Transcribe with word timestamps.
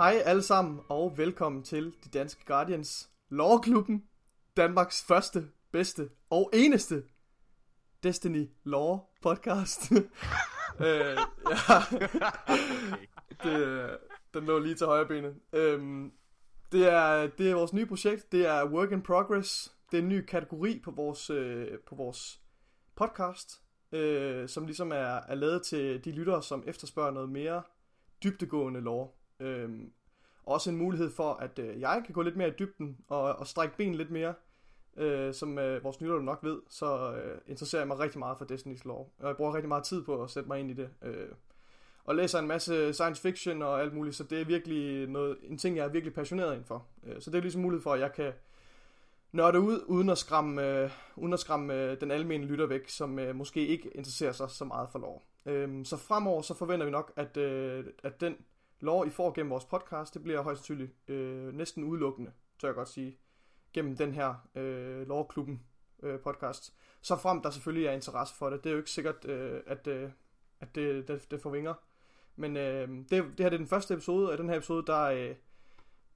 Hej 0.00 0.22
alle 0.24 0.42
sammen, 0.42 0.80
og 0.88 1.18
velkommen 1.18 1.62
til 1.62 1.94
De 2.04 2.18
Danske 2.18 2.44
Guardians 2.44 3.10
Lore-klubben. 3.28 4.04
Danmarks 4.56 5.04
første, 5.08 5.48
bedste 5.72 6.10
og 6.30 6.50
eneste 6.52 7.02
Destiny 8.02 8.48
Lore 8.64 9.00
podcast. 9.22 9.92
øh, 9.92 9.98
ja. 10.80 11.80
det, 13.42 13.66
øh, 13.66 13.88
den 14.34 14.44
lå 14.44 14.58
lige 14.58 14.74
til 14.74 14.86
højre 14.86 15.06
benet. 15.06 15.34
Øhm, 15.52 16.12
det, 16.72 16.92
er, 16.92 17.26
det 17.26 17.50
er 17.50 17.54
vores 17.54 17.72
nye 17.72 17.86
projekt. 17.86 18.32
Det 18.32 18.46
er 18.46 18.70
Work 18.70 18.92
in 18.92 19.02
Progress. 19.02 19.74
Det 19.90 19.98
er 19.98 20.02
en 20.02 20.08
ny 20.08 20.24
kategori 20.24 20.80
på 20.84 20.90
vores, 20.90 21.30
øh, 21.30 21.78
på 21.88 21.94
vores 21.94 22.40
podcast, 22.96 23.62
øh, 23.92 24.48
som 24.48 24.66
ligesom 24.66 24.92
er, 24.92 25.20
er 25.28 25.34
lavet 25.34 25.62
til 25.62 26.04
de 26.04 26.12
lyttere, 26.12 26.42
som 26.42 26.64
efterspørger 26.66 27.10
noget 27.10 27.28
mere 27.28 27.62
dybtegående 28.22 28.80
lore. 28.80 29.08
Øhm, 29.40 29.92
også 30.50 30.70
en 30.70 30.76
mulighed 30.76 31.10
for, 31.10 31.32
at 31.32 31.58
øh, 31.58 31.80
jeg 31.80 32.02
kan 32.04 32.14
gå 32.14 32.22
lidt 32.22 32.36
mere 32.36 32.48
i 32.48 32.54
dybden 32.58 32.98
og, 33.08 33.22
og 33.22 33.46
strække 33.46 33.76
ben 33.76 33.94
lidt 33.94 34.10
mere. 34.10 34.34
Øh, 34.96 35.34
som 35.34 35.58
øh, 35.58 35.84
vores 35.84 36.00
nyheder 36.00 36.20
nok 36.20 36.38
ved, 36.42 36.60
så 36.68 37.12
øh, 37.12 37.38
interesserer 37.46 37.80
jeg 37.80 37.88
mig 37.88 37.98
rigtig 37.98 38.18
meget 38.18 38.38
for 38.38 38.44
Destiny's 38.44 38.88
Law. 38.88 38.96
Og 39.18 39.28
jeg 39.28 39.36
bruger 39.36 39.54
rigtig 39.54 39.68
meget 39.68 39.84
tid 39.84 40.04
på 40.04 40.22
at 40.22 40.30
sætte 40.30 40.48
mig 40.48 40.60
ind 40.60 40.70
i 40.70 40.74
det. 40.74 40.90
Øh, 41.02 41.28
og 42.04 42.14
læser 42.14 42.38
en 42.38 42.46
masse 42.46 42.92
science 42.92 43.22
fiction 43.22 43.62
og 43.62 43.80
alt 43.80 43.94
muligt, 43.94 44.16
så 44.16 44.24
det 44.24 44.40
er 44.40 44.44
virkelig 44.44 45.08
noget, 45.08 45.36
en 45.42 45.58
ting, 45.58 45.76
jeg 45.76 45.84
er 45.84 45.88
virkelig 45.88 46.14
passioneret 46.14 46.52
indenfor. 46.52 46.86
Øh, 47.06 47.20
så 47.20 47.30
det 47.30 47.38
er 47.38 47.42
ligesom 47.42 47.62
mulighed 47.62 47.82
for, 47.82 47.92
at 47.92 48.00
jeg 48.00 48.12
kan 48.12 48.32
nørde 49.32 49.60
ud, 49.60 49.84
uden 49.86 50.10
at 50.10 50.18
skræmme, 50.18 50.82
øh, 50.82 50.90
uden 51.16 51.32
at 51.32 51.40
skræmme 51.40 51.74
øh, 51.74 52.00
den 52.00 52.10
almindelige 52.10 52.50
lytter 52.50 52.66
væk, 52.66 52.88
som 52.88 53.18
øh, 53.18 53.36
måske 53.36 53.66
ikke 53.66 53.88
interesserer 53.88 54.32
sig 54.32 54.50
så 54.50 54.64
meget 54.64 54.88
for 54.92 54.98
lov. 54.98 55.22
Øh, 55.46 55.84
så 55.84 55.96
fremover 55.96 56.42
så 56.42 56.54
forventer 56.54 56.86
vi 56.86 56.92
nok, 56.92 57.12
at, 57.16 57.36
øh, 57.36 57.84
at 58.02 58.20
den 58.20 58.36
lov, 58.80 59.06
I 59.06 59.10
får 59.10 59.32
gennem 59.32 59.50
vores 59.50 59.64
podcast, 59.64 60.14
det 60.14 60.22
bliver 60.22 60.42
højst 60.42 60.58
sandsynligt 60.58 60.92
øh, 61.08 61.54
næsten 61.54 61.84
udelukkende, 61.84 62.32
tør 62.58 62.68
jeg 62.68 62.74
godt 62.74 62.88
sige, 62.88 63.18
gennem 63.72 63.96
den 63.96 64.14
her 64.14 64.34
øh, 64.54 65.08
lovklubben 65.08 65.62
øh, 66.02 66.20
podcast. 66.20 66.74
Så 67.02 67.16
frem 67.16 67.42
der 67.42 67.50
selvfølgelig 67.50 67.86
er 67.86 67.92
interesse 67.92 68.34
for 68.34 68.50
det. 68.50 68.64
Det 68.64 68.70
er 68.70 68.72
jo 68.72 68.78
ikke 68.78 68.90
sikkert, 68.90 69.24
øh, 69.24 69.62
at, 69.66 69.86
øh, 69.86 70.10
at 70.60 70.74
det, 70.74 71.08
det, 71.08 71.30
det 71.30 71.42
får 71.42 71.50
vinger. 71.50 71.74
Men 72.36 72.56
øh, 72.56 72.88
det, 72.88 73.10
det 73.10 73.20
her 73.20 73.24
det 73.34 73.44
er 73.44 73.56
den 73.56 73.66
første 73.66 73.94
episode, 73.94 74.30
og 74.30 74.38
den 74.38 74.48
her 74.48 74.56
episode, 74.56 74.86
der, 74.86 75.02
øh, 75.02 75.34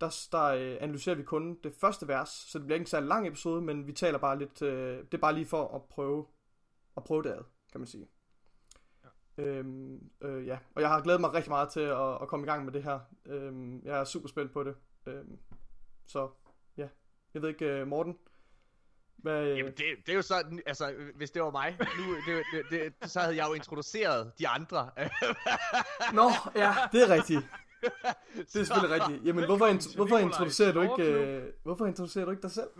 der, 0.00 0.26
der 0.32 0.44
øh, 0.44 0.76
analyserer 0.80 1.16
vi 1.16 1.22
kun 1.22 1.58
det 1.64 1.74
første 1.74 2.08
vers, 2.08 2.28
så 2.28 2.58
det 2.58 2.66
bliver 2.66 2.76
ikke 2.76 2.82
en 2.82 2.86
særlig 2.86 3.08
lang 3.08 3.26
episode, 3.26 3.62
men 3.62 3.86
vi 3.86 3.92
taler 3.92 4.18
bare 4.18 4.38
lidt, 4.38 4.62
øh, 4.62 4.98
det 4.98 5.14
er 5.14 5.18
bare 5.18 5.34
lige 5.34 5.46
for 5.46 5.74
at 5.74 5.82
prøve, 5.82 6.26
at 6.96 7.04
prøve 7.04 7.22
det 7.22 7.30
ad, 7.30 7.42
kan 7.72 7.80
man 7.80 7.86
sige. 7.86 8.08
Øhm, 9.38 10.10
øh, 10.20 10.46
ja, 10.46 10.58
og 10.74 10.82
jeg 10.82 10.88
har 10.88 11.00
glædet 11.00 11.20
mig 11.20 11.34
rigtig 11.34 11.50
meget 11.50 11.68
til 11.68 11.80
at, 11.80 12.22
at 12.22 12.28
komme 12.28 12.46
i 12.46 12.48
gang 12.48 12.64
med 12.64 12.72
det 12.72 12.82
her. 12.82 13.00
Øhm, 13.26 13.80
jeg 13.84 14.00
er 14.00 14.04
super 14.04 14.28
spændt 14.28 14.52
på 14.52 14.64
det. 14.64 14.74
Øhm, 15.06 15.38
så 16.06 16.30
ja, 16.76 16.88
jeg 17.34 17.42
ved 17.42 17.48
ikke, 17.48 17.82
uh, 17.82 17.88
Morten? 17.88 18.18
Hvad, 19.16 19.46
Jamen 19.46 19.72
det, 19.72 19.84
det 20.06 20.12
er 20.12 20.16
jo 20.16 20.22
sådan, 20.22 20.62
altså 20.66 20.94
hvis 21.14 21.30
det 21.30 21.42
var 21.42 21.50
mig, 21.50 21.76
nu, 21.80 22.14
det, 22.14 22.44
det, 22.52 22.70
det, 23.00 23.10
så 23.10 23.20
havde 23.20 23.36
jeg 23.36 23.46
jo 23.48 23.54
introduceret 23.54 24.32
de 24.38 24.48
andre. 24.48 24.90
Nå, 26.12 26.30
ja, 26.54 26.74
det 26.92 27.02
er 27.02 27.14
rigtigt. 27.14 27.46
Det 28.34 28.60
er 28.60 28.64
selvfølgelig 28.64 29.02
rigtigt. 29.02 29.26
Jamen 29.26 29.44
hvorfor, 29.44 29.66
int- 29.66 29.96
hvorfor 29.96 30.18
introducerer 30.18 30.72
du 30.72 30.80
ikke, 30.82 31.38
uh, 31.38 31.44
hvorfor 31.62 31.86
introducerer 31.86 32.24
du 32.24 32.30
ikke 32.30 32.42
dig 32.42 32.50
selv? 32.50 32.68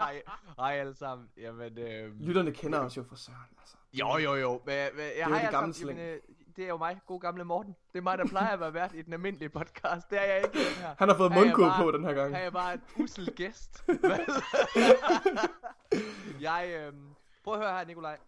hej, 0.00 0.22
hej 0.56 0.74
alle 0.74 0.94
sammen. 0.94 1.28
Jamen, 1.36 1.78
øh... 1.78 2.20
Lytterne 2.20 2.52
kender 2.52 2.78
os 2.78 2.96
jo 2.96 3.02
fra 3.02 3.16
Søren, 3.16 3.38
altså. 3.60 3.76
Jo, 3.98 4.16
jo, 4.16 4.34
jo. 4.34 4.62
Men, 4.66 4.88
men, 4.96 5.04
det 5.04 5.22
er 5.22 5.28
jo 5.28 5.34
det 5.34 5.50
gamle 5.50 5.74
slæng. 5.74 5.98
Jamen, 5.98 6.14
øh, 6.14 6.20
det 6.56 6.64
er 6.64 6.68
jo 6.68 6.76
mig, 6.76 7.00
god 7.06 7.20
gamle 7.20 7.44
Morten. 7.44 7.76
Det 7.92 7.98
er 7.98 8.02
mig, 8.02 8.18
der 8.18 8.26
plejer 8.26 8.52
at 8.52 8.60
være 8.60 8.74
vært 8.74 8.94
i 8.94 9.02
den 9.02 9.12
almindelige 9.12 9.48
podcast. 9.48 10.10
Det 10.10 10.20
er 10.20 10.24
jeg 10.24 10.36
ikke 10.36 10.58
den 10.58 10.76
her. 10.76 10.94
Han 10.98 11.08
har 11.08 11.16
fået 11.16 11.32
mundkur 11.32 11.72
på 11.78 11.90
den 11.90 12.04
her 12.04 12.12
gang. 12.12 12.36
Han 12.36 12.46
er 12.46 12.50
bare 12.50 12.74
en 12.74 12.80
ussel 12.96 13.34
gæst. 13.36 13.84
jeg, 16.40 16.74
øh... 16.76 16.92
Prøv 17.44 17.54
at 17.54 17.60
høre 17.60 17.78
her, 17.78 17.84
Nikolaj. 17.84 18.18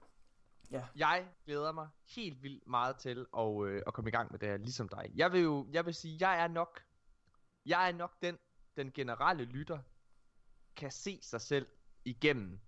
Ja. 0.71 0.83
Jeg 0.97 1.27
glæder 1.45 1.73
mig 1.73 1.89
helt 2.17 2.43
vildt 2.43 2.67
meget 2.67 2.97
til 2.97 3.27
at, 3.39 3.67
øh, 3.67 3.83
at 3.87 3.95
komme 3.95 4.09
i 4.09 4.13
gang 4.13 4.33
med 4.33 4.39
det 4.39 4.49
her, 4.49 4.57
ligesom 4.57 4.89
dig. 4.89 5.13
Jeg 5.15 5.33
vil 5.33 5.43
jo, 5.43 5.67
jeg 5.73 5.87
vil 5.87 5.95
sige, 5.95 6.17
jeg 6.21 6.43
er 6.43 6.49
nok, 6.49 6.83
jeg 7.67 7.89
er 7.89 7.93
nok 7.93 8.23
den, 8.23 8.39
den 8.77 8.93
generelle 8.93 9.45
lytter, 9.45 9.79
kan 10.77 10.91
se 10.91 11.19
sig 11.23 11.41
selv 11.41 11.67
igennem, 12.05 12.61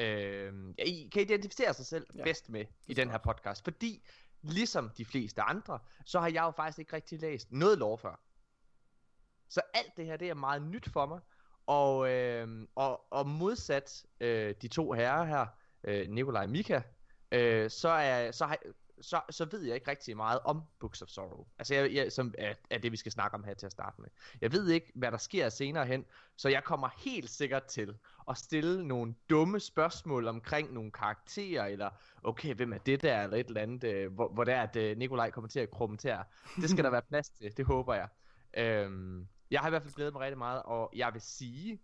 øh, 0.00 0.54
I 0.78 1.08
kan 1.12 1.22
identificere 1.22 1.74
sig 1.74 1.86
selv 1.86 2.06
ja. 2.14 2.24
bedst 2.24 2.48
med 2.48 2.64
i 2.88 2.94
den 2.94 3.10
her 3.10 3.18
podcast. 3.18 3.64
Fordi, 3.64 4.06
ligesom 4.42 4.90
de 4.98 5.04
fleste 5.04 5.42
andre, 5.42 5.78
så 6.04 6.20
har 6.20 6.28
jeg 6.28 6.42
jo 6.42 6.50
faktisk 6.50 6.78
ikke 6.78 6.92
rigtig 6.96 7.20
læst 7.20 7.52
noget 7.52 7.78
lov 7.78 7.98
før. 7.98 8.20
Så 9.48 9.60
alt 9.74 9.96
det 9.96 10.06
her, 10.06 10.16
det 10.16 10.28
er 10.30 10.34
meget 10.34 10.62
nyt 10.62 10.88
for 10.88 11.06
mig. 11.06 11.20
Og, 11.66 12.10
øh, 12.10 12.66
og, 12.74 13.12
og 13.12 13.26
modsat 13.26 14.06
øh, 14.20 14.54
de 14.62 14.68
to 14.68 14.92
herrer 14.92 15.24
her, 15.24 15.46
øh, 15.84 16.08
Nikolaj 16.08 16.42
og 16.42 16.50
Mika, 16.50 16.80
øh, 17.32 17.70
så, 17.70 17.88
er, 17.88 18.30
så, 18.30 18.46
har, 18.46 18.58
så, 19.00 19.20
så 19.30 19.44
ved 19.50 19.62
jeg 19.62 19.74
ikke 19.74 19.90
rigtig 19.90 20.16
meget 20.16 20.40
om 20.44 20.62
Books 20.80 21.02
of 21.02 21.08
Sorrow. 21.08 21.46
Altså, 21.58 21.74
jeg, 21.74 21.94
jeg, 21.94 22.12
som 22.12 22.34
er, 22.38 22.54
er 22.70 22.78
det, 22.78 22.92
vi 22.92 22.96
skal 22.96 23.12
snakke 23.12 23.34
om 23.34 23.44
her 23.44 23.54
til 23.54 23.66
at 23.66 23.72
starte 23.72 24.00
med. 24.00 24.08
Jeg 24.40 24.52
ved 24.52 24.68
ikke, 24.68 24.92
hvad 24.94 25.12
der 25.12 25.18
sker 25.18 25.48
senere 25.48 25.86
hen, 25.86 26.04
så 26.36 26.48
jeg 26.48 26.64
kommer 26.64 26.88
helt 27.04 27.30
sikkert 27.30 27.64
til 27.64 27.96
at 28.28 28.38
stille 28.38 28.88
nogle 28.88 29.14
dumme 29.30 29.60
spørgsmål 29.60 30.28
omkring 30.28 30.72
nogle 30.72 30.90
karakterer, 30.90 31.66
eller 31.66 31.90
okay, 32.22 32.54
hvem 32.54 32.72
er 32.72 32.78
det 32.78 33.02
der, 33.02 33.22
eller 33.22 33.36
et 33.36 33.46
eller 33.46 33.60
andet, 33.60 33.84
øh, 33.84 34.12
hvor, 34.12 34.28
hvor 34.28 34.44
det 34.44 34.54
er, 34.54 34.62
at 34.62 34.76
øh, 34.76 34.96
Nikolaj 34.96 35.30
kommer 35.30 35.48
til 35.48 35.60
at 35.60 35.70
kommentere. 35.70 36.24
Det 36.56 36.70
skal 36.70 36.84
der 36.84 36.90
være 36.90 37.02
plads 37.02 37.30
til, 37.30 37.56
det 37.56 37.66
håber 37.66 37.94
jeg. 37.94 38.08
Øhm, 38.56 39.28
jeg 39.50 39.60
har 39.60 39.68
i 39.68 39.70
hvert 39.70 39.82
fald 39.82 39.94
glædet 39.94 40.12
mig 40.12 40.22
rigtig 40.22 40.38
meget, 40.38 40.62
og 40.62 40.92
jeg 40.96 41.12
vil 41.12 41.22
sige, 41.22 41.80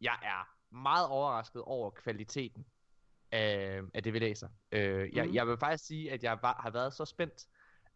jeg 0.00 0.18
er 0.22 0.48
meget 0.74 1.06
overrasket 1.06 1.62
over 1.62 1.90
kvaliteten 1.90 2.66
af, 3.32 3.80
af 3.94 4.02
det, 4.02 4.12
vi 4.12 4.18
læser. 4.18 4.48
Øh, 4.72 5.16
jeg, 5.16 5.26
mm. 5.26 5.34
jeg 5.34 5.46
vil 5.46 5.56
faktisk 5.58 5.86
sige, 5.86 6.12
at 6.12 6.24
jeg 6.24 6.38
var, 6.42 6.60
har 6.62 6.70
været 6.70 6.92
så 6.92 7.04
spændt, 7.04 7.46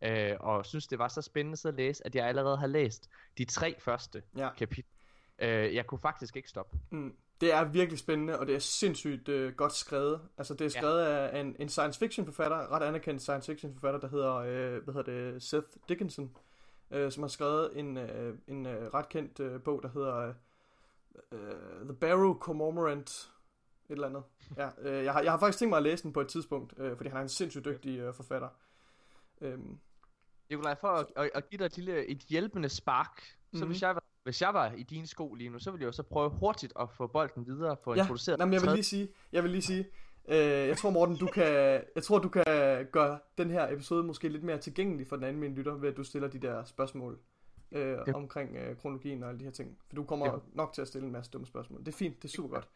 øh, 0.02 0.36
og 0.41 0.66
synes, 0.66 0.86
det 0.86 0.98
var 0.98 1.08
så 1.08 1.22
spændende 1.22 1.68
at 1.68 1.74
læse, 1.74 2.06
at 2.06 2.14
jeg 2.14 2.26
allerede 2.26 2.56
har 2.56 2.66
læst 2.66 3.10
de 3.38 3.44
tre 3.44 3.76
første 3.80 4.22
ja. 4.36 4.50
kapitler. 4.54 4.96
Øh, 5.38 5.74
jeg 5.74 5.86
kunne 5.86 5.98
faktisk 5.98 6.36
ikke 6.36 6.48
stoppe. 6.48 6.78
Mm. 6.90 7.16
Det 7.40 7.52
er 7.52 7.64
virkelig 7.64 7.98
spændende, 7.98 8.38
og 8.38 8.46
det 8.46 8.54
er 8.54 8.58
sindssygt 8.58 9.28
øh, 9.28 9.54
godt 9.54 9.72
skrevet. 9.72 10.20
Altså, 10.38 10.54
det 10.54 10.64
er 10.64 10.69
skrevet 10.69 11.02
ja. 11.02 11.28
af 11.28 11.40
en, 11.40 11.56
en 11.58 11.69
science 11.69 11.98
fiction 11.98 12.26
forfatter, 12.26 12.72
ret 12.72 12.82
anerkendt 12.82 13.22
science 13.22 13.52
fiction 13.52 13.75
forfatter, 13.75 14.00
der 14.00 14.08
hedder, 14.08 14.34
øh, 14.34 14.84
hvad 14.84 14.94
hedder 14.94 15.31
det, 15.31 15.43
Seth 15.43 15.66
Dickinson, 15.88 16.37
øh, 16.90 17.12
som 17.12 17.22
har 17.22 17.28
skrevet 17.28 17.78
en, 17.78 17.96
øh, 17.96 18.38
en 18.49 18.66
øh, 18.66 18.94
ret 18.94 19.08
kendt 19.08 19.40
øh, 19.40 19.62
bog, 19.62 19.82
der 19.82 19.88
hedder 19.88 20.34
øh, 21.32 21.84
The 21.84 21.94
Barrow 21.94 22.38
Commemorant 22.38 23.31
et 23.90 23.94
eller 23.94 24.08
andet. 24.08 24.22
Ja, 24.56 24.69
øh, 24.78 25.04
jeg, 25.04 25.12
har, 25.12 25.20
jeg 25.20 25.32
har 25.32 25.38
faktisk 25.38 25.58
tænkt 25.58 25.70
mig 25.70 25.76
at 25.76 25.82
læse 25.82 26.02
den 26.02 26.12
på 26.12 26.20
et 26.20 26.28
tidspunkt, 26.28 26.75
øh, 26.76 26.96
fordi 26.96 27.08
han 27.08 27.19
er 27.19 27.22
en 27.22 27.28
sindssygt 27.28 27.64
dygtig 27.64 27.98
øh, 27.98 28.14
forfatter. 28.14 28.48
Øhm. 29.40 29.78
Nikolaj, 30.50 30.75
for 30.81 30.88
at, 30.88 31.06
at, 31.16 31.31
at 31.34 31.50
give 31.50 31.58
dig 31.58 31.64
et, 31.64 31.76
lille, 31.76 32.06
et 32.06 32.19
hjælpende 32.19 32.69
spark, 32.69 33.08
mm-hmm. 33.16 33.58
så 33.58 33.64
mhm. 33.64 33.72
hvis 33.72 33.82
jeg, 33.82 33.94
var, 33.94 34.04
hvis 34.22 34.42
jeg 34.42 34.54
var 34.54 34.72
i 34.72 34.82
din 34.82 35.06
sko 35.06 35.34
lige 35.34 35.50
nu, 35.50 35.58
så 35.58 35.70
ville 35.70 35.82
jeg 35.82 35.87
jo 35.87 35.92
så 35.92 36.02
prøve 36.02 36.31
hurtigt 36.31 36.72
at 36.81 36.90
få 36.90 37.06
bolden 37.06 37.46
videre, 37.46 37.76
få 37.84 37.94
ja, 37.94 38.00
introduceret. 38.00 38.38
Ja, 38.38 38.44
jeg 38.44 38.62
vil 38.62 38.70
lige 38.70 38.82
sige, 38.82 39.08
jeg 39.32 39.42
vil 39.42 39.50
lige 39.50 39.62
sige, 39.62 39.87
øh, 40.28 40.36
jeg 40.38 40.76
tror 40.76 40.90
Morten, 40.90 41.16
du 41.16 41.26
kan, 41.26 41.82
jeg 41.94 42.02
tror 42.02 42.19
du 42.19 42.28
kan 42.28 42.44
gøre 42.93 43.19
den 43.38 43.50
her 43.50 43.72
episode 43.72 44.04
måske 44.04 44.28
lidt 44.28 44.43
mere 44.43 44.58
tilgængelig 44.58 45.06
for 45.06 45.16
den 45.16 45.25
anden 45.25 45.54
lytter, 45.54 45.75
ved 45.75 45.88
at 45.88 45.96
du 45.96 46.04
stiller 46.04 46.28
de 46.28 46.38
der 46.38 46.64
spørgsmål 46.64 47.19
øh, 47.72 47.98
ja. 48.06 48.12
omkring 48.12 48.56
øh, 48.56 48.76
kronologien 48.76 49.22
og 49.22 49.28
alle 49.28 49.38
de 49.38 49.44
her 49.44 49.52
ting. 49.52 49.78
For 49.88 49.96
du 49.96 50.04
kommer 50.04 50.26
ja. 50.26 50.32
nok 50.52 50.72
til 50.72 50.82
at 50.82 50.88
stille 50.88 51.06
en 51.06 51.12
masse 51.12 51.31
dumme 51.31 51.46
spørgsmål. 51.46 51.81
Det 51.81 51.88
er 51.88 51.96
fint, 51.96 52.22
det 52.22 52.28
er 52.28 52.32
super 52.32 52.48
godt. 52.48 52.69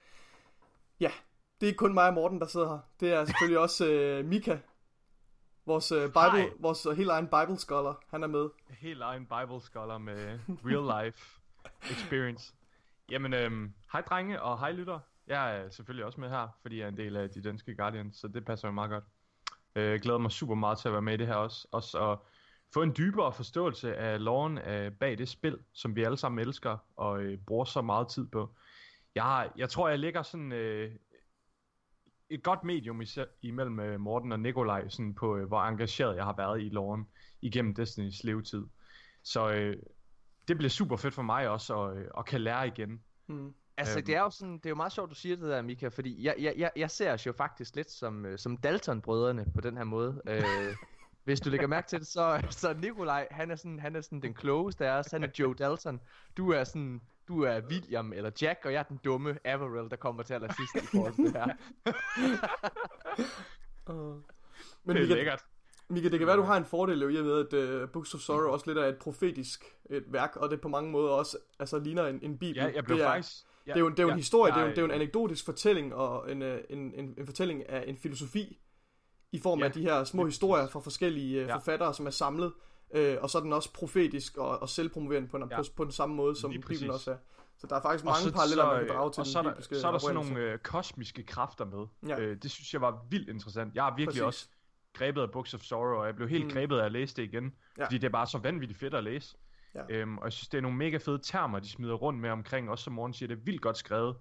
Ja, 1.01 1.11
det 1.61 1.67
er 1.67 1.69
ikke 1.69 1.79
kun 1.79 1.95
mig 1.95 2.09
og 2.09 2.15
Morten, 2.15 2.41
der 2.41 2.47
sidder 2.47 2.69
her. 2.69 2.79
Det 3.01 3.13
er 3.13 3.25
selvfølgelig 3.25 3.59
også 3.59 4.19
uh, 4.21 4.27
Mika, 4.29 4.59
vores, 5.67 5.93
uh, 5.93 5.99
Bible, 5.99 6.53
vores 6.59 6.87
helt 6.97 7.11
egen 7.11 7.27
Bible 7.27 7.59
scholar. 7.59 8.03
Han 8.11 8.23
er 8.23 8.27
med. 8.27 8.49
Helt 8.69 9.03
egen 9.03 9.27
Bible 9.27 9.61
scholar 9.61 9.99
med 9.99 10.39
real 10.65 11.05
life 11.05 11.41
experience. 11.91 12.55
Jamen, 13.11 13.35
øhm, 13.35 13.73
hej 13.93 14.01
drenge 14.01 14.43
og 14.43 14.59
hej 14.59 14.73
lytter. 14.73 15.01
Jeg 15.27 15.57
er 15.57 15.71
selvfølgelig 15.71 16.05
også 16.07 16.21
med 16.21 16.29
her, 16.29 16.49
fordi 16.63 16.79
jeg 16.79 16.85
er 16.85 16.89
en 16.89 16.97
del 16.97 17.17
af 17.17 17.31
de 17.31 17.43
danske 17.43 17.75
Guardians, 17.75 18.17
så 18.17 18.29
det 18.29 18.45
passer 18.45 18.69
jo 18.69 18.73
meget 18.73 18.91
godt. 18.91 19.05
Jeg 19.75 20.01
glæder 20.01 20.19
mig 20.19 20.33
super 20.33 20.55
meget 20.55 20.79
til 20.79 20.89
at 20.89 20.93
være 20.93 21.03
med 21.03 21.15
i 21.15 21.17
det 21.17 21.27
her 21.27 21.35
også. 21.35 21.69
Også 21.73 22.11
at 22.11 22.19
få 22.75 22.83
en 22.83 22.95
dybere 22.97 23.33
forståelse 23.33 23.97
af 23.97 24.25
loven 24.25 24.59
af 24.59 24.99
bag 24.99 25.19
det 25.19 25.29
spil, 25.29 25.59
som 25.73 25.97
vi 25.97 26.03
alle 26.03 26.17
sammen 26.17 26.47
elsker 26.47 26.79
og 26.97 27.23
øh, 27.23 27.39
bruger 27.39 27.65
så 27.65 27.83
meget 27.83 28.09
tid 28.09 28.27
på. 28.27 28.55
Jeg, 29.15 29.51
jeg 29.57 29.69
tror, 29.69 29.89
jeg 29.89 29.99
ligger 29.99 30.23
sådan 30.23 30.53
øh, 30.53 30.93
et 32.31 32.43
godt 32.43 32.65
medium 32.65 33.03
imellem 33.43 33.81
øh, 33.81 34.01
Morten 34.01 34.33
og 34.33 34.41
Nikolaj, 34.41 34.89
sådan 34.89 35.15
på 35.15 35.37
øh, 35.37 35.47
hvor 35.47 35.63
engageret 35.63 36.17
jeg 36.17 36.25
har 36.25 36.35
været 36.37 36.63
i 36.63 36.69
loven 36.69 37.09
igennem 37.43 37.75
Destinys 37.75 38.25
levetid. 38.25 38.67
Så 39.23 39.51
øh, 39.51 39.77
det 40.49 40.57
bliver 40.57 40.71
super 40.71 40.97
fedt 40.97 41.15
for 41.15 41.23
mig 41.23 41.49
også 41.49 41.83
at, 41.83 41.97
øh, 41.97 42.07
at 42.19 42.27
kan 42.27 42.41
lære 42.41 42.67
igen. 42.67 43.03
Mm. 43.27 43.55
Altså 43.77 43.99
øhm. 43.99 44.07
det 44.07 44.17
er 44.17 44.21
jo 44.21 44.31
sådan, 44.31 44.59
det 44.59 44.67
er 44.67 44.71
jo 44.71 44.77
meget 44.77 44.93
sjovt 44.93 45.11
du 45.11 45.15
siger 45.15 45.37
det 45.37 45.45
der 45.45 45.63
Mika, 45.63 45.89
fordi 45.89 46.25
jeg, 46.25 46.35
jeg, 46.39 46.55
jeg, 46.57 46.71
jeg 46.77 46.91
ser 46.91 47.13
os 47.13 47.27
jo 47.27 47.33
faktisk 47.33 47.77
lidt 47.77 47.91
som, 47.91 48.27
øh, 48.27 48.39
som 48.39 48.57
Dalton-brødrene 48.57 49.47
på 49.55 49.61
den 49.61 49.77
her 49.77 49.85
måde. 49.85 50.23
øh, 50.27 50.43
Hvis 51.25 51.41
du 51.41 51.51
lægger 51.51 51.67
mærke 51.67 51.89
til 51.89 51.99
det, 51.99 52.07
så, 52.07 52.47
så 52.51 52.75
Nikolaj, 52.75 53.27
han 53.31 53.51
er, 53.51 53.57
sådan, 53.57 53.81
han 53.81 53.97
er 53.97 54.01
sådan 54.01 54.23
den 54.23 54.35
klogeste 54.35 54.87
af 54.87 54.99
os. 54.99 55.11
Han 55.11 55.25
er 55.25 55.29
Joe 55.39 55.55
Dalton. 55.55 56.01
Du 56.37 56.51
er 56.51 56.65
sådan, 56.65 57.01
du 57.29 57.43
er 57.43 57.61
William 57.61 58.13
eller 58.13 58.31
Jack, 58.43 58.61
og 58.65 58.73
jeg 58.73 58.79
er 58.79 58.83
den 58.83 59.01
dumme 59.05 59.39
Averell, 59.45 59.91
der 59.91 59.97
kommer 59.97 60.23
til 60.23 60.35
allersidst 60.35 60.75
i 60.75 60.87
forhold 60.87 61.15
til 61.15 61.25
det 61.25 61.33
her. 61.33 61.55
uh, 63.95 64.17
men 64.85 64.97
det 64.97 65.03
er 65.03 65.17
lækkert. 65.17 65.45
Mika, 65.89 66.09
det 66.09 66.19
kan 66.19 66.27
være, 66.27 66.37
du 66.37 66.43
har 66.43 66.57
en 66.57 66.65
fordel 66.65 67.03
i 67.03 67.19
og 67.19 67.25
med, 67.25 67.53
at 67.53 67.83
uh, 67.83 67.89
Books 67.91 68.15
of 68.15 68.21
Sorrow 68.21 68.53
også 68.53 68.67
lidt 68.67 68.79
er 68.79 68.85
et 68.85 68.97
profetisk 68.97 69.65
et 69.91 70.05
værk, 70.07 70.37
og 70.37 70.51
det 70.51 70.61
på 70.61 70.69
mange 70.69 70.91
måder 70.91 71.11
også 71.11 71.39
altså, 71.59 71.79
ligner 71.79 72.07
en, 72.07 72.19
en 72.23 72.39
bibel. 72.39 72.57
Ja, 72.57 72.71
jeg 72.75 72.85
blev 72.85 72.99
det 72.99 73.05
er, 73.05 73.09
faktisk... 73.09 73.33
Ja, 73.67 73.73
det 73.73 73.77
er 73.77 73.81
jo, 73.81 73.89
det 73.89 73.99
er 73.99 74.03
jo 74.03 74.09
en 74.09 74.17
historie, 74.17 74.53
ja, 74.53 74.59
det, 74.59 74.65
er 74.65 74.69
jo, 74.69 74.71
det 74.71 74.79
er 74.79 74.83
jo 74.83 74.87
en 74.87 74.95
anekdotisk 74.95 75.45
fortælling, 75.45 75.95
og 75.95 76.33
en, 76.33 76.43
en, 76.43 76.63
en, 76.71 77.15
en 77.19 77.27
fortælling 77.27 77.69
af 77.69 77.85
en 77.87 77.97
filosofi, 77.97 78.59
i 79.33 79.39
form 79.39 79.59
ja, 79.59 79.65
af 79.65 79.73
de 79.73 79.83
her 79.83 80.05
små 80.05 80.27
historier 80.27 80.69
fra 80.69 80.81
forskellige 80.81 81.43
uh, 81.43 81.49
ja. 81.49 81.57
forfattere, 81.57 81.95
som 81.95 82.07
er 82.07 82.11
samlet, 82.11 82.53
uh, 82.99 83.23
og 83.23 83.31
så 83.31 83.39
er 83.39 83.43
den 83.43 83.53
også 83.53 83.73
profetisk 83.73 84.37
og, 84.37 84.63
og 84.63 84.69
selvpromoverende 84.69 85.29
på, 85.29 85.39
ja. 85.39 85.57
på, 85.57 85.65
på 85.77 85.85
den 85.85 85.93
samme 85.93 86.15
måde, 86.15 86.37
som 86.37 86.51
Bibelen 86.51 86.91
også 86.91 87.11
er. 87.11 87.17
Så 87.59 87.67
der 87.67 87.77
er 87.77 87.83
faktisk 87.83 88.05
mange 88.05 88.33
paralleller, 88.33 88.67
man 88.67 88.87
kan 88.87 88.97
drage 88.97 89.13
til 89.13 89.21
og 89.21 89.27
så, 89.27 89.43
den 89.43 89.81
så 89.81 89.87
er 89.87 89.93
der 89.93 89.99
sådan 89.99 90.15
nogle 90.15 90.39
øh, 90.39 90.59
kosmiske 90.59 91.23
kræfter 91.23 91.65
med. 91.65 91.87
Ja. 92.09 92.21
Øh, 92.21 92.37
det 92.43 92.51
synes 92.51 92.73
jeg 92.73 92.81
var 92.81 93.07
vildt 93.11 93.29
interessant. 93.29 93.75
Jeg 93.75 93.85
har 93.85 93.91
virkelig 93.91 94.07
Præcis. 94.07 94.23
også 94.23 94.49
grebet 94.93 95.23
af 95.23 95.31
Books 95.31 95.55
of 95.55 95.61
Sorrow, 95.61 96.01
og 96.01 96.07
jeg 96.07 96.17
blev 96.17 96.29
helt 96.29 96.45
mm. 96.45 96.51
grebet 96.51 96.79
af 96.79 96.85
at 96.85 96.93
læse 96.93 97.17
det 97.17 97.23
igen. 97.23 97.55
Ja. 97.79 97.85
Fordi 97.85 97.99
det 97.99 98.07
er 98.07 98.13
bare 98.13 98.27
så 98.27 98.39
vanvittigt 98.39 98.81
fedt 98.81 98.95
at 98.95 99.05
læse. 99.05 99.37
Ja. 99.75 99.81
Øhm, 99.89 100.19
og 100.19 100.25
jeg 100.25 100.33
synes, 100.33 100.49
det 100.49 100.59
er 100.59 100.63
nogle 100.63 100.77
mega 100.77 100.97
fede 100.97 101.19
termer, 101.23 101.59
de 101.59 101.69
smider 101.69 101.95
rundt 101.95 102.21
med 102.21 102.31
omkring, 102.31 102.71
også 102.71 102.85
som 102.85 102.93
Morten 102.93 103.15
siger, 103.15 103.29
det 103.29 103.39
er 103.39 103.43
vildt 103.45 103.61
godt 103.61 103.77
skrevet. 103.77 104.17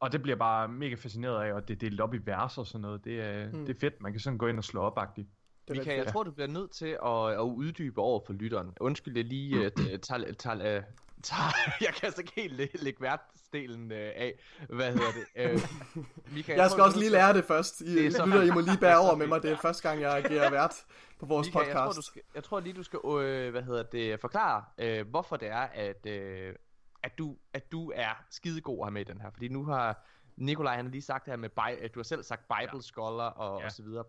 Og 0.00 0.12
det 0.12 0.22
bliver 0.22 0.36
bare 0.36 0.68
mega 0.68 0.94
fascineret 0.94 1.44
af, 1.44 1.52
og 1.52 1.68
det 1.68 1.74
er 1.74 1.78
delt 1.78 2.00
op 2.00 2.14
i 2.14 2.18
vers 2.24 2.58
og 2.58 2.66
sådan 2.66 2.80
noget. 2.80 3.04
Det 3.04 3.20
er, 3.20 3.52
mm. 3.52 3.66
det 3.66 3.76
er 3.76 3.80
fedt, 3.80 4.02
man 4.02 4.12
kan 4.12 4.20
sådan 4.20 4.38
gå 4.38 4.46
ind 4.46 4.58
og 4.58 4.64
slå 4.64 4.80
op 4.80 4.98
-agtigt. 4.98 5.26
Michael, 5.72 5.96
jeg 5.96 6.12
tror, 6.12 6.22
du 6.22 6.30
bliver 6.30 6.48
nødt 6.48 6.70
til 6.70 6.98
at, 7.04 7.32
at 7.32 7.38
uddybe 7.38 8.00
over 8.00 8.20
for 8.26 8.32
lytteren. 8.32 8.72
Undskyld, 8.80 9.16
jeg 9.16 9.24
lige 9.24 9.58
uh, 9.58 9.66
tager, 10.02 10.32
tager, 10.32 10.82
tager, 11.22 11.52
jeg 11.86 11.94
kan 11.94 12.06
altså 12.06 12.20
ikke 12.20 12.32
helt 12.36 12.82
lægge 12.82 13.00
værtsdelen 13.00 13.92
uh, 13.92 13.98
af. 13.98 14.34
Hvad 14.68 14.92
hedder 14.92 15.12
det? 15.36 15.54
Uh, 15.54 15.62
Michael, 16.34 16.58
jeg 16.58 16.70
skal 16.70 16.78
jeg 16.78 16.86
også 16.86 16.98
lige 16.98 17.10
lære 17.10 17.34
det 17.34 17.44
først. 17.44 17.80
I, 17.80 17.84
det 17.84 18.04
lytter, 18.04 18.42
I 18.42 18.50
må 18.50 18.60
lige 18.70 18.78
bære 18.78 18.98
over 18.98 19.16
med 19.16 19.26
mig. 19.26 19.42
Det 19.42 19.50
er 19.50 19.56
første 19.56 19.88
gang, 19.88 20.00
jeg 20.00 20.16
agerer 20.16 20.50
vært 20.50 20.74
på 21.20 21.26
vores 21.26 21.46
Michael, 21.46 21.64
podcast. 21.64 21.76
Jeg 21.76 21.84
tror, 21.84 21.92
du 21.92 22.02
skal, 22.02 22.22
jeg 22.34 22.44
tror 22.44 22.60
lige, 22.60 22.72
du 22.72 22.82
skal 22.82 22.98
uh, 23.02 23.50
hvad 23.50 23.62
hedder 23.62 23.82
det, 23.82 24.20
forklare, 24.20 24.64
uh, 24.82 25.08
hvorfor 25.10 25.36
det 25.36 25.48
er, 25.48 25.66
at, 25.74 26.06
uh, 26.06 26.54
at, 27.02 27.18
du, 27.18 27.36
at 27.52 27.72
du 27.72 27.92
er 27.94 28.24
skidegod 28.30 28.84
have 28.84 28.90
med 28.90 29.04
den 29.04 29.20
her. 29.20 29.30
Fordi 29.30 29.48
nu 29.48 29.64
har 29.64 30.06
Nikolaj 30.36 30.76
han 30.76 30.84
har 30.84 30.92
lige 30.92 31.02
sagt 31.02 31.24
det 31.24 31.32
her 31.32 31.36
med, 31.36 31.48
at 31.80 31.94
du 31.94 31.98
har 31.98 32.04
selv 32.04 32.22
sagt 32.22 32.42
Bible. 32.48 32.82
Scholar 32.82 33.28
og, 33.28 33.60
ja. 33.60 33.66
og 33.66 33.72
så 33.72 33.82
videre. 33.82 34.04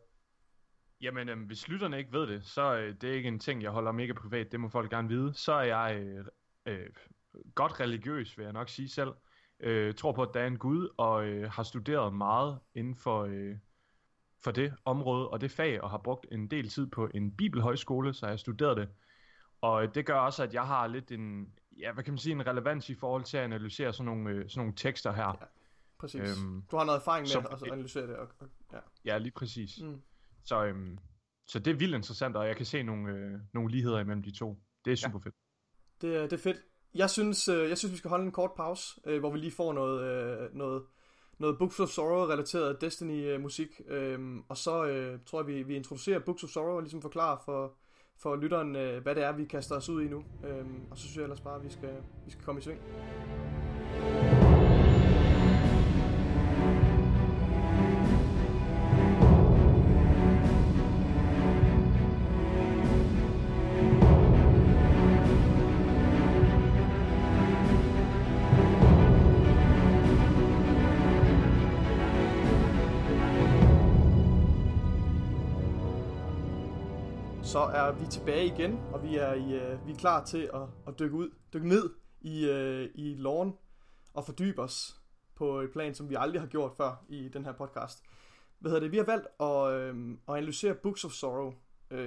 Jamen, 1.04 1.30
øh, 1.30 1.46
hvis 1.46 1.68
lytterne 1.68 1.98
ikke 1.98 2.14
ved 2.14 2.28
det, 2.28 2.46
så 2.46 2.76
øh, 2.76 2.96
det 3.02 3.10
er 3.10 3.14
ikke 3.14 3.28
en 3.28 3.40
ting, 3.40 3.64
jeg 3.64 3.72
holder 3.72 3.92
mega 3.92 4.14
privat. 4.14 4.52
Det 4.52 4.60
må 4.60 4.70
folk 4.70 4.90
gerne 4.90 5.10
vide. 5.10 5.34
Så 5.34 5.54
er 5.54 5.64
jeg 5.64 5.96
øh, 6.00 6.26
øh, 6.66 6.90
godt 7.56 7.80
religiøs, 7.80 8.38
vil 8.38 8.44
jeg 8.44 8.54
nok 8.54 8.70
sige 8.70 8.90
selv. 8.90 9.12
Øh, 9.60 9.96
tror 9.96 10.12
på, 10.12 10.22
at 10.22 10.30
der 10.34 10.40
er 10.40 10.48
en 10.48 10.58
Gud, 10.58 10.90
og 10.98 11.26
øh, 11.26 11.52
har 11.52 11.64
studeret 11.64 12.14
meget 12.14 12.60
inden 12.76 12.96
for, 12.96 13.24
øh, 13.24 13.56
for 14.44 14.52
det 14.52 14.74
område 14.86 15.30
og 15.30 15.42
det 15.42 15.52
fag, 15.52 15.82
og 15.82 15.90
har 15.90 15.98
brugt 15.98 16.28
en 16.32 16.48
del 16.48 16.70
tid 16.70 16.88
på 16.88 17.10
en 17.14 17.32
bibelhøjskole, 17.32 18.14
så 18.14 18.26
jeg 18.26 18.32
har 18.32 18.38
studeret 18.38 18.78
det. 18.78 18.90
Og 19.62 19.84
øh, 19.84 19.96
det 19.96 20.06
gør 20.06 20.20
også, 20.20 20.44
at 20.44 20.54
jeg 20.54 20.68
har 20.68 20.88
lidt 20.88 21.12
en, 21.12 21.54
ja, 21.80 21.92
hvad 21.92 22.04
kan 22.04 22.14
man 22.14 22.18
sige, 22.18 22.34
en 22.34 22.48
relevans 22.48 22.90
i 22.90 22.96
forhold 22.96 23.24
til 23.24 23.38
at 23.38 23.44
analysere 23.44 23.94
sådan 23.94 24.06
nogle, 24.06 24.30
øh, 24.30 24.50
sådan 24.50 24.60
nogle 24.60 24.74
tekster 24.76 25.12
her. 25.12 25.28
Ja, 25.28 25.46
præcis. 25.98 26.44
Øhm, 26.44 26.64
du 26.72 26.78
har 26.78 26.86
noget 26.86 27.00
erfaring 27.00 27.24
med 27.24 27.28
som, 27.28 27.48
at 27.52 27.64
analysere 27.64 28.08
det. 28.08 28.16
Og, 28.16 28.28
og, 28.40 28.48
ja. 28.74 28.80
ja, 29.06 29.18
lige 29.18 29.32
præcis. 29.32 29.82
Mm. 29.82 30.02
Så, 30.46 30.66
øhm, 30.66 30.98
så 31.48 31.60
det 31.60 31.72
er 31.72 31.78
vildt 31.78 31.96
interessant, 31.96 32.36
og 32.36 32.48
jeg 32.48 32.58
kan 32.58 32.66
se 32.66 32.84
nogle, 32.84 33.12
øh, 33.12 33.40
nogle 33.54 33.72
ligheder 33.72 34.00
imellem 34.00 34.24
de 34.24 34.38
to. 34.38 34.58
Det 34.86 34.92
er 34.92 34.96
super 34.96 35.20
ja. 35.20 35.30
fedt. 35.30 35.36
Det, 36.02 36.32
det 36.32 36.38
er 36.38 36.44
fedt. 36.44 36.58
Jeg 36.96 37.10
synes, 37.10 37.48
øh, 37.48 37.70
jeg 37.70 37.78
synes, 37.78 37.92
vi 37.92 37.98
skal 37.98 38.10
holde 38.10 38.26
en 38.26 38.32
kort 38.32 38.52
pause, 38.58 39.02
øh, 39.06 39.20
hvor 39.20 39.32
vi 39.32 39.38
lige 39.38 39.52
får 39.52 39.74
noget, 39.74 40.02
øh, 40.04 40.56
noget, 40.56 40.84
noget 41.40 41.58
Books 41.58 41.80
of 41.80 41.90
Sorrow 41.90 42.28
relateret 42.28 42.82
Destiny-musik. 42.82 43.82
Øh, 43.88 44.20
og 44.50 44.58
så 44.58 44.86
øh, 44.86 45.20
tror 45.26 45.40
jeg, 45.40 45.48
vi, 45.48 45.64
vi 45.64 45.76
introducerer 45.76 46.20
Books 46.20 46.44
of 46.44 46.50
Sorrow 46.50 46.76
og 46.76 46.82
ligesom 46.82 47.02
forklarer 47.02 47.38
for, 47.46 47.78
for 48.18 48.36
lytteren, 48.36 48.76
øh, 48.76 49.04
hvad 49.04 49.16
det 49.16 49.24
er, 49.24 49.32
vi 49.32 49.46
kaster 49.46 49.76
os 49.76 49.90
ud 49.90 50.02
i 50.04 50.08
nu. 50.08 50.24
Øh, 50.46 50.66
og 50.92 50.98
så 50.98 51.04
synes 51.04 51.16
jeg 51.16 51.24
ellers 51.24 51.42
bare, 51.42 51.56
at 51.56 51.64
vi 51.64 51.70
skal, 51.70 51.96
vi 52.26 52.32
skal 52.32 52.44
komme 52.44 52.60
i 52.60 52.64
sving. 52.64 52.82
Så 77.54 77.60
er 77.60 77.92
vi 77.92 78.06
tilbage 78.06 78.46
igen, 78.46 78.80
og 78.94 79.04
vi 79.04 79.16
er, 79.16 79.34
i, 79.34 79.54
øh, 79.54 79.88
vi 79.88 79.92
er 79.92 79.96
klar 79.96 80.26
til 80.26 80.50
at, 80.54 80.62
at 80.88 81.00
dykke 81.00 81.16
ud, 81.16 81.30
dykke 81.54 81.68
ned 81.68 81.94
i, 82.22 82.50
øh, 82.50 82.90
i 82.96 83.16
loven 83.16 83.54
og 84.14 84.26
fordybe 84.26 84.62
os 84.62 85.02
på 85.36 85.60
et 85.60 85.72
plan, 85.72 85.96
som 85.96 86.10
vi 86.10 86.16
aldrig 86.20 86.42
har 86.42 86.48
gjort 86.48 86.72
før 86.78 87.06
i 87.10 87.30
den 87.30 87.46
her 87.46 87.52
podcast. 87.52 88.04
Hvad 88.60 88.72
hedder 88.72 88.82
det? 88.82 88.92
Vi 88.92 88.98
har 88.98 89.04
valgt 89.04 89.28
at, 89.40 89.96
uh, 89.96 90.12
at 90.30 90.38
analysere 90.38 90.74
Books 90.74 91.06
of 91.06 91.12
Sorrow, 91.12 91.48
uh, 91.92 91.98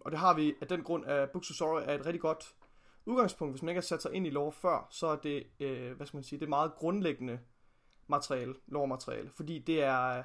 og 0.00 0.10
det 0.10 0.18
har 0.18 0.34
vi 0.34 0.54
af 0.60 0.68
den 0.68 0.82
grund, 0.82 1.06
at 1.06 1.30
Books 1.30 1.50
of 1.50 1.56
Sorrow 1.56 1.76
er 1.76 1.94
et 1.94 2.06
rigtig 2.06 2.20
godt 2.20 2.54
udgangspunkt. 3.06 3.52
Hvis 3.52 3.62
man 3.62 3.68
ikke 3.68 3.78
har 3.78 3.82
sat 3.82 4.02
sig 4.02 4.12
ind 4.12 4.26
i 4.26 4.30
lov 4.30 4.52
før, 4.52 4.86
så 4.90 5.06
er 5.06 5.16
det, 5.16 5.46
uh, 5.60 5.96
hvad 5.96 6.06
skal 6.06 6.16
man 6.16 6.24
sige, 6.24 6.38
det 6.38 6.46
er 6.46 6.50
meget 6.50 6.74
grundlæggende 6.74 7.38
materiale, 8.06 8.54
lovmateriale, 8.66 9.30
fordi 9.30 9.58
det 9.58 9.82
er, 9.82 10.22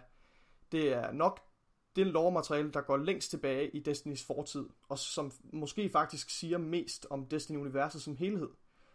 det 0.72 0.94
er 0.94 1.12
nok 1.12 1.49
det 1.96 2.08
lovmateriale, 2.08 2.72
der 2.72 2.82
går 2.82 2.98
længst 2.98 3.30
tilbage 3.30 3.70
i 3.70 3.80
Destinys 3.80 4.26
fortid, 4.26 4.66
og 4.90 5.00
som 5.00 5.32
måske 5.44 5.90
faktisk 5.90 6.30
siger 6.30 6.58
mest 6.58 7.08
om 7.10 7.26
Destiny-universet 7.26 8.02
som 8.02 8.16
helhed. 8.16 8.50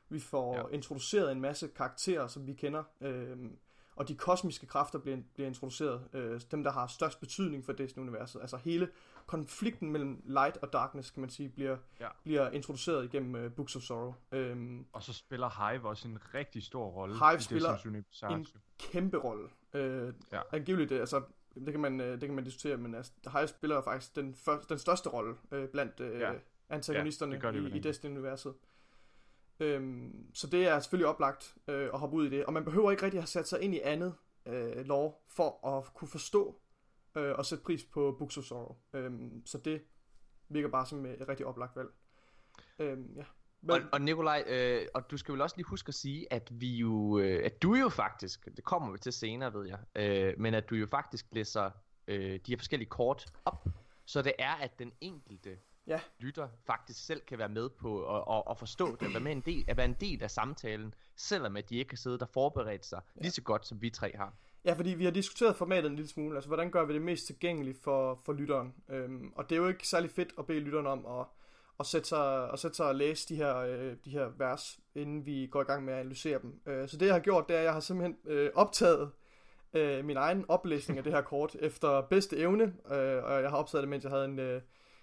Vi 0.08 0.20
får 0.20 0.56
ja. 0.56 0.74
introduceret 0.74 1.32
en 1.32 1.40
masse 1.40 1.68
karakterer, 1.68 2.26
som 2.26 2.46
vi 2.46 2.52
kender, 2.52 2.82
øh, 3.00 3.36
og 3.96 4.08
de 4.08 4.14
kosmiske 4.14 4.66
kræfter 4.66 4.98
bliver, 4.98 5.18
bliver 5.34 5.48
introduceret. 5.48 6.08
Øh, 6.12 6.40
dem, 6.50 6.62
der 6.64 6.72
har 6.72 6.86
størst 6.86 7.20
betydning 7.20 7.64
for 7.64 7.72
Destiny-universet. 7.72 8.40
Altså 8.40 8.56
hele 8.56 8.88
konflikten 9.26 9.92
mellem 9.92 10.22
light 10.24 10.56
og 10.56 10.72
darkness, 10.72 11.10
kan 11.10 11.20
man 11.20 11.30
sige, 11.30 11.48
bliver, 11.48 11.76
ja. 12.00 12.08
bliver 12.22 12.50
introduceret 12.50 13.04
igennem 13.04 13.44
uh, 13.44 13.52
Books 13.52 13.76
of 13.76 13.82
Sorrow. 13.82 14.14
Um, 14.32 14.86
og 14.92 15.02
så 15.02 15.12
spiller 15.12 15.70
Hive 15.70 15.88
også 15.88 16.08
en 16.08 16.18
rigtig 16.34 16.62
stor 16.62 16.86
rolle. 16.86 17.14
Hive 17.14 17.40
spiller 17.40 17.76
en 18.30 18.46
kæmpe 18.78 19.16
rolle. 19.16 19.48
Uh, 19.74 20.14
ja. 20.32 20.40
Angiveligt, 20.52 20.92
altså 20.92 21.22
det 21.54 21.72
kan 21.72 21.80
man, 21.80 22.00
øh, 22.00 22.12
det 22.12 22.20
kan 22.20 22.34
man 22.34 22.44
diskutere, 22.44 22.76
men 22.76 22.94
altså, 22.94 23.12
Hive 23.32 23.46
spiller 23.46 23.82
faktisk 23.82 24.16
den, 24.16 24.34
for, 24.34 24.64
den 24.68 24.78
største 24.78 25.08
rolle 25.08 25.34
øh, 25.52 25.68
blandt 25.68 26.00
øh, 26.00 26.20
ja. 26.20 26.32
antagonisterne 26.68 27.40
ja, 27.42 27.52
det 27.52 27.72
i, 27.72 27.76
i 27.76 27.78
Destiny-universet. 27.78 28.54
Øhm, 29.60 30.26
så 30.34 30.46
det 30.46 30.66
er 30.66 30.80
selvfølgelig 30.80 31.06
oplagt 31.06 31.54
øh, 31.68 31.90
at 31.92 31.98
hoppe 31.98 32.16
ud 32.16 32.26
i 32.26 32.30
det, 32.30 32.44
og 32.44 32.52
man 32.52 32.64
behøver 32.64 32.90
ikke 32.90 33.02
rigtig 33.02 33.20
have 33.20 33.26
sat 33.26 33.48
sig 33.48 33.60
ind 33.60 33.74
i 33.74 33.80
andet 33.80 34.14
øh, 34.46 34.86
lov 34.86 35.24
for 35.28 35.66
at 35.66 35.94
kunne 35.94 36.08
forstå 36.08 36.60
øh, 37.16 37.34
og 37.34 37.46
sætte 37.46 37.64
pris 37.64 37.84
på 37.84 38.28
Sorrow. 38.30 38.76
Øhm, 38.92 39.46
så 39.46 39.58
det 39.58 39.82
virker 40.48 40.68
bare 40.68 40.86
som 40.86 41.06
et 41.06 41.28
rigtig 41.28 41.46
oplagt 41.46 41.76
valg. 41.76 41.88
Øhm, 42.78 43.12
ja. 43.16 43.24
Men... 43.64 43.70
Og, 43.70 43.80
og 43.92 44.00
Nikolaj, 44.00 44.44
øh, 44.46 44.86
og 44.94 45.10
du 45.10 45.16
skal 45.16 45.32
vel 45.32 45.40
også 45.40 45.56
lige 45.56 45.66
huske 45.66 45.88
at 45.88 45.94
sige, 45.94 46.32
at 46.32 46.48
vi 46.52 46.76
jo, 46.76 47.18
øh, 47.18 47.44
at 47.44 47.62
du 47.62 47.74
jo 47.74 47.88
faktisk, 47.88 48.48
det 48.56 48.64
kommer 48.64 48.92
vi 48.92 48.98
til 48.98 49.12
senere, 49.12 49.54
ved 49.54 49.66
jeg, 49.66 49.78
øh, 49.94 50.34
men 50.40 50.54
at 50.54 50.70
du 50.70 50.74
jo 50.74 50.86
faktisk 50.86 51.26
læser 51.32 51.70
øh, 52.08 52.40
de 52.46 52.52
her 52.52 52.56
forskellige 52.56 52.88
kort 52.88 53.26
op, 53.44 53.66
så 54.04 54.22
det 54.22 54.32
er, 54.38 54.54
at 54.54 54.78
den 54.78 54.92
enkelte 55.00 55.58
ja. 55.86 56.00
lytter 56.18 56.48
faktisk 56.66 57.06
selv 57.06 57.20
kan 57.20 57.38
være 57.38 57.48
med 57.48 57.68
på 57.68 58.16
at, 58.16 58.36
at, 58.36 58.42
at 58.50 58.58
forstå 58.58 58.96
det, 58.96 59.06
at 59.06 59.12
være, 59.12 59.22
med 59.22 59.32
en 59.32 59.40
del, 59.40 59.64
at 59.68 59.76
være 59.76 59.86
en 59.86 59.96
del 60.00 60.22
af 60.22 60.30
samtalen, 60.30 60.94
selvom 61.16 61.56
at 61.56 61.70
de 61.70 61.76
ikke 61.76 61.92
har 61.92 61.96
siddet 61.96 62.22
og 62.22 62.28
forberedt 62.28 62.86
sig 62.86 63.00
ja. 63.16 63.22
lige 63.22 63.32
så 63.32 63.42
godt, 63.42 63.66
som 63.66 63.82
vi 63.82 63.90
tre 63.90 64.16
har. 64.16 64.34
Ja, 64.64 64.72
fordi 64.72 64.90
vi 64.90 65.04
har 65.04 65.10
diskuteret 65.10 65.56
formatet 65.56 65.90
en 65.90 65.96
lille 65.96 66.08
smule, 66.08 66.36
altså 66.36 66.48
hvordan 66.48 66.70
gør 66.70 66.84
vi 66.84 66.94
det 66.94 67.02
mest 67.02 67.26
tilgængeligt 67.26 67.82
for, 67.82 68.20
for 68.24 68.32
lytteren, 68.32 68.74
øhm, 68.88 69.32
og 69.36 69.50
det 69.50 69.56
er 69.56 69.60
jo 69.60 69.68
ikke 69.68 69.88
særlig 69.88 70.10
fedt 70.10 70.32
at 70.38 70.46
bede 70.46 70.60
lytteren 70.60 70.86
om 70.86 71.06
at 71.06 71.26
og 71.78 71.86
sætte 71.86 72.08
sig, 72.08 72.50
og 72.50 72.58
sætte 72.58 72.76
sig 72.76 72.86
og 72.86 72.94
læse 72.94 73.28
de 73.28 73.36
her, 73.36 73.56
øh, 73.56 73.96
de 74.04 74.10
her 74.10 74.28
vers, 74.38 74.80
inden 74.94 75.26
vi 75.26 75.48
går 75.50 75.60
i 75.60 75.64
gang 75.64 75.84
med 75.84 75.92
at 75.92 76.00
analysere 76.00 76.38
dem. 76.42 76.60
Øh, 76.66 76.88
så 76.88 76.96
det 76.96 77.06
jeg 77.06 77.14
har 77.14 77.20
gjort, 77.20 77.48
det 77.48 77.54
er, 77.56 77.58
at 77.58 77.64
jeg 77.64 77.72
har 77.72 77.80
simpelthen 77.80 78.16
øh, 78.26 78.50
optaget 78.54 79.10
øh, 79.74 80.04
min 80.04 80.16
egen 80.16 80.44
oplæsning 80.48 80.98
af 80.98 81.04
det 81.04 81.12
her 81.12 81.20
kort 81.20 81.56
efter 81.60 82.00
bedste 82.00 82.36
evne, 82.36 82.64
øh, 82.64 83.24
og 83.24 83.42
jeg 83.42 83.50
har 83.50 83.56
optaget 83.56 83.82
det, 83.82 83.88
mens 83.88 84.04
jeg 84.04 84.12
havde 84.12 84.24
en, 84.24 84.38
øh, 84.38 84.60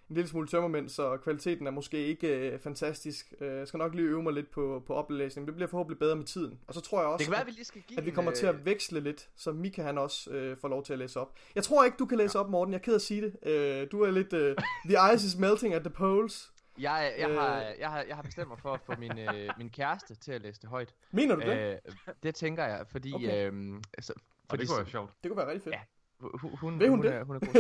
en 0.10 0.16
lille 0.16 0.30
smule 0.30 0.48
tømmermænd, 0.48 0.90
så 0.90 1.18
kvaliteten 1.18 1.68
er 1.68 1.72
måske 1.72 2.06
ikke 2.06 2.28
øh, 2.28 2.60
fantastisk. 2.60 3.34
Øh, 3.42 3.58
jeg 3.58 3.68
skal 3.68 3.78
nok 3.78 3.96
lige 3.96 4.08
øve 4.08 4.24
mig 4.24 4.34
lidt 4.34 4.52
på, 4.52 4.84
på 4.88 4.94
oplæsning. 4.94 5.48
Det 5.48 5.56
bliver 5.56 5.68
forhåbentlig 5.68 6.00
bedre 6.00 6.16
med 6.16 6.26
tiden. 6.26 6.60
Og 6.68 6.74
så 6.74 6.82
tror 6.82 7.00
jeg 7.00 7.08
også, 7.08 7.18
det 7.18 7.26
kan 7.26 7.32
være, 7.32 7.42
at, 7.42 7.48
vi 7.48 7.52
lige 7.52 7.66
skal 7.66 7.82
give 7.82 8.00
at 8.00 8.06
vi 8.06 8.12
kommer 8.12 8.32
en, 8.32 8.38
til 8.38 8.46
at 8.46 8.56
øh, 8.56 8.66
veksle 8.66 9.00
lidt, 9.00 9.30
så 9.36 9.52
Mika 9.52 9.82
han 9.82 9.98
også 9.98 10.32
øh, 10.32 10.58
får 10.58 10.68
lov 10.68 10.84
til 10.84 10.94
at 10.94 11.00
læse 11.00 11.20
op. 11.20 11.34
Jeg 11.56 11.64
tror 11.64 11.84
ikke, 11.84 11.98
du 11.98 12.06
kan 12.06 12.18
læse 12.18 12.38
ja. 12.38 12.44
op, 12.44 12.50
Morten. 12.50 12.74
Jeg 12.74 12.80
er 12.80 12.84
ked 12.84 12.94
af 12.94 12.98
at 12.98 13.02
sige 13.02 13.22
det. 13.22 13.50
Øh, 13.50 13.88
du 13.92 14.02
er 14.02 14.12
lidt... 14.12 14.34
Øh, 14.34 14.56
the 14.86 15.16
ice 15.16 15.26
is 15.28 15.38
melting 15.38 15.74
at 15.74 15.82
the 15.82 15.90
poles. 15.90 16.52
Jeg, 16.80 17.14
jeg, 17.20 17.30
øh, 17.30 17.36
har, 17.36 17.56
jeg, 17.80 17.90
har, 17.90 18.02
jeg 18.02 18.16
har 18.16 18.24
bestemt 18.24 18.48
mig 18.48 18.60
for 18.60 18.74
at 18.74 18.82
få 18.82 18.94
min, 18.98 19.20
øh, 19.20 19.50
min 19.58 19.70
kæreste 19.70 20.16
til 20.16 20.32
at 20.32 20.42
læse 20.42 20.62
det 20.62 20.70
højt. 20.70 20.96
Mener 21.12 21.36
du 21.36 21.42
det? 21.42 21.80
Øh, 21.88 22.14
det 22.24 22.36
tænker 22.36 22.66
jeg, 22.66 22.88
fordi... 22.88 23.14
Okay. 23.14 23.52
Øh, 23.52 23.82
altså, 23.94 24.14
fordi 24.50 24.62
det 24.62 24.70
kunne 24.70 24.78
være 24.78 24.90
sjovt. 24.90 25.12
Det 25.24 25.32
kunne 25.32 25.38
være 25.38 25.48
rigtig 25.48 25.64
fedt. 25.64 25.76
Ja, 25.76 25.82
hun, 26.20 26.58
hun, 26.58 26.90
hun, 26.90 27.02
det? 27.02 27.14
Er, 27.14 27.24
hun 27.24 27.36
er 27.36 27.40
god 27.40 27.54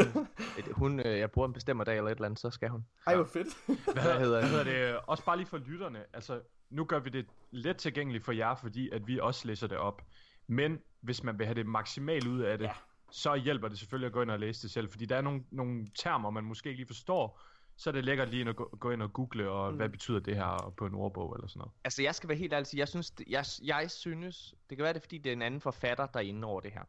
til 0.63 0.74
hun, 0.82 1.00
øh, 1.00 1.20
jeg 1.20 1.32
bruger 1.32 1.48
en 1.48 1.53
bestemmer 1.53 1.84
dag 1.84 1.98
eller 1.98 2.12
et 2.12 2.15
eller 2.15 2.25
andet, 2.25 2.39
så 2.39 2.50
skal 2.50 2.70
hun. 2.70 2.86
Ej, 3.08 3.15
hvor 3.15 3.25
fedt. 3.25 3.48
Hvad 3.94 4.20
hedder, 4.20 4.39
hvad 4.39 4.50
hedder 4.50 4.63
det? 4.63 5.00
Også 5.08 5.25
bare 5.25 5.38
lige 5.38 5.48
for 5.48 5.58
lytterne. 5.58 6.03
Altså, 6.13 6.41
nu 6.70 6.86
gør 6.86 7.00
vi 7.00 7.10
det 7.10 7.25
let 7.51 7.77
tilgængeligt 7.77 8.25
for 8.25 8.32
jer, 8.32 8.56
fordi 8.56 8.89
at 8.89 9.08
vi 9.08 9.20
også 9.20 9.48
læser 9.48 9.68
det 9.68 9.77
op. 9.77 10.01
Men 10.48 10.80
hvis 11.01 11.24
man 11.24 11.39
vil 11.39 11.46
have 11.46 11.56
det 11.56 11.65
maksimalt 11.65 12.27
ud 12.27 12.39
af 12.39 12.58
det, 12.58 12.65
ja. 12.65 12.74
så 13.12 13.36
hjælper 13.36 13.68
det 13.68 13.80
selvfølgelig 13.80 14.08
at 14.08 14.13
gå 14.13 14.22
ind 14.22 14.32
og 14.32 14.39
læse 14.39 14.62
det 14.62 14.72
selv. 14.72 14.89
Fordi 14.91 15.06
der 15.06 15.15
er 15.15 15.22
nogle, 15.22 15.44
nogle 15.51 15.88
termer, 15.96 16.30
man 16.30 16.44
måske 16.44 16.70
ikke 16.70 16.80
lige 16.80 16.88
forstår, 16.88 17.41
så 17.75 17.90
er 17.90 17.92
det 17.92 18.06
lækkert 18.06 18.30
lige 18.30 18.50
at 18.50 18.56
gå, 18.56 18.78
gå 18.80 18.92
ind 18.92 19.01
og 19.01 19.13
google, 19.13 19.50
og 19.50 19.72
mm. 19.72 19.78
hvad 19.78 19.90
betyder 19.90 20.20
det 20.20 20.36
her 20.36 20.74
på 20.78 20.86
en 20.86 20.94
ordbog 20.94 21.36
eller 21.36 21.48
sådan 21.48 21.60
noget. 21.60 21.72
Altså, 21.84 22.04
jeg 22.04 22.16
skal 22.16 22.30
være 22.30 22.38
helt 22.38 22.54
ærlig 22.54 22.78
jeg 22.78 22.88
synes, 22.88 23.13
jeg, 23.28 23.46
jeg 23.63 23.92
synes, 23.92 24.56
det 24.70 24.78
kan 24.78 24.84
være 24.84 24.94
det, 24.94 25.01
fordi 25.01 25.18
det 25.18 25.30
er 25.30 25.34
en 25.34 25.42
anden 25.42 25.62
forfatter, 25.62 26.06
der 26.06 26.20
er 26.20 26.24
inde 26.24 26.48
over 26.48 26.62
det 26.62 26.72
her. 26.72 26.84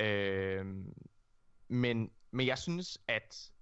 Øh, 0.00 0.66
men, 1.68 2.10
men 2.30 2.46
jeg 2.46 2.58
synes, 2.58 2.98
at 3.08 3.52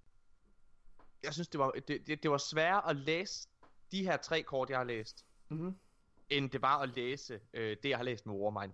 jeg 1.23 1.33
synes, 1.33 1.47
det 1.47 1.59
var, 1.59 1.71
det, 1.71 2.07
det, 2.07 2.23
det 2.23 2.31
var 2.31 2.37
sværere 2.37 2.89
at 2.89 2.95
læse 2.95 3.49
de 3.91 4.03
her 4.03 4.17
tre 4.17 4.43
kort, 4.43 4.69
jeg 4.69 4.77
har 4.77 4.83
læst, 4.83 5.25
mm-hmm. 5.49 5.75
end 6.29 6.49
det 6.49 6.61
var 6.61 6.77
at 6.77 6.95
læse 6.95 7.39
øh, 7.53 7.77
det, 7.83 7.89
jeg 7.89 7.97
har 7.97 8.03
læst 8.03 8.25
med 8.25 8.35
Warmind. 8.35 8.73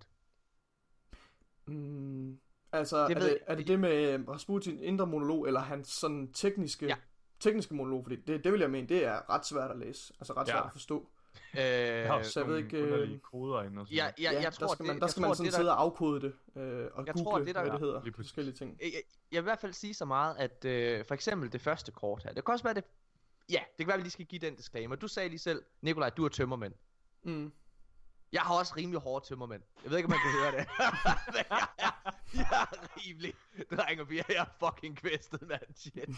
Mm, 1.66 2.40
altså, 2.72 3.08
det 3.08 3.18
er, 3.18 3.20
det, 3.20 3.40
er 3.48 3.56
det 3.56 3.68
det 3.68 3.80
med 3.80 4.14
øh, 4.14 4.28
Rasputin 4.28 4.84
indre 4.84 5.08
monolog, 5.08 5.48
eller 5.48 5.60
hans 5.60 5.88
sådan 5.88 6.34
tekniske, 6.34 6.86
ja. 6.86 6.96
Tekniske 7.40 7.76
monolog? 7.76 8.04
Fordi 8.04 8.16
det, 8.16 8.44
det 8.44 8.52
vil 8.52 8.60
jeg 8.60 8.70
mene, 8.70 8.88
det 8.88 9.06
er 9.06 9.30
ret 9.30 9.46
svært 9.46 9.72
at 9.72 9.78
læse. 9.78 10.14
Altså 10.20 10.34
ret 10.34 10.48
svært 10.48 10.60
ja. 10.60 10.66
at 10.66 10.72
forstå. 10.72 11.10
Øh, 11.54 12.24
så 12.24 12.40
jeg 12.40 12.48
ved 12.48 12.58
ikke... 12.58 12.78
Øh, 12.78 13.20
koder 13.20 13.64
ind 13.64 13.80
og 13.80 13.88
sådan 13.88 13.98
ja, 13.98 14.12
ja, 14.20 14.34
jeg, 14.34 14.44
jeg 14.44 14.54
tror, 14.54 14.68
der 14.68 14.74
skal 14.74 14.86
man, 14.86 15.00
der 15.00 15.08
skal 15.08 15.22
man 15.22 15.36
sådan 15.36 15.46
det, 15.46 15.54
sidde 15.54 15.72
og 15.72 15.82
afkode 15.82 16.22
det, 16.22 16.34
øh, 16.56 16.64
og 16.94 17.06
jeg 17.06 17.14
google, 17.14 17.24
tror, 17.24 17.38
det, 17.40 17.56
der, 17.56 17.62
hvad 17.62 17.72
det 17.72 17.80
hedder, 17.80 18.04
lige 18.04 18.14
forskellige 18.14 18.56
ting. 18.56 18.78
Jeg, 18.82 18.92
jeg, 18.92 19.04
vil 19.32 19.38
i 19.38 19.44
hvert 19.44 19.60
fald 19.60 19.74
sige 19.74 19.94
så 19.94 20.06
meget, 20.06 20.36
at 20.38 20.66
øh, 20.66 21.06
for 21.06 21.14
eksempel 21.14 21.52
det 21.52 21.62
første 21.62 21.92
kort 21.92 22.24
her, 22.24 22.34
det 22.34 22.46
kan 22.46 22.52
også 22.52 22.64
være 22.64 22.74
det... 22.74 22.84
Ja, 23.50 23.60
det 23.78 23.78
kan 23.78 23.88
være, 23.88 23.94
at 23.94 24.00
vi 24.00 24.04
lige 24.04 24.12
skal 24.12 24.26
give 24.26 24.40
den 24.40 24.56
disclaimer. 24.56 24.96
Du 24.96 25.08
sagde 25.08 25.30
lige 25.30 25.40
selv, 25.40 25.64
Nikolaj, 25.82 26.10
du 26.10 26.26
er 26.26 26.30
tømmermænd. 26.30 26.74
Mm. 27.24 27.52
Jeg 28.32 28.42
har 28.42 28.56
også 28.56 28.74
rimelig 28.78 29.02
hårde 29.02 29.26
tømmermænd. 29.26 29.62
Jeg 29.84 29.92
ved 29.92 29.98
ikke, 29.98 30.08
om 30.08 30.12
man 30.12 30.20
kan 30.20 30.32
høre 30.32 30.52
det. 30.52 30.68
jeg, 31.34 31.46
er, 31.58 32.12
jeg 32.34 32.68
er 32.72 32.98
rimelig 32.98 33.34
dreng 33.72 34.02
og 34.02 34.16
jeg 34.16 34.26
er 34.30 34.46
fucking 34.60 34.98
kvæstet, 34.98 35.42
mand. 35.42 35.76
Shit. 35.76 36.10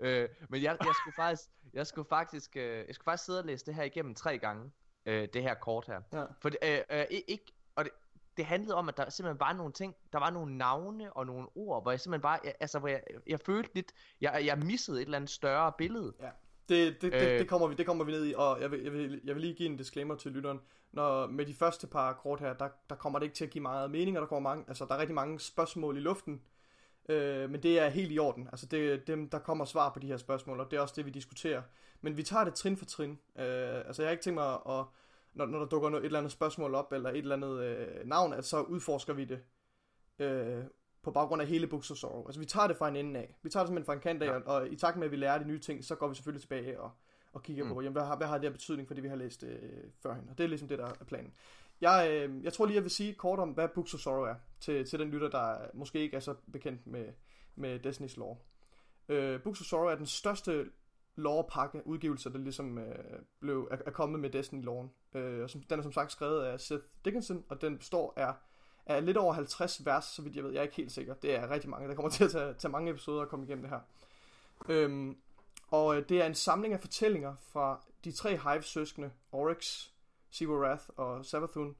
øh, 0.00 0.28
men 0.48 0.62
jeg, 0.62 0.76
jeg 0.80 0.94
skulle 1.02 1.14
faktisk, 1.16 1.48
jeg 1.72 1.86
skulle 1.86 2.08
faktisk, 2.08 2.56
øh, 2.56 2.86
jeg 2.86 2.94
skulle 2.94 3.04
faktisk 3.04 3.24
sidde 3.24 3.38
og 3.38 3.44
læse 3.44 3.66
det 3.66 3.74
her 3.74 3.82
igennem 3.82 4.14
tre 4.14 4.38
gange 4.38 4.72
øh, 5.06 5.28
det 5.32 5.42
her 5.42 5.54
kort 5.54 5.86
her. 5.86 6.00
Ja. 6.12 6.24
For 6.40 6.50
øh, 6.62 6.80
øh, 6.90 7.04
ikke, 7.10 7.52
og 7.76 7.84
det, 7.84 7.92
det 8.36 8.46
handlede 8.46 8.74
om, 8.74 8.88
at 8.88 8.96
der 8.96 9.10
simpelthen 9.10 9.40
var 9.40 9.52
nogle 9.52 9.72
ting, 9.72 9.94
der 10.12 10.18
var 10.18 10.30
nogle 10.30 10.58
navne 10.58 11.12
og 11.12 11.26
nogle 11.26 11.48
ord, 11.54 11.82
hvor 11.82 11.90
jeg 11.90 12.00
simpelthen 12.00 12.22
bare, 12.22 12.38
jeg, 12.44 12.54
altså 12.60 12.78
hvor 12.78 12.88
jeg, 12.88 13.02
jeg 13.26 13.40
følte 13.40 13.74
lidt, 13.74 13.92
jeg, 14.20 14.42
jeg 14.44 14.58
missede 14.58 15.00
et 15.00 15.04
eller 15.04 15.18
andet 15.18 15.30
større 15.30 15.72
billede. 15.78 16.14
Ja. 16.20 16.30
Det, 16.68 17.02
det, 17.02 17.12
det, 17.12 17.32
øh, 17.32 17.38
det, 17.38 17.48
kommer 17.48 17.66
vi, 17.66 17.74
det 17.74 17.86
kommer 17.86 18.04
vi 18.04 18.12
ned 18.12 18.26
i, 18.26 18.34
og 18.36 18.60
jeg 18.60 18.70
vil, 18.70 18.82
jeg, 18.82 18.92
vil, 18.92 19.20
jeg 19.24 19.34
vil 19.34 19.42
lige 19.42 19.54
give 19.54 19.68
en 19.68 19.76
disclaimer 19.76 20.14
til 20.14 20.32
lytteren. 20.32 20.60
Når, 20.92 21.26
med 21.26 21.46
de 21.46 21.54
første 21.54 21.86
par 21.86 22.12
kort 22.12 22.40
her, 22.40 22.52
der, 22.52 22.68
der 22.90 22.94
kommer 22.94 23.18
det 23.18 23.26
ikke 23.26 23.36
til 23.36 23.44
at 23.44 23.50
give 23.50 23.62
meget 23.62 23.90
mening, 23.90 24.16
og 24.16 24.20
der 24.20 24.26
kommer 24.26 24.50
mange, 24.50 24.64
altså 24.68 24.84
der 24.84 24.94
er 24.94 24.98
rigtig 24.98 25.14
mange 25.14 25.40
spørgsmål 25.40 25.96
i 25.96 26.00
luften. 26.00 26.42
Øh, 27.08 27.50
men 27.50 27.62
det 27.62 27.78
er 27.78 27.88
helt 27.88 28.12
i 28.12 28.18
orden. 28.18 28.48
Altså 28.52 28.66
det, 28.66 29.06
dem, 29.06 29.28
der 29.28 29.38
kommer 29.38 29.64
svar 29.64 29.92
på 29.92 29.98
de 29.98 30.06
her 30.06 30.16
spørgsmål, 30.16 30.60
og 30.60 30.70
det 30.70 30.76
er 30.76 30.80
også 30.80 30.94
det, 30.96 31.06
vi 31.06 31.10
diskuterer. 31.10 31.62
Men 32.00 32.16
vi 32.16 32.22
tager 32.22 32.44
det 32.44 32.54
trin 32.54 32.76
for 32.76 32.84
trin. 32.84 33.10
Øh, 33.10 33.76
altså 33.86 34.02
jeg 34.02 34.08
har 34.08 34.12
ikke 34.12 34.22
tænkt 34.22 34.34
mig 34.34 34.54
at, 34.54 34.84
når, 35.34 35.46
når 35.46 35.58
der 35.58 35.66
dukker 35.66 35.88
et 35.88 36.04
eller 36.04 36.18
andet 36.18 36.32
spørgsmål 36.32 36.74
op, 36.74 36.92
eller 36.92 37.10
et 37.10 37.18
eller 37.18 37.36
andet 37.36 37.62
øh, 37.62 38.06
navn, 38.06 38.32
at 38.32 38.44
så 38.44 38.60
udforsker 38.60 39.12
vi 39.12 39.24
det 39.24 39.40
øh, 40.18 40.64
på 41.08 41.12
baggrund 41.12 41.42
af 41.42 41.48
hele 41.48 41.66
Books 41.66 41.90
of 41.90 41.96
Sorrow. 41.96 42.26
Altså 42.26 42.40
vi 42.40 42.46
tager 42.46 42.66
det 42.66 42.76
fra 42.76 42.88
en 42.88 42.96
ende 42.96 43.20
af. 43.20 43.34
Vi 43.42 43.50
tager 43.50 43.64
det 43.64 43.68
simpelthen 43.68 43.86
fra 43.86 43.92
en 43.92 44.00
kant 44.00 44.22
af, 44.22 44.26
ja. 44.26 44.32
og, 44.32 44.42
og 44.44 44.68
i 44.68 44.76
takt 44.76 44.96
med, 44.96 45.04
at 45.04 45.10
vi 45.10 45.16
lærer 45.16 45.38
de 45.38 45.44
nye 45.44 45.58
ting, 45.58 45.84
så 45.84 45.94
går 45.94 46.08
vi 46.08 46.14
selvfølgelig 46.14 46.40
tilbage 46.40 46.80
og, 46.80 46.90
og 47.32 47.42
kigger 47.42 47.64
mm. 47.64 47.70
på, 47.70 47.80
jamen, 47.80 47.92
hvad, 47.92 48.02
har, 48.02 48.16
hvad 48.16 48.26
har 48.26 48.38
det 48.38 48.44
her 48.44 48.52
betydning 48.52 48.88
for 48.88 48.94
det, 48.94 49.02
vi 49.02 49.08
har 49.08 49.16
læst 49.16 49.42
øh, 49.42 49.58
førhen. 50.02 50.28
Og 50.30 50.38
det 50.38 50.44
er 50.44 50.48
ligesom 50.48 50.68
det, 50.68 50.78
der 50.78 50.86
er 50.86 51.04
planen. 51.06 51.32
Jeg, 51.80 52.08
øh, 52.10 52.44
jeg 52.44 52.52
tror 52.52 52.66
lige, 52.66 52.74
jeg 52.74 52.82
vil 52.82 52.90
sige 52.90 53.14
kort 53.14 53.38
om, 53.38 53.50
hvad 53.50 53.68
Books 53.74 53.94
of 53.94 54.00
Sorrow 54.00 54.24
er, 54.24 54.34
til, 54.60 54.84
til 54.84 54.98
den 54.98 55.10
lytter, 55.10 55.28
der 55.28 55.56
måske 55.74 55.98
ikke 55.98 56.16
er 56.16 56.20
så 56.20 56.34
bekendt 56.52 56.86
med, 56.86 57.06
med 57.56 57.86
Destiny's 57.86 58.18
lore. 58.18 58.36
Øh, 59.08 59.42
Books 59.42 59.60
of 59.60 59.66
Sorrow 59.66 59.86
er 59.86 59.94
den 59.94 60.06
største 60.06 60.66
lore-pakke, 61.16 61.86
udgivelser, 61.86 62.30
der 62.30 62.38
ligesom 62.38 62.78
øh, 62.78 62.94
blev, 63.40 63.68
er, 63.70 63.76
er 63.86 63.90
kommet 63.90 64.20
med 64.20 64.30
Destiny-loren. 64.30 64.90
Øh, 65.14 65.48
som, 65.48 65.62
den 65.62 65.78
er 65.78 65.82
som 65.82 65.92
sagt 65.92 66.12
skrevet 66.12 66.44
af 66.44 66.60
Seth 66.60 66.84
Dickinson, 67.04 67.44
og 67.48 67.60
den 67.60 67.78
består 67.78 68.12
af, 68.16 68.34
er 68.88 69.00
lidt 69.00 69.16
over 69.16 69.32
50 69.32 69.86
vers, 69.86 70.04
så 70.04 70.22
vidt 70.22 70.36
jeg 70.36 70.44
ved. 70.44 70.50
Jeg 70.50 70.58
er 70.58 70.62
ikke 70.62 70.76
helt 70.76 70.92
sikker. 70.92 71.14
Det 71.14 71.34
er 71.34 71.50
rigtig 71.50 71.70
mange. 71.70 71.88
Der 71.88 71.94
kommer 71.94 72.10
til 72.16 72.24
at 72.24 72.30
tage, 72.30 72.54
tage 72.54 72.72
mange 72.72 72.90
episoder 72.90 73.22
at 73.22 73.28
komme 73.28 73.44
igennem 73.44 73.62
det 73.62 73.70
her. 73.70 73.80
Øhm, 74.68 75.16
og 75.70 75.96
øh, 75.96 76.08
det 76.08 76.22
er 76.22 76.26
en 76.26 76.34
samling 76.34 76.74
af 76.74 76.80
fortællinger 76.80 77.34
fra 77.40 77.80
de 78.04 78.12
tre 78.12 78.30
Hive-søskende, 78.36 79.10
Oryx, 79.32 79.88
Siwarath 80.30 80.84
og 80.96 81.24
Savathun, 81.26 81.76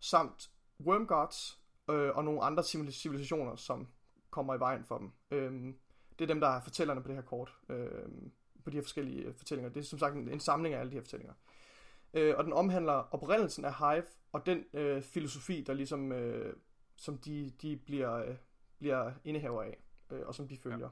samt 0.00 0.50
Wormgods 0.80 1.60
øh, 1.90 2.16
og 2.16 2.24
nogle 2.24 2.42
andre 2.42 2.62
civilisationer, 2.92 3.56
som 3.56 3.88
kommer 4.30 4.54
i 4.54 4.60
vejen 4.60 4.84
for 4.84 4.98
dem. 4.98 5.12
Øhm, 5.30 5.76
det 6.18 6.24
er 6.24 6.26
dem, 6.26 6.40
der 6.40 6.48
er 6.48 6.60
fortællerne 6.60 7.02
på 7.02 7.08
det 7.08 7.16
her 7.16 7.22
kort. 7.22 7.54
Øhm, 7.68 8.32
på 8.64 8.70
de 8.70 8.76
her 8.76 8.82
forskellige 8.82 9.22
øh, 9.22 9.34
fortællinger. 9.34 9.72
Det 9.72 9.80
er 9.80 9.84
som 9.84 9.98
sagt 9.98 10.14
en, 10.14 10.28
en 10.28 10.40
samling 10.40 10.74
af 10.74 10.80
alle 10.80 10.90
de 10.90 10.96
her 10.96 11.02
fortællinger. 11.02 11.34
Øh, 12.14 12.34
og 12.36 12.44
den 12.44 12.52
omhandler 12.52 12.92
oprindelsen 12.92 13.64
af 13.64 13.74
Hive, 13.78 14.06
og 14.32 14.46
den 14.46 14.64
øh, 14.72 15.02
filosofi, 15.02 15.60
der 15.66 15.72
ligesom, 15.72 16.12
øh, 16.12 16.56
som 16.96 17.18
de, 17.18 17.50
de 17.62 17.76
bliver, 17.76 18.14
øh, 18.14 18.36
bliver 18.78 19.12
indehaver 19.24 19.62
af, 19.62 19.78
øh, 20.10 20.26
og 20.26 20.34
som 20.34 20.48
de 20.48 20.56
følger. 20.56 20.90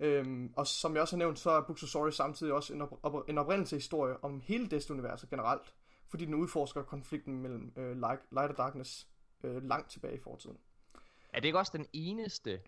Ja. 0.00 0.06
Øhm, 0.06 0.52
og 0.56 0.66
som 0.66 0.94
jeg 0.94 1.02
også 1.02 1.16
har 1.16 1.18
nævnt, 1.18 1.38
så 1.38 1.50
er 1.50 1.74
Sorry 1.76 2.10
samtidig 2.10 2.52
også 2.52 2.74
en, 2.74 2.82
op, 2.82 2.98
op, 3.02 3.28
en 3.28 3.38
oprindelseshistorie 3.38 4.24
om 4.24 4.40
hele 4.40 4.66
Destiny-universet 4.66 5.30
generelt, 5.30 5.74
fordi 6.08 6.24
den 6.24 6.34
udforsker 6.34 6.82
konflikten 6.82 7.42
mellem 7.42 7.72
øh, 7.76 7.96
light, 7.96 8.20
light 8.30 8.50
og 8.50 8.56
Darkness 8.56 9.08
øh, 9.44 9.62
langt 9.62 9.90
tilbage 9.90 10.14
i 10.14 10.20
fortiden. 10.20 10.58
Er 11.28 11.40
det 11.40 11.44
ikke 11.44 11.58
også 11.58 11.72
den 11.76 11.86
eneste, 11.92 12.60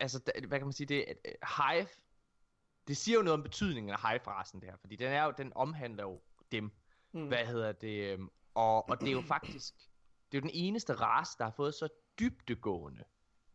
altså 0.00 0.20
hvad 0.48 0.58
kan 0.58 0.66
man 0.66 0.72
sige, 0.72 0.86
det 0.86 1.04
Hive 1.58 1.88
det 2.88 2.96
siger 2.96 3.16
jo 3.18 3.22
noget 3.22 3.38
om 3.38 3.42
betydningen 3.42 3.92
af 3.92 4.10
hive-rasen 4.10 4.60
det 4.60 4.68
her, 4.68 4.76
fordi 4.76 4.96
den, 4.96 5.12
er 5.12 5.24
jo, 5.24 5.32
den 5.38 5.52
omhandler 5.54 6.02
jo 6.02 6.20
dem. 6.54 6.72
Mm. 7.12 7.26
Hvad 7.26 7.46
hedder 7.46 7.72
det? 7.72 8.12
Øhm, 8.12 8.28
og, 8.54 8.88
og 8.90 9.00
det 9.00 9.08
er 9.08 9.12
jo 9.12 9.22
faktisk, 9.36 9.74
det 10.32 10.38
er 10.38 10.40
jo 10.40 10.42
den 10.42 10.50
eneste 10.54 10.92
race, 10.92 11.38
der 11.38 11.44
har 11.44 11.50
fået 11.50 11.74
så 11.74 11.88
dybtegående 12.18 13.04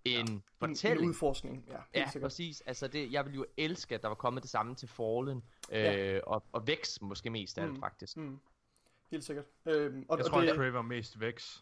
en 0.06 0.28
ja, 0.28 0.68
fortælling. 0.68 1.00
En, 1.00 1.04
en 1.04 1.10
udforskning, 1.10 1.66
ja. 1.68 1.78
Ja, 1.96 2.10
sikkert. 2.10 2.30
præcis. 2.30 2.62
Altså 2.62 2.88
det, 2.88 3.12
jeg 3.12 3.26
vil 3.26 3.34
jo 3.34 3.46
elske, 3.58 3.96
at 3.96 4.02
der 4.02 4.08
var 4.08 4.16
kommet 4.16 4.44
det 4.44 4.50
samme 4.50 4.76
til 4.76 4.88
Fallen, 4.88 5.44
øh, 5.72 5.82
ja. 5.82 6.20
og, 6.24 6.44
og 6.52 6.68
Vex 6.68 7.02
måske 7.02 7.30
mest 7.30 7.58
af 7.58 7.68
mm. 7.68 7.74
alt, 7.74 7.80
faktisk. 7.80 8.18
Mm. 8.18 8.40
Helt 9.12 9.24
sikkert. 9.24 9.46
Øhm, 9.66 10.06
og, 10.10 10.18
jeg 10.18 10.26
og 10.26 10.32
tror, 10.32 10.42
det, 10.42 10.50
at 10.50 10.74
var 10.74 10.82
mest 10.82 11.20
Vex. 11.20 11.60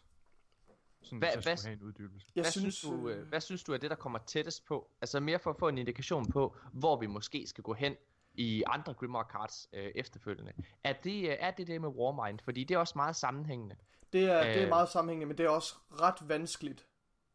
Sådan, 1.02 1.18
hvad, 1.18 1.28
hvad, 1.42 1.64
have 1.64 1.72
en 1.72 1.82
uddybelse. 1.82 2.32
Jeg 2.34 2.42
hvad, 2.42 2.50
synes, 2.50 2.74
synes 2.74 2.92
du, 2.94 3.08
øh, 3.08 3.28
hvad 3.28 3.40
synes 3.40 3.64
du 3.64 3.72
er 3.72 3.76
det, 3.76 3.90
der 3.90 3.96
kommer 3.96 4.18
tættest 4.18 4.64
på? 4.64 4.90
Altså 5.00 5.20
mere 5.20 5.38
for 5.38 5.50
at 5.50 5.56
få 5.58 5.68
en 5.68 5.78
indikation 5.78 6.26
på, 6.30 6.56
hvor 6.72 6.96
vi 7.00 7.06
måske 7.06 7.46
skal 7.46 7.64
gå 7.64 7.72
hen 7.72 7.96
i 8.38 8.62
andre 8.66 8.94
Grimrock 8.94 9.32
Cards 9.32 9.68
øh, 9.72 9.92
efterfølgende. 9.94 10.52
Er 10.84 10.92
det, 10.92 11.28
øh, 11.28 11.36
er 11.40 11.50
det 11.50 11.66
det 11.66 11.80
med 11.80 11.88
Warmind? 11.88 12.38
Fordi 12.44 12.64
det 12.64 12.74
er 12.74 12.78
også 12.78 12.92
meget 12.96 13.16
sammenhængende. 13.16 13.76
Det 14.12 14.24
er, 14.24 14.40
øh, 14.40 14.46
det 14.46 14.56
er 14.56 14.62
øh. 14.62 14.68
meget 14.68 14.88
sammenhængende, 14.88 15.26
men 15.26 15.38
det 15.38 15.46
er 15.46 15.50
også 15.50 15.74
ret 16.00 16.28
vanskeligt. 16.28 16.86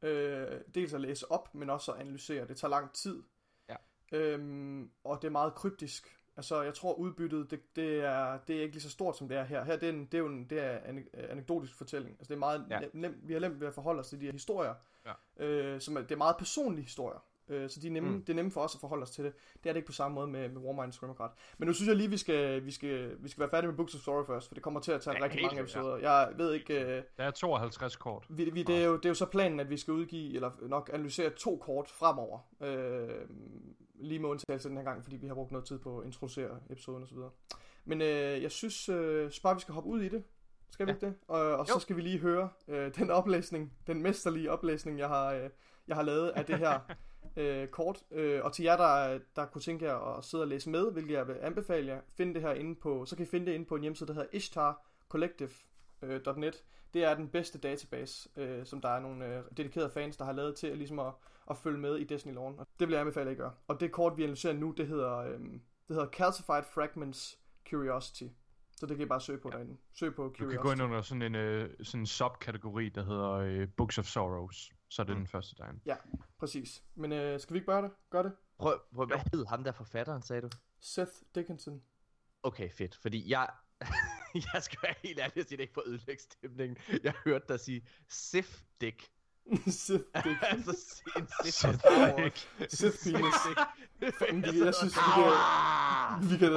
Øh, 0.01 0.61
dels 0.75 0.93
at 0.93 1.01
læse 1.01 1.31
op, 1.31 1.55
men 1.55 1.69
også 1.69 1.91
at 1.91 1.99
analysere. 1.99 2.47
Det 2.47 2.57
tager 2.57 2.69
lang 2.69 2.93
tid. 2.93 3.23
Ja. 3.69 3.75
Øhm, 4.11 4.91
og 5.03 5.21
det 5.21 5.27
er 5.27 5.31
meget 5.31 5.55
kryptisk. 5.55 6.19
Altså, 6.35 6.61
jeg 6.61 6.73
tror 6.73 6.93
udbyttet, 6.93 7.51
det, 7.51 7.75
det, 7.75 7.99
er, 7.99 8.37
det 8.37 8.57
er 8.57 8.61
ikke 8.61 8.73
lige 8.73 8.83
så 8.83 8.89
stort, 8.89 9.17
som 9.17 9.27
det 9.27 9.37
er 9.37 9.43
her. 9.43 9.63
Her 9.63 9.75
det 9.75 9.89
er, 9.89 9.93
en, 9.93 10.05
det 10.05 10.13
er 10.13 10.19
jo 10.19 10.27
en, 10.27 10.49
det 10.49 10.59
er 10.59 10.89
en 10.89 11.07
anekdotisk 11.13 11.77
fortælling. 11.77 12.15
Altså, 12.19 12.27
det 12.27 12.35
er 12.35 12.39
meget 12.39 12.65
ja. 12.69 12.79
nemt, 12.93 13.27
vi 13.27 13.33
har 13.33 13.39
nemt 13.39 13.59
ved 13.59 13.67
at 13.67 13.73
forholde 13.73 13.99
os 13.99 14.09
til 14.09 14.19
de 14.19 14.25
her 14.25 14.31
historier. 14.31 14.73
Ja. 15.05 15.45
Øh, 15.45 15.81
som 15.81 15.97
er, 15.97 16.01
det 16.01 16.11
er 16.11 16.17
meget 16.17 16.37
personlige 16.37 16.83
historier. 16.83 17.19
Øh, 17.49 17.69
så 17.69 17.79
de 17.79 17.87
er 17.87 17.91
nemme, 17.91 18.09
mm. 18.09 18.21
det 18.21 18.29
er 18.29 18.35
nemme 18.35 18.51
for 18.51 18.61
os 18.61 18.75
at 18.75 18.81
forholde 18.81 19.03
os 19.03 19.11
til 19.11 19.23
det. 19.23 19.33
Det 19.63 19.69
er 19.69 19.73
det 19.73 19.77
ikke 19.77 19.87
på 19.87 19.93
samme 19.93 20.15
måde 20.15 20.27
med, 20.27 20.49
med 20.49 20.61
Warmind 20.61 20.91
Scrimmercard. 20.91 21.37
Men 21.57 21.67
nu 21.67 21.73
synes 21.73 21.87
jeg 21.87 21.95
lige, 21.95 22.09
vi 22.09 22.17
skal, 22.17 22.65
vi 22.65 22.71
skal, 22.71 23.17
vi 23.19 23.29
skal 23.29 23.41
være 23.41 23.49
færdige 23.49 23.67
med 23.67 23.77
Books 23.77 23.95
of 23.95 24.01
Story 24.01 24.25
først, 24.25 24.47
for 24.47 24.53
det 24.53 24.63
kommer 24.63 24.79
til 24.79 24.91
at 24.91 25.01
tage 25.01 25.17
ja, 25.17 25.23
rigtig 25.23 25.41
mange 25.41 25.59
episoder. 25.59 25.97
Ja. 25.97 26.11
Jeg 26.11 26.37
ved 26.37 26.53
ikke... 26.53 26.97
Øh, 26.97 27.03
der 27.17 27.23
er 27.23 27.31
52 27.31 27.95
kort. 27.95 28.25
Vi, 28.29 28.49
vi, 28.49 28.63
det, 28.63 28.81
er 28.81 28.85
jo, 28.85 28.97
det 28.97 29.05
er 29.05 29.09
jo 29.09 29.15
så 29.15 29.25
planen, 29.25 29.59
at 29.59 29.69
vi 29.69 29.77
skal 29.77 29.93
udgive, 29.93 30.35
eller 30.35 30.51
nok 30.61 30.89
analysere 30.93 31.29
to 31.29 31.57
kort 31.57 31.89
fremover. 31.89 32.39
Øh, 32.61 33.09
lige 33.95 34.19
med 34.19 34.29
undtagelse 34.29 34.69
den 34.69 34.77
her 34.77 34.83
gang, 34.83 35.03
fordi 35.03 35.15
vi 35.15 35.27
har 35.27 35.33
brugt 35.33 35.51
noget 35.51 35.67
tid 35.67 35.79
på 35.79 35.99
at 35.99 36.05
introducere 36.05 36.59
episoden 36.69 37.03
osv. 37.03 37.17
Men 37.85 38.01
øh, 38.01 38.41
jeg 38.41 38.51
synes, 38.51 38.89
øh, 38.89 39.31
bare 39.43 39.55
vi 39.55 39.61
skal 39.61 39.73
hoppe 39.73 39.89
ud 39.89 40.01
i 40.01 40.09
det. 40.09 40.23
Skal 40.71 40.85
vi 40.85 40.91
ja. 40.91 40.95
ikke 40.95 41.05
det? 41.05 41.15
Og, 41.27 41.41
og 41.41 41.67
så 41.67 41.79
skal 41.79 41.95
vi 41.95 42.01
lige 42.01 42.19
høre 42.19 42.49
øh, 42.67 42.95
den 42.95 43.11
oplæsning, 43.11 43.73
den 43.87 44.01
mesterlige 44.01 44.51
oplæsning, 44.51 44.99
jeg 44.99 45.07
har, 45.07 45.33
øh, 45.33 45.49
jeg 45.87 45.95
har 45.95 46.03
lavet 46.03 46.29
af 46.29 46.45
det 46.45 46.57
her 46.57 46.79
øh, 47.35 47.67
kort. 47.67 48.03
Øh, 48.11 48.43
og 48.43 48.53
til 48.53 48.63
jer, 48.63 48.77
der, 48.77 49.19
der 49.35 49.45
kunne 49.45 49.61
tænke 49.61 49.85
jer 49.85 50.17
at 50.17 50.23
sidde 50.23 50.43
og 50.43 50.47
læse 50.47 50.69
med, 50.69 50.91
hvilket 50.91 51.13
jeg 51.13 51.27
vil 51.27 51.37
anbefale 51.41 51.87
jer, 51.87 52.01
find 52.17 52.35
det 52.35 52.41
her 52.41 52.53
inde 52.53 52.75
på, 52.75 53.05
så 53.05 53.15
kan 53.15 53.25
I 53.25 53.29
finde 53.29 53.45
det 53.45 53.53
inde 53.53 53.65
på 53.65 53.75
en 53.75 53.81
hjemmeside, 53.81 54.07
der 54.07 54.13
hedder 54.13 54.29
ishtarcollective.net. 54.31 56.55
Øh, 56.55 56.61
det 56.93 57.03
er 57.03 57.15
den 57.15 57.29
bedste 57.29 57.57
database, 57.57 58.29
øh, 58.37 58.65
som 58.65 58.81
der 58.81 58.89
er 58.89 58.99
nogle 58.99 59.25
øh, 59.25 59.43
dedikerede 59.57 59.89
fans, 59.89 60.17
der 60.17 60.25
har 60.25 60.31
lavet 60.31 60.55
til 60.55 60.67
at, 60.67 60.77
ligesom 60.77 60.99
at, 60.99 61.13
at 61.49 61.57
følge 61.57 61.79
med 61.79 61.95
i 61.95 62.03
Destiny 62.03 62.33
Lawn. 62.33 62.59
Og 62.59 62.67
det 62.79 62.87
vil 62.87 62.93
jeg 62.93 63.01
anbefale, 63.01 63.29
at 63.29 63.35
I 63.35 63.37
gør. 63.37 63.49
Og 63.67 63.79
det 63.79 63.91
kort, 63.91 64.17
vi 64.17 64.23
analyserer 64.23 64.53
nu, 64.53 64.71
det 64.71 64.87
hedder, 64.87 65.17
øh, 65.17 65.39
det 65.87 65.95
hedder 65.95 66.07
Calcified 66.07 66.63
Fragments 66.73 67.39
Curiosity. 67.69 68.23
Så 68.75 68.85
det 68.85 68.97
kan 68.97 69.05
I 69.05 69.07
bare 69.07 69.21
søge 69.21 69.39
på 69.39 69.49
ja. 69.51 69.57
derinde. 69.57 69.77
Søg 69.93 70.15
på 70.15 70.21
Curiosity. 70.21 70.43
Du 70.43 70.49
kan 70.49 70.59
gå 70.59 70.71
ind 70.71 70.81
under 70.81 71.01
sådan 71.01 71.21
en, 71.21 71.35
øh, 71.35 71.69
sådan 71.81 71.99
en 71.99 72.05
subkategori, 72.05 72.89
der 72.89 73.03
hedder 73.03 73.31
øh, 73.31 73.67
Books 73.77 73.97
of 73.97 74.05
Sorrows. 74.05 74.71
Så 74.93 75.01
er 75.01 75.05
det 75.05 75.15
mm. 75.15 75.19
den 75.19 75.27
første 75.27 75.55
derinde. 75.55 75.79
Ja, 75.85 75.95
præcis. 76.39 76.83
Men 76.95 77.11
øh, 77.11 77.39
skal 77.39 77.53
vi 77.53 77.57
ikke 77.57 77.71
gøre 77.71 77.81
det? 77.81 77.91
Gør 78.09 78.21
det? 78.21 78.31
Prøv, 78.57 78.79
prøv 78.95 79.05
hvad 79.05 79.17
hed 79.33 79.45
ham 79.45 79.63
der 79.63 79.71
forfatteren, 79.71 80.21
sagde 80.21 80.41
du? 80.41 80.49
Seth 80.81 81.11
Dickinson. 81.35 81.81
Okay, 82.43 82.69
fedt. 82.71 82.95
Fordi 82.95 83.29
jeg, 83.31 83.49
jeg 84.53 84.63
skal 84.63 84.79
være 84.83 84.93
helt 85.03 85.19
ærlig 85.19 85.37
at 85.37 85.47
sige, 85.47 85.57
det 85.57 85.63
ikke 85.63 85.73
for 85.73 85.83
ødelægge 85.85 86.23
stemningen. 86.23 86.77
Jeg 87.03 87.13
hørte 87.25 87.45
dig 87.47 87.59
sige 87.59 87.87
Sif 88.09 88.61
Dick. 88.81 89.11
Sith 89.67 90.03
Dick. 90.23 90.37
altså 90.41 91.01
en 91.17 91.27
Sith 91.43 91.73
Dick. 92.17 92.37
Sith 92.71 93.13
Penis. 93.13 94.55
Jeg 94.65 94.75
synes, 94.75 94.95
vi 94.95 95.11
kan... 95.15 95.31
Vi 96.29 96.37
kan, 96.37 96.51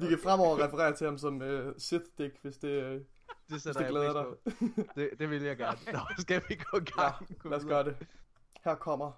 vi 0.00 0.08
kan 0.08 0.18
fremover 0.22 0.64
referere 0.64 0.96
til 0.96 1.06
ham 1.06 1.18
som 1.18 1.40
uh, 1.40 1.72
Sith 1.78 2.04
Dick, 2.18 2.42
hvis 2.42 2.56
det, 2.56 2.96
uh, 2.96 3.06
det, 3.48 3.48
hvis 3.48 3.62
det 3.62 3.88
glæder 3.88 4.12
dig. 4.12 4.56
det, 4.94 5.18
det 5.18 5.30
vil 5.30 5.42
jeg 5.42 5.56
gerne. 5.56 5.78
Nå, 5.92 6.00
skal 6.18 6.42
vi 6.48 6.54
gå 6.54 6.76
i 6.76 6.84
gang? 6.84 7.36
Ja, 7.44 7.48
lad 7.48 7.58
os 7.58 7.64
gøre 7.64 7.84
det. 7.84 7.96
Her 8.64 8.74
kommer 8.74 9.12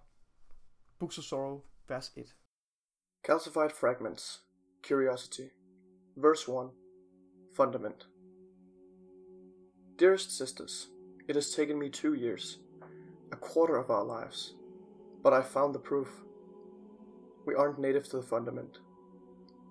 Books 0.99 1.19
of 1.19 1.25
Sorrow, 1.25 1.61
vers 1.88 2.12
1. 2.16 2.35
Calcified 3.25 3.73
Fragments, 3.73 4.42
Curiosity. 4.83 5.49
Verse 6.16 6.49
1 6.49 6.71
Fundament 7.57 8.09
Dearest 9.99 10.37
sisters, 10.37 10.88
it 11.28 11.35
has 11.35 11.54
taken 11.54 11.78
me 11.78 11.88
two 11.88 12.14
years, 12.14 12.59
a 13.31 13.37
quarter 13.37 13.76
of 13.76 13.90
our 13.90 14.04
lives, 14.04 14.54
but 15.23 15.33
I 15.33 15.42
found 15.42 15.75
the 15.75 15.78
proof. 15.78 16.09
We 17.47 17.54
aren't 17.54 17.78
native 17.78 18.09
to 18.11 18.16
the 18.16 18.23
fundament. 18.23 18.78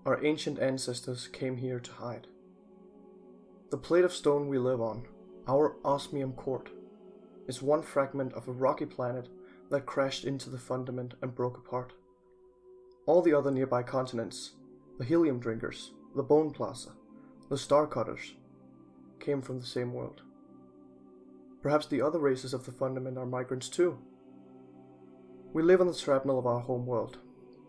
Our 0.05 0.25
ancient 0.25 0.59
ancestors 0.59 1.27
came 1.27 1.57
here 1.57 1.79
to 1.79 1.91
hide. 1.91 2.27
The 3.71 3.77
plate 3.77 4.03
of 4.03 4.13
stone 4.13 4.49
we 4.49 4.57
live 4.57 4.81
on, 4.81 5.07
our 5.47 5.77
osmium 5.85 6.33
court, 6.33 6.69
is 7.47 7.61
one 7.61 7.81
fragment 7.81 8.33
of 8.33 8.49
a 8.49 8.51
rocky 8.51 8.85
planet 8.85 9.29
that 9.69 9.85
crashed 9.85 10.25
into 10.25 10.49
the 10.49 10.57
fundament 10.57 11.13
and 11.21 11.33
broke 11.33 11.57
apart. 11.57 11.93
All 13.05 13.21
the 13.21 13.33
other 13.33 13.49
nearby 13.49 13.81
continents, 13.81 14.51
the 14.99 15.05
helium 15.05 15.39
drinkers, 15.39 15.91
the 16.17 16.21
Bone 16.21 16.51
Plaza, 16.51 16.89
the 17.49 17.57
Star 17.57 17.87
Cutters, 17.87 18.33
came 19.21 19.41
from 19.41 19.61
the 19.61 19.65
same 19.65 19.93
world. 19.93 20.21
Perhaps 21.61 21.87
the 21.87 22.01
other 22.01 22.19
races 22.19 22.53
of 22.53 22.65
the 22.65 22.73
Fundament 22.73 23.17
are 23.17 23.25
migrants 23.25 23.69
too. 23.69 23.97
We 25.53 25.63
live 25.63 25.79
on 25.79 25.87
the 25.87 25.93
shrapnel 25.93 26.37
of 26.37 26.45
our 26.45 26.59
home 26.59 26.85
world, 26.85 27.19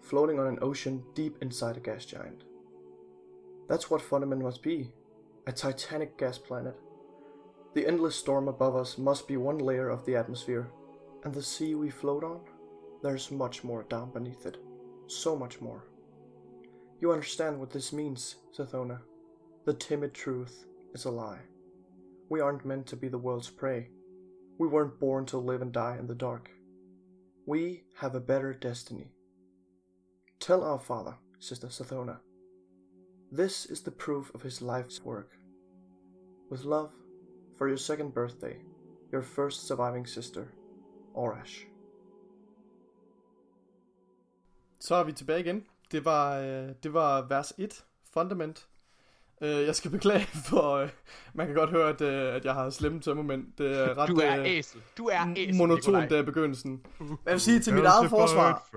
floating 0.00 0.40
on 0.40 0.48
an 0.48 0.58
ocean 0.62 1.04
deep 1.14 1.36
inside 1.40 1.76
a 1.76 1.80
gas 1.80 2.04
giant. 2.04 2.42
That's 3.68 3.88
what 3.88 4.02
Fundament 4.02 4.42
must 4.42 4.64
be 4.64 4.90
a 5.46 5.52
titanic 5.52 6.16
gas 6.16 6.38
planet. 6.38 6.76
The 7.74 7.87
endless 7.87 8.16
storm 8.16 8.48
above 8.48 8.76
us 8.76 8.98
must 8.98 9.26
be 9.26 9.37
one 9.37 9.59
layer 9.59 9.88
of 9.88 10.05
the 10.05 10.14
atmosphere, 10.14 10.70
and 11.24 11.35
the 11.35 11.42
sea 11.42 11.74
we 11.74 11.90
float 11.90 12.22
on? 12.22 12.40
There's 13.02 13.31
much 13.31 13.64
more 13.64 13.83
down 13.85 14.12
beneath 14.12 14.46
it. 14.46 14.59
So 15.09 15.37
much 15.37 15.61
more. 15.61 15.85
You 17.00 17.12
understand 17.12 17.59
what 17.59 17.70
this 17.70 17.92
means, 17.92 18.37
Sathona. 18.57 19.00
The 19.64 19.74
timid 19.74 20.14
truth 20.14 20.66
is 20.94 21.05
a 21.05 21.11
lie. 21.11 21.40
We 22.28 22.40
aren't 22.40 22.64
meant 22.64 22.87
to 22.88 22.96
be 22.96 23.09
the 23.09 23.18
world's 23.18 23.50
prey. 23.50 23.88
We 24.59 24.68
weren't 24.68 25.00
born 25.00 25.26
to 25.26 25.38
live 25.38 25.62
and 25.62 25.72
die 25.72 25.96
in 25.98 26.07
the 26.07 26.14
dark. 26.14 26.50
We 27.46 27.83
have 27.96 28.14
a 28.14 28.20
better 28.20 28.55
destiny. 28.55 29.12
Tell 30.38 30.62
our 30.62 30.78
father, 30.78 31.16
Sister 31.40 31.66
Sathona. 31.66 32.18
This 33.37 33.64
is 33.66 33.81
the 33.81 33.90
proof 33.90 34.31
of 34.35 34.42
his 34.42 34.61
life's 34.61 35.05
work. 35.05 35.31
With 36.51 36.64
love, 36.64 36.90
for 37.57 37.66
your 37.66 37.79
second 37.79 38.12
birthday, 38.12 38.57
your 39.11 39.23
first 39.23 39.66
surviving 39.66 40.07
sister, 40.07 40.49
Orash. 41.14 41.66
Så 44.79 44.95
er 44.95 45.05
vi 45.05 45.12
tilbage 45.12 45.40
igen. 45.40 45.66
Det 45.92 46.05
var, 46.05 46.38
øh, 46.38 46.75
det 46.83 46.92
var 46.92 47.29
vers 47.29 47.53
1, 47.59 47.85
Fundament. 48.05 48.68
Øh, 49.42 49.66
jeg 49.66 49.76
skal 49.76 49.90
beklage 49.90 50.26
for, 50.50 50.76
øh, 50.76 50.88
man 51.35 51.46
kan 51.46 51.57
godt 51.57 51.70
høre, 51.70 51.88
at, 51.88 52.00
øh, 52.00 52.35
at 52.35 52.44
jeg 52.44 52.55
har 52.55 52.70
slemme 52.70 53.00
tømmermænd. 53.00 53.46
Det 53.59 53.78
er 53.78 53.98
ret 53.98 54.09
du 54.09 54.16
er 54.16 54.40
øh, 54.40 54.46
æsel. 54.46 54.81
Du 54.98 55.07
er 55.07 55.35
æsel, 55.37 55.57
monotont 55.57 56.11
der 56.11 56.18
i 56.18 56.22
begyndelsen. 56.22 56.81
Jeg 57.00 57.33
vil 57.33 57.40
sige, 57.40 57.61
til 57.61 57.74
mit 57.74 57.85
eget 57.85 58.11
forsvar, 58.11 58.68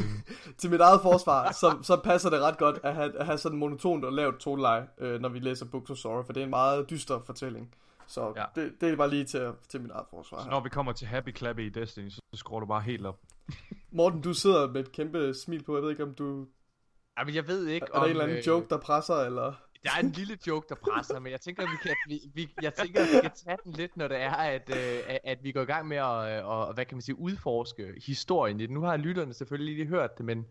til 0.58 0.70
mit 0.70 0.80
eget 0.80 1.02
forsvar, 1.02 1.52
så, 1.52 1.78
så 1.82 2.00
passer 2.04 2.30
det 2.30 2.40
ret 2.40 2.58
godt 2.58 2.78
at 2.82 2.94
have, 2.94 3.18
at 3.18 3.26
have 3.26 3.38
sådan 3.38 3.58
monotont 3.58 4.04
og 4.04 4.12
lavt 4.12 4.40
toneleje, 4.40 4.86
øh, 4.98 5.20
når 5.20 5.28
vi 5.28 5.38
læser 5.38 5.66
Books 5.66 5.90
of 5.90 5.96
Sorrow, 5.96 6.22
for 6.22 6.32
det 6.32 6.40
er 6.40 6.44
en 6.44 6.50
meget 6.50 6.90
dyster 6.90 7.20
fortælling. 7.26 7.74
Så 8.06 8.32
ja. 8.36 8.44
det, 8.54 8.72
det 8.80 8.88
er 8.88 8.96
bare 8.96 9.10
lige 9.10 9.24
til, 9.24 9.52
til 9.68 9.80
mit 9.80 9.90
eget 9.90 10.06
forsvar. 10.10 10.42
Så 10.42 10.50
når 10.50 10.60
vi 10.60 10.68
kommer 10.68 10.92
til 10.92 11.06
Happy 11.06 11.36
Clappy 11.36 11.60
i 11.60 11.68
Destiny, 11.68 12.08
så 12.08 12.20
skruer 12.34 12.60
du 12.60 12.66
bare 12.66 12.80
helt 12.80 13.06
op. 13.06 13.20
Morten, 13.92 14.20
du 14.20 14.34
sidder 14.34 14.68
med 14.72 14.80
et 14.80 14.92
kæmpe 14.92 15.34
smil 15.34 15.62
på. 15.62 15.76
Jeg 15.76 15.82
ved 15.82 15.90
ikke, 15.90 16.02
om 16.02 16.14
du... 16.14 16.46
Jamen, 17.18 17.34
jeg 17.34 17.48
ved 17.48 17.66
ikke, 17.66 17.86
er, 17.94 17.96
om... 17.96 17.96
Er 17.96 18.00
der 18.00 18.04
en 18.04 18.10
eller 18.10 18.24
anden 18.24 18.38
øh... 18.38 18.46
joke, 18.46 18.66
der 18.70 18.78
presser, 18.78 19.14
eller... 19.14 19.52
Der 19.82 19.90
er 19.96 20.00
en 20.00 20.10
lille 20.10 20.38
joke, 20.46 20.66
der 20.68 20.74
presser, 20.74 21.18
men 21.18 21.32
jeg 21.32 21.40
tænker, 21.40 21.62
at 21.62 21.68
vi 21.72 21.76
kan, 21.82 21.96
vi, 22.06 22.20
vi, 22.34 22.54
jeg 22.62 22.74
tænker, 22.74 23.00
at 23.00 23.08
vi 23.08 23.20
kan 23.22 23.30
tage 23.44 23.58
den 23.64 23.72
lidt, 23.72 23.96
når 23.96 24.08
det 24.08 24.16
er, 24.16 24.32
at, 24.32 24.70
øh, 24.76 25.16
at 25.24 25.42
vi 25.42 25.52
går 25.52 25.60
i 25.60 25.64
gang 25.64 25.88
med 25.88 25.96
at, 25.96 26.38
øh, 26.38 26.48
og, 26.48 26.74
hvad 26.74 26.84
kan 26.84 26.96
man 26.96 27.02
sige, 27.02 27.18
udforske 27.18 27.94
historien 28.06 28.60
i 28.60 28.62
det. 28.62 28.70
Nu 28.70 28.80
har 28.82 28.96
lytterne 28.96 29.34
selvfølgelig 29.34 29.74
lige 29.74 29.86
hørt 29.86 30.18
det, 30.18 30.26
men 30.26 30.46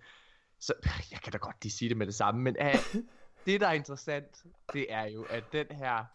så, 0.60 0.74
jeg 1.12 1.20
kan 1.20 1.32
da 1.32 1.38
godt 1.38 1.64
lige 1.64 1.72
sige 1.72 1.90
det 1.90 1.98
med 1.98 2.06
det 2.06 2.16
samme, 2.16 2.42
men 2.42 2.56
uh, 2.62 3.02
det, 3.46 3.62
der 3.62 3.68
er 3.68 3.74
interessant, 3.74 4.44
det 4.74 4.94
er 4.94 5.06
jo, 5.06 5.24
at 5.24 5.44
den 5.52 5.68
her, 5.72 6.06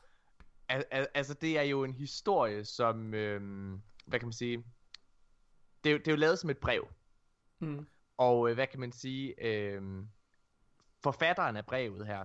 al, 0.68 0.84
al, 0.90 1.06
altså 1.14 1.34
det 1.34 1.58
er 1.58 1.62
jo 1.62 1.84
en 1.84 1.94
historie, 1.94 2.64
som, 2.64 3.14
øh, 3.14 3.40
hvad 4.06 4.18
kan 4.18 4.26
man 4.26 4.32
sige, 4.32 4.64
det 5.84 5.92
er, 5.92 5.98
det 5.98 6.08
er 6.08 6.12
jo 6.12 6.16
lavet 6.16 6.38
som 6.38 6.50
et 6.50 6.58
brev. 6.58 6.88
Mm. 7.58 7.86
Og 8.16 8.48
øh, 8.48 8.54
hvad 8.54 8.66
kan 8.66 8.80
man 8.80 8.92
sige, 8.92 9.44
øh, 9.46 9.82
forfatteren 11.02 11.56
af 11.56 11.66
brevet 11.66 12.06
her, 12.06 12.24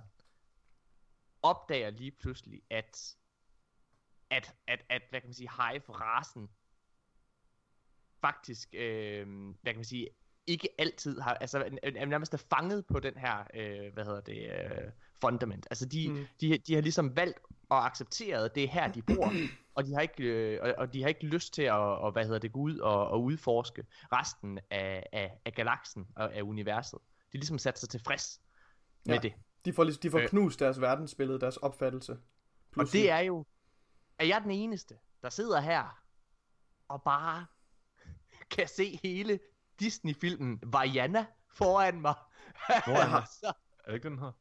opdager 1.42 1.90
lige 1.90 2.12
pludselig, 2.12 2.62
at, 2.70 3.16
at, 4.30 4.56
at, 4.68 4.86
at 4.90 5.02
hvad 5.10 5.22
kan 5.22 5.28
man 5.28 5.34
sige, 5.34 5.50
Hive-rasen 5.50 6.50
faktisk, 8.22 8.70
øh, 8.74 9.28
hvad 9.62 9.74
kan 9.74 9.76
man 9.76 9.86
sige, 9.86 10.10
ikke 10.48 10.70
altid 10.78 11.20
har, 11.20 11.34
altså 11.34 11.80
nærmest 12.08 12.34
er 12.34 12.38
fanget 12.50 12.86
på 12.86 13.00
den 13.00 13.18
her, 13.18 13.44
øh, 13.54 13.94
hvad 13.94 14.06
hedder 14.06 14.22
det, 14.22 14.52
øh, 14.52 14.92
fundament. 15.22 15.68
Altså 15.70 15.86
de, 15.86 16.10
mm. 16.10 16.26
de, 16.42 16.58
de 16.58 16.74
har 16.74 16.82
ligesom 16.82 17.16
valgt 17.16 17.40
og 17.70 17.86
accepteret, 17.86 18.46
at 18.46 18.56
det 18.56 18.64
er 18.64 18.68
her, 18.68 18.92
de 18.92 19.02
bor, 19.02 19.34
og 19.76 19.86
de 19.86 19.94
har 19.94 20.02
ikke, 20.02 20.24
øh, 20.24 20.60
og, 20.62 20.74
og 20.78 20.94
de 20.94 21.02
har 21.02 21.10
ikke 21.10 21.26
lyst 21.26 21.54
til 21.54 21.62
at, 21.62 21.74
og, 21.74 22.12
hvad 22.12 22.26
hedder 22.26 22.40
det, 22.40 22.52
gå 22.52 22.60
ud 22.60 22.78
og, 22.78 23.08
og 23.08 23.24
udforske 23.24 23.86
resten 24.12 24.60
af, 24.70 25.06
af, 25.12 25.40
af 25.46 25.54
galaksen 25.54 26.08
og 26.16 26.36
af 26.36 26.42
universet. 26.42 27.00
De 27.02 27.38
har 27.38 27.40
ligesom 27.40 27.58
sat 27.58 27.80
sig 27.80 27.90
tilfreds 27.90 28.42
med 29.06 29.16
ja. 29.16 29.22
det. 29.22 29.34
De 29.66 29.74
får, 29.74 29.84
de 29.84 30.12
får 30.12 30.20
øh. 30.20 30.28
knust 30.28 30.60
deres 30.60 30.82
verdensbillede, 30.82 31.40
deres 31.40 31.58
opfattelse. 31.58 32.18
Pludselig. 32.72 33.02
Og 33.02 33.04
det 33.04 33.12
er 33.12 33.20
jo, 33.20 33.46
er 34.20 34.26
jeg 34.26 34.42
den 34.42 34.52
eneste, 34.52 34.96
der 35.22 35.30
sidder 35.30 35.60
her 35.60 36.04
og 36.88 37.04
bare 37.04 37.46
kan 38.56 38.68
se 38.68 39.00
hele 39.04 39.40
Disney-filmen 39.80 40.60
Vajana 40.66 41.26
foran 41.50 42.02
mig. 42.02 42.16
Foran 42.86 43.10
mig? 43.10 43.24
er 43.84 43.88
det 43.88 43.94
ikke 43.94 44.10
den 44.10 44.20
her? 44.20 44.32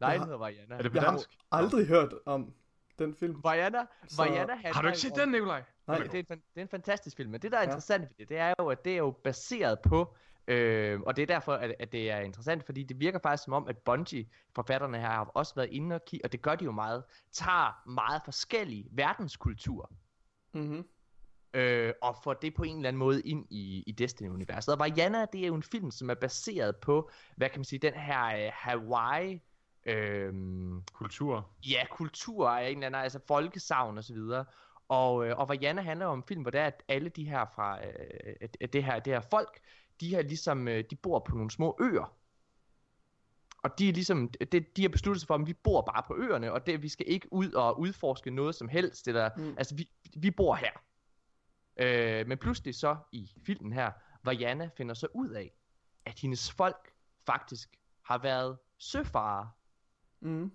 Nej, 0.00 0.12
den 0.12 0.22
hedder 0.22 0.38
Vajana. 0.38 0.74
Er 0.74 0.82
det 0.82 0.92
på 0.92 0.98
dansk? 0.98 1.30
Jeg 1.30 1.38
har 1.52 1.58
aldrig 1.58 1.86
hørt 1.86 2.14
om 2.26 2.54
den 2.98 3.14
film. 3.14 3.44
Vajana, 3.44 3.86
så... 4.06 4.22
Vajana 4.22 4.54
Har 4.72 4.82
du 4.82 4.88
ikke 4.88 5.00
set 5.00 5.16
den, 5.16 5.28
Nikolaj? 5.28 5.64
Nej. 5.86 5.98
Det 5.98 6.14
er, 6.14 6.34
en, 6.34 6.42
det 6.54 6.56
er 6.56 6.62
en 6.62 6.68
fantastisk 6.68 7.16
film, 7.16 7.30
men 7.30 7.42
det 7.42 7.52
der 7.52 7.58
er 7.58 7.62
ja. 7.62 7.66
interessant 7.66 8.02
ved 8.02 8.16
det, 8.18 8.28
det 8.28 8.38
er 8.38 8.54
jo, 8.58 8.68
at 8.68 8.84
det 8.84 8.92
er 8.92 8.96
jo 8.96 9.10
baseret 9.10 9.78
på 9.80 10.16
Øh, 10.48 11.00
og 11.00 11.16
det 11.16 11.22
er 11.22 11.26
derfor, 11.26 11.52
at, 11.52 11.74
at 11.78 11.92
det 11.92 12.10
er 12.10 12.18
interessant, 12.18 12.64
fordi 12.64 12.82
det 12.82 13.00
virker 13.00 13.18
faktisk 13.22 13.44
som 13.44 13.52
om, 13.52 13.68
at 13.68 13.78
Bungie, 13.78 14.26
forfatterne 14.54 14.98
her, 14.98 15.08
har 15.08 15.24
også 15.24 15.54
været 15.54 15.68
inde 15.70 15.94
og 15.94 16.04
kigge, 16.04 16.24
og 16.24 16.32
det 16.32 16.42
gør 16.42 16.54
de 16.54 16.64
jo 16.64 16.72
meget, 16.72 17.04
tager 17.32 17.88
meget 17.88 18.22
forskellige 18.24 18.86
verdenskulturer. 18.90 19.86
Mm-hmm. 20.52 20.84
øh, 21.54 21.92
og 22.02 22.16
får 22.24 22.34
det 22.34 22.54
på 22.54 22.62
en 22.62 22.76
eller 22.76 22.88
anden 22.88 22.98
måde 22.98 23.22
ind 23.22 23.46
i, 23.50 23.84
i 23.86 23.92
Destiny-universet. 23.92 24.74
Og 24.74 24.78
Vajana, 24.78 25.26
det 25.32 25.42
er 25.42 25.46
jo 25.46 25.54
en 25.54 25.62
film, 25.62 25.90
som 25.90 26.10
er 26.10 26.14
baseret 26.14 26.76
på, 26.76 27.10
hvad 27.36 27.48
kan 27.48 27.58
man 27.58 27.64
sige, 27.64 27.78
den 27.78 27.94
her 27.94 28.46
uh, 28.46 28.52
Hawaii... 28.54 29.40
Øhm, 29.86 30.82
kultur. 30.92 31.50
Ja, 31.70 31.86
kultur 31.90 32.48
af 32.48 32.68
en 32.68 32.76
eller 32.76 32.86
anden, 32.86 33.02
altså 33.02 33.20
folkesavn 33.26 33.98
og 33.98 34.04
så 34.04 34.14
videre. 34.14 34.44
Og, 34.88 35.26
øh, 35.26 35.38
og 35.38 35.48
Vajana 35.48 35.82
handler 35.82 36.06
om 36.06 36.18
en 36.18 36.24
film, 36.28 36.42
hvor 36.42 36.50
det 36.50 36.60
er, 36.60 36.66
at 36.66 36.82
alle 36.88 37.08
de 37.08 37.28
her 37.28 37.46
fra 37.54 37.78
øh, 37.86 38.48
det, 38.72 38.84
her, 38.84 38.98
det 38.98 39.12
her 39.12 39.20
folk, 39.20 39.60
de 40.00 40.08
her 40.08 40.22
ligesom, 40.22 40.68
øh, 40.68 40.84
de 40.90 40.96
bor 40.96 41.18
på 41.18 41.34
nogle 41.36 41.50
små 41.50 41.76
øer. 41.80 42.14
Og 43.62 43.78
de 43.78 43.88
er 43.88 43.92
ligesom, 43.92 44.28
det, 44.52 44.76
de 44.76 44.82
har 44.82 44.88
besluttet 44.88 45.20
sig 45.20 45.26
for, 45.26 45.34
at 45.34 45.46
vi 45.46 45.52
bor 45.52 45.80
bare 45.80 46.02
på 46.06 46.16
øerne, 46.16 46.52
og 46.52 46.66
det, 46.66 46.82
vi 46.82 46.88
skal 46.88 47.06
ikke 47.08 47.32
ud 47.32 47.52
og 47.52 47.80
udforske 47.80 48.30
noget 48.30 48.54
som 48.54 48.68
helst. 48.68 49.08
Eller, 49.08 49.30
mm. 49.36 49.54
Altså, 49.58 49.74
vi, 49.74 49.90
vi 50.16 50.30
bor 50.30 50.54
her. 50.54 50.70
Øh, 51.76 52.28
men 52.28 52.38
pludselig 52.38 52.74
så 52.74 52.96
i 53.12 53.30
filmen 53.46 53.72
her, 53.72 53.92
Vajana 54.24 54.70
finder 54.76 54.94
så 54.94 55.06
ud 55.14 55.28
af, 55.28 55.52
at 56.04 56.18
hendes 56.18 56.52
folk 56.52 56.92
faktisk 57.26 57.78
har 58.02 58.18
været 58.18 58.58
søfarere. 58.78 59.50
Mm. 60.20 60.52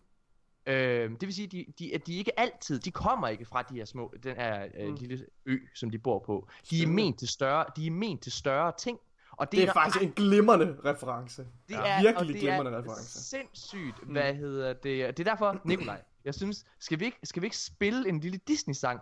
Øh, 0.65 1.11
det 1.11 1.21
vil 1.21 1.33
sige, 1.33 1.47
de, 1.47 1.65
de, 1.79 1.95
at 1.95 2.07
de 2.07 2.15
ikke 2.15 2.39
altid, 2.39 2.79
de 2.79 2.91
kommer 2.91 3.27
ikke 3.27 3.45
fra 3.45 3.61
de 3.61 3.75
her 3.75 3.85
små, 3.85 4.13
den 4.23 4.35
her 4.35 4.67
øh, 4.77 4.89
mm. 4.89 4.95
lille 4.95 5.25
ø, 5.45 5.57
som 5.75 5.89
de 5.89 5.99
bor 5.99 6.19
på. 6.19 6.47
De 6.69 6.83
er 6.83 6.87
ment 6.87 7.19
til 7.19 7.27
større, 7.27 7.65
de 7.75 7.87
er 7.87 7.91
ment 7.91 8.21
til 8.23 8.31
større 8.31 8.71
ting. 8.77 8.99
Og 9.37 9.51
det, 9.51 9.57
det 9.57 9.63
er, 9.63 9.69
er 9.69 9.73
faktisk 9.73 10.03
en 10.03 10.11
glimrende 10.11 10.77
reference. 10.85 11.47
Det 11.69 11.77
er 11.77 12.01
virkelig 12.01 12.33
det 12.33 12.41
glimrende 12.41 12.71
er 12.71 12.77
reference. 12.77 13.23
sindssygt, 13.23 14.07
mm. 14.07 14.11
hvad 14.11 14.33
hedder 14.33 14.73
det. 14.73 14.83
Det 14.83 15.19
er 15.19 15.23
derfor, 15.23 15.61
Nikolaj, 15.63 16.01
jeg 16.25 16.33
synes, 16.33 16.65
skal 16.79 16.99
vi 16.99 17.05
ikke, 17.05 17.19
skal 17.23 17.41
vi 17.41 17.45
ikke 17.45 17.57
spille 17.57 18.09
en 18.09 18.19
lille 18.19 18.39
Disney-sang? 18.47 18.99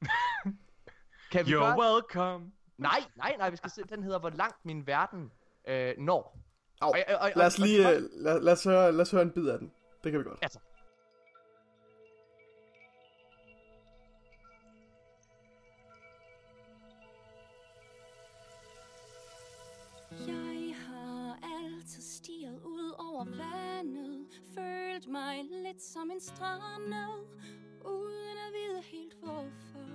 kan 1.32 1.46
vi 1.46 1.54
You're 1.54 1.58
bare... 1.58 1.78
welcome. 1.78 2.52
Nej, 2.78 3.04
nej, 3.16 3.34
nej, 3.38 3.50
vi 3.50 3.56
skal 3.56 3.70
se, 3.70 3.82
den 3.88 4.02
hedder 4.02 4.18
Hvor 4.18 4.30
langt 4.30 4.64
min 4.64 4.86
verden 4.86 5.30
øh, 5.68 5.94
når. 5.98 6.38
Og, 6.80 6.88
og, 6.88 7.16
og, 7.20 7.30
lad 7.36 7.46
os 7.46 7.58
lige, 7.58 7.86
og, 7.86 7.94
lad, 8.12 8.40
lad, 8.40 8.52
os 8.52 8.64
høre, 8.64 8.92
lad 8.92 9.00
os 9.00 9.10
høre 9.10 9.22
en 9.22 9.30
bid 9.30 9.48
af 9.48 9.58
den. 9.58 9.72
Det 10.04 10.12
kan 10.12 10.18
vi 10.18 10.24
godt. 10.24 10.38
Altså. 10.42 10.58
Over 23.24 23.36
vandet. 23.36 24.26
Følt 24.54 25.08
mig 25.08 25.44
lidt 25.44 25.82
som 25.82 26.10
en 26.10 26.20
strandet 26.20 27.28
Uden 27.84 28.36
at 28.46 28.52
vide 28.52 28.82
helt 28.82 29.14
hvorfor. 29.22 29.88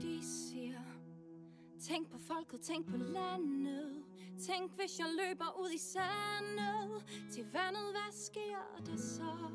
De 0.00 0.22
siger 0.22 0.82
Tænk 1.80 2.10
på 2.10 2.18
folket, 2.18 2.60
tænk 2.60 2.86
på 2.90 2.96
landet. 2.96 4.04
Tænk 4.46 4.72
hvis 4.72 4.98
jeg 4.98 5.06
løber 5.22 5.60
ud 5.60 5.70
i 5.70 5.78
sandet. 5.78 7.04
Til 7.32 7.46
vandet, 7.52 7.90
hvad 7.90 8.12
sker 8.12 8.82
der 8.86 8.96
så? 8.96 9.50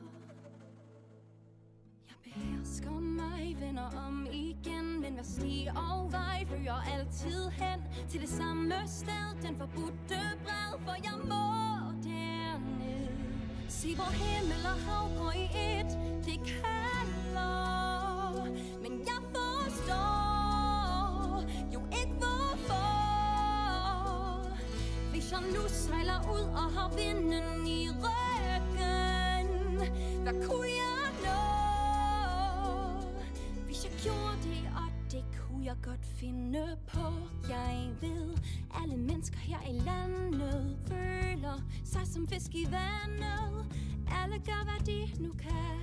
Elsker 2.82 3.00
mig, 3.00 3.58
vender 3.60 3.90
om 4.08 4.28
igen. 4.32 5.02
Men 5.02 5.14
hvad 5.14 5.24
sti 5.24 5.68
og 5.76 6.12
vej 6.12 6.46
fører 6.46 6.82
altid 6.98 7.50
hen 7.50 7.84
Til 8.10 8.22
det 8.22 8.30
samme 8.30 8.74
sted, 8.86 9.42
den 9.48 9.58
forbudte 9.58 10.20
bred 10.44 10.80
For 10.80 10.96
jeg 11.04 11.14
må 11.24 11.52
derned. 12.04 13.08
Se 13.68 13.96
hvor 13.96 14.12
himmel 14.12 14.66
og 14.66 14.80
hav 14.86 15.10
går 15.18 15.32
i 15.32 15.44
et. 15.80 15.98
Det 16.26 16.40
kalder 16.46 18.46
Men 18.82 19.00
jeg 19.00 19.22
forstår 19.36 21.44
jo 21.74 21.80
ikke 22.00 22.14
hvorfor. 22.20 22.82
Hvis 25.12 25.32
jeg 25.32 25.42
nu 25.42 25.68
sejler 25.68 26.30
ud 26.34 26.42
og 26.42 26.72
har 26.74 26.92
vinden 26.96 27.68
i 27.68 27.90
ryggen 27.90 29.48
Hvad 30.24 30.34
kunne 30.48 30.68
jeg 30.68 31.01
jeg 35.72 35.80
godt 35.84 36.06
finde 36.06 36.78
på. 36.88 37.08
Jeg 37.50 37.90
ved, 38.02 38.38
alle 38.82 38.98
mennesker 38.98 39.38
her 39.38 39.58
i 39.70 39.80
landet 39.80 40.78
Føler 40.88 41.62
sig 41.84 42.08
som 42.08 42.28
fisk 42.28 42.56
i 42.56 42.68
vandet. 42.72 43.66
Alle 44.22 44.36
gør, 44.46 44.64
hvad 44.64 44.86
de 44.86 45.24
nu 45.24 45.32
kan. 45.32 45.78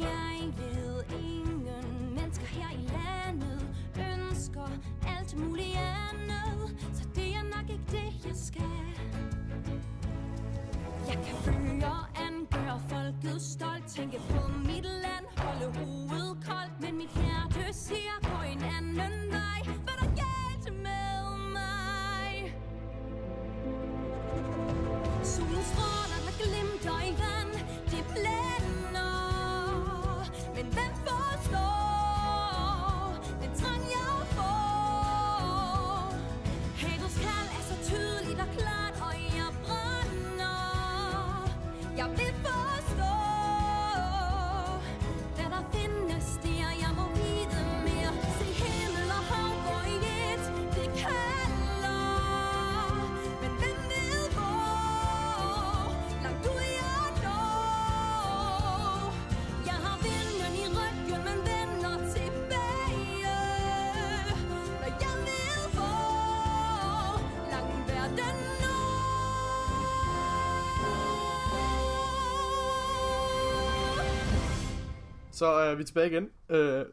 Jeg 0.00 0.52
ved, 0.56 1.04
ingen 1.20 2.14
mennesker 2.14 2.46
her 2.46 2.70
i 2.72 2.88
landet 2.98 3.68
Ønsker 4.12 4.68
alt 5.18 5.38
muligt 5.38 5.76
andet. 5.76 6.76
Så 6.92 7.08
det 7.14 7.34
er 7.34 7.42
nok 7.42 7.70
ikke 7.70 7.84
det, 7.90 8.26
jeg 8.26 8.36
skal. 8.36 8.84
Jeg 11.06 11.14
kan 11.26 11.36
føre 11.36 12.26
an, 12.26 12.37
Gør 12.66 12.78
folket 12.88 13.42
stolt 13.42 13.86
Tænke 13.86 14.18
på 14.30 14.48
mit 14.48 14.84
land, 14.84 15.24
holde 15.36 15.78
hovedet 15.78 16.36
koldt 16.48 16.80
Men 16.80 16.98
mit 16.98 17.10
hjerte 17.14 17.72
siger 17.72 18.16
på 18.22 18.42
en 18.52 18.62
anden 18.76 19.30
vej. 19.30 19.60
Hvad 19.84 19.96
der 20.02 20.10
galt 20.24 20.76
med 20.86 21.20
mig? 21.58 22.54
Solen 25.22 25.64
stråler, 25.70 26.20
der 26.26 26.34
glimter 26.42 26.98
i 27.08 27.12
vand. 27.22 27.52
Det 27.90 28.04
blæser 28.14 28.47
Så 75.38 75.46
er 75.46 75.74
vi 75.74 75.84
tilbage 75.84 76.06
igen. 76.10 76.30
Øh, 76.48 76.58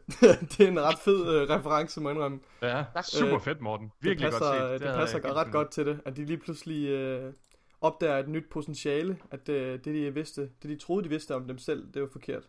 det 0.50 0.60
er 0.60 0.68
en 0.68 0.80
ret 0.80 0.98
fed 0.98 1.34
øh, 1.34 1.50
reference, 1.50 2.00
må 2.00 2.08
jeg 2.08 2.16
indrømme. 2.16 2.40
Ja, 2.62 2.84
super 3.02 3.38
fedt, 3.38 3.60
Morten. 3.60 3.92
Virkelig 4.00 4.24
det 4.26 4.32
passer, 4.32 4.58
godt 4.58 4.72
set. 4.72 4.80
Det, 4.80 4.88
havde 4.88 4.98
passer 5.00 5.36
ret 5.36 5.52
godt 5.52 5.70
til 5.70 5.86
det, 5.86 6.00
at 6.04 6.16
de 6.16 6.24
lige 6.24 6.38
pludselig 6.38 6.88
øh, 6.88 7.32
opdager 7.80 8.18
et 8.18 8.28
nyt 8.28 8.44
potentiale, 8.50 9.18
at 9.30 9.48
øh, 9.48 9.72
det 9.72 9.84
de 9.84 10.14
vidste, 10.14 10.40
det 10.40 10.70
de 10.70 10.76
troede 10.76 11.04
de 11.04 11.08
vidste 11.08 11.34
om 11.34 11.48
dem 11.48 11.58
selv, 11.58 11.92
det 11.94 12.02
var 12.02 12.08
forkert. 12.12 12.42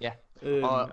Ja, 0.00 0.12
Øh, 0.42 0.64
og, 0.64 0.90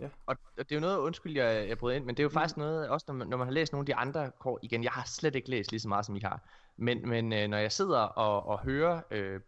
ja. 0.00 0.08
og 0.26 0.36
det 0.58 0.72
er 0.72 0.76
jo 0.76 0.80
noget, 0.80 0.98
undskyld 0.98 1.36
jeg, 1.36 1.68
jeg 1.68 1.78
brød 1.78 1.94
ind, 1.94 2.04
men 2.04 2.14
det 2.14 2.20
er 2.20 2.24
jo 2.24 2.28
faktisk 2.28 2.56
noget, 2.56 2.88
også 2.88 3.04
når 3.08 3.14
man, 3.14 3.28
når 3.28 3.36
man 3.36 3.46
har 3.46 3.52
læst 3.52 3.72
nogle 3.72 3.82
af 3.82 3.86
de 3.86 3.94
andre 3.94 4.30
kort, 4.38 4.58
igen, 4.62 4.84
jeg 4.84 4.92
har 4.92 5.04
slet 5.06 5.36
ikke 5.36 5.50
læst 5.50 5.70
lige 5.70 5.80
så 5.80 5.88
meget 5.88 6.06
som 6.06 6.16
I 6.16 6.20
har, 6.20 6.40
men, 6.76 7.08
men 7.08 7.32
øh, 7.32 7.48
når 7.48 7.58
jeg 7.58 7.72
sidder 7.72 7.98
og, 7.98 8.46
og 8.46 8.60
hører 8.60 9.00
øh, 9.10 9.40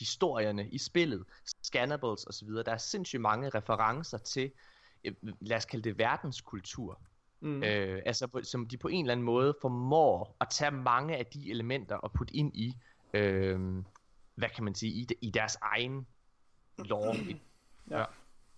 historierne 0.00 0.68
i 0.68 0.78
spillet, 0.78 1.24
scannables 1.62 2.26
osv., 2.26 2.48
der 2.48 2.72
er 2.72 2.76
sindssygt 2.76 3.22
mange 3.22 3.48
referencer 3.48 4.18
til, 4.18 4.52
øh, 5.04 5.14
lad 5.40 5.56
os 5.56 5.64
kalde 5.64 5.84
det 5.88 5.98
verdenskultur, 5.98 7.00
Mm. 7.42 7.62
øh, 7.62 8.02
altså 8.06 8.40
som 8.42 8.66
de 8.68 8.78
på 8.78 8.88
en 8.88 9.04
eller 9.04 9.12
anden 9.12 9.24
måde 9.26 9.54
formår 9.60 10.36
at 10.40 10.48
tage 10.50 10.70
mange 10.70 11.16
af 11.16 11.26
de 11.26 11.50
elementer 11.50 11.96
og 11.96 12.12
putte 12.12 12.36
ind 12.36 12.56
i, 12.56 12.76
øh, 13.14 13.84
hvad 14.34 14.48
kan 14.48 14.64
man 14.64 14.74
sige, 14.74 14.92
i, 14.92 15.04
de, 15.04 15.14
i 15.20 15.30
deres 15.30 15.56
egen 15.62 16.06
lore. 16.78 17.16
ja. 17.90 18.04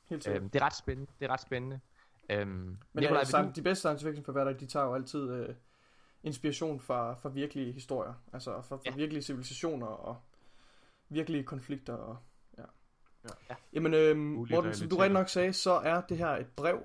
Helt 0.09 0.25
sikkert. 0.25 0.43
Øhm, 0.43 0.51
det 0.51 0.61
er 0.61 0.65
ret 0.67 0.77
spændende. 0.77 1.11
Det 1.21 1.25
er 1.29 1.33
ret 1.33 1.41
spændende. 1.41 1.81
Øhm, 2.31 2.49
Men 2.49 2.79
Nikolaj, 2.95 3.13
øh, 3.17 3.21
vil 3.21 3.27
sang, 3.27 3.47
du... 3.49 3.53
de 3.61 3.63
bedste 3.63 3.81
science 3.81 4.07
fiction 4.07 4.25
forfattere, 4.25 4.59
de 4.59 4.67
tager 4.67 4.87
jo 4.87 4.95
altid 4.95 5.31
øh, 5.31 5.55
inspiration 6.23 6.81
fra, 6.81 7.15
fra 7.15 7.29
virkelige 7.29 7.73
historier. 7.73 8.15
Altså 8.33 8.51
fra, 8.63 8.77
fra 8.77 8.83
Ja. 8.87 8.95
virkelige 8.95 9.23
civilisationer 9.23 9.87
og 9.87 10.17
virkelige 11.13 11.45
konflikter. 11.45 11.95
Og, 11.95 12.17
ja. 12.59 12.63
Ja. 13.25 13.29
Ja. 13.51 13.55
Jamen, 13.73 13.95
øh, 13.95 14.17
Mulige 14.17 14.55
Morten, 14.57 14.75
som 14.75 14.89
du 14.89 14.97
rigtig 14.97 15.13
nok 15.13 15.29
sagde, 15.29 15.53
så 15.53 15.73
er 15.73 16.01
det 16.01 16.19
her 16.19 16.29
et 16.29 16.47
brev 16.57 16.79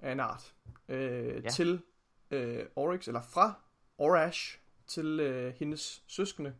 af 0.00 0.12
en 0.12 0.20
art 0.20 0.54
øh, 0.88 1.44
Ja. 1.44 1.48
til 1.48 1.82
øh, 2.30 2.66
Oryx, 2.76 3.06
eller 3.08 3.20
fra 3.22 3.54
Orash 3.98 4.58
til 4.86 5.20
øh, 5.20 5.54
hendes 5.56 6.02
søskende. 6.06 6.54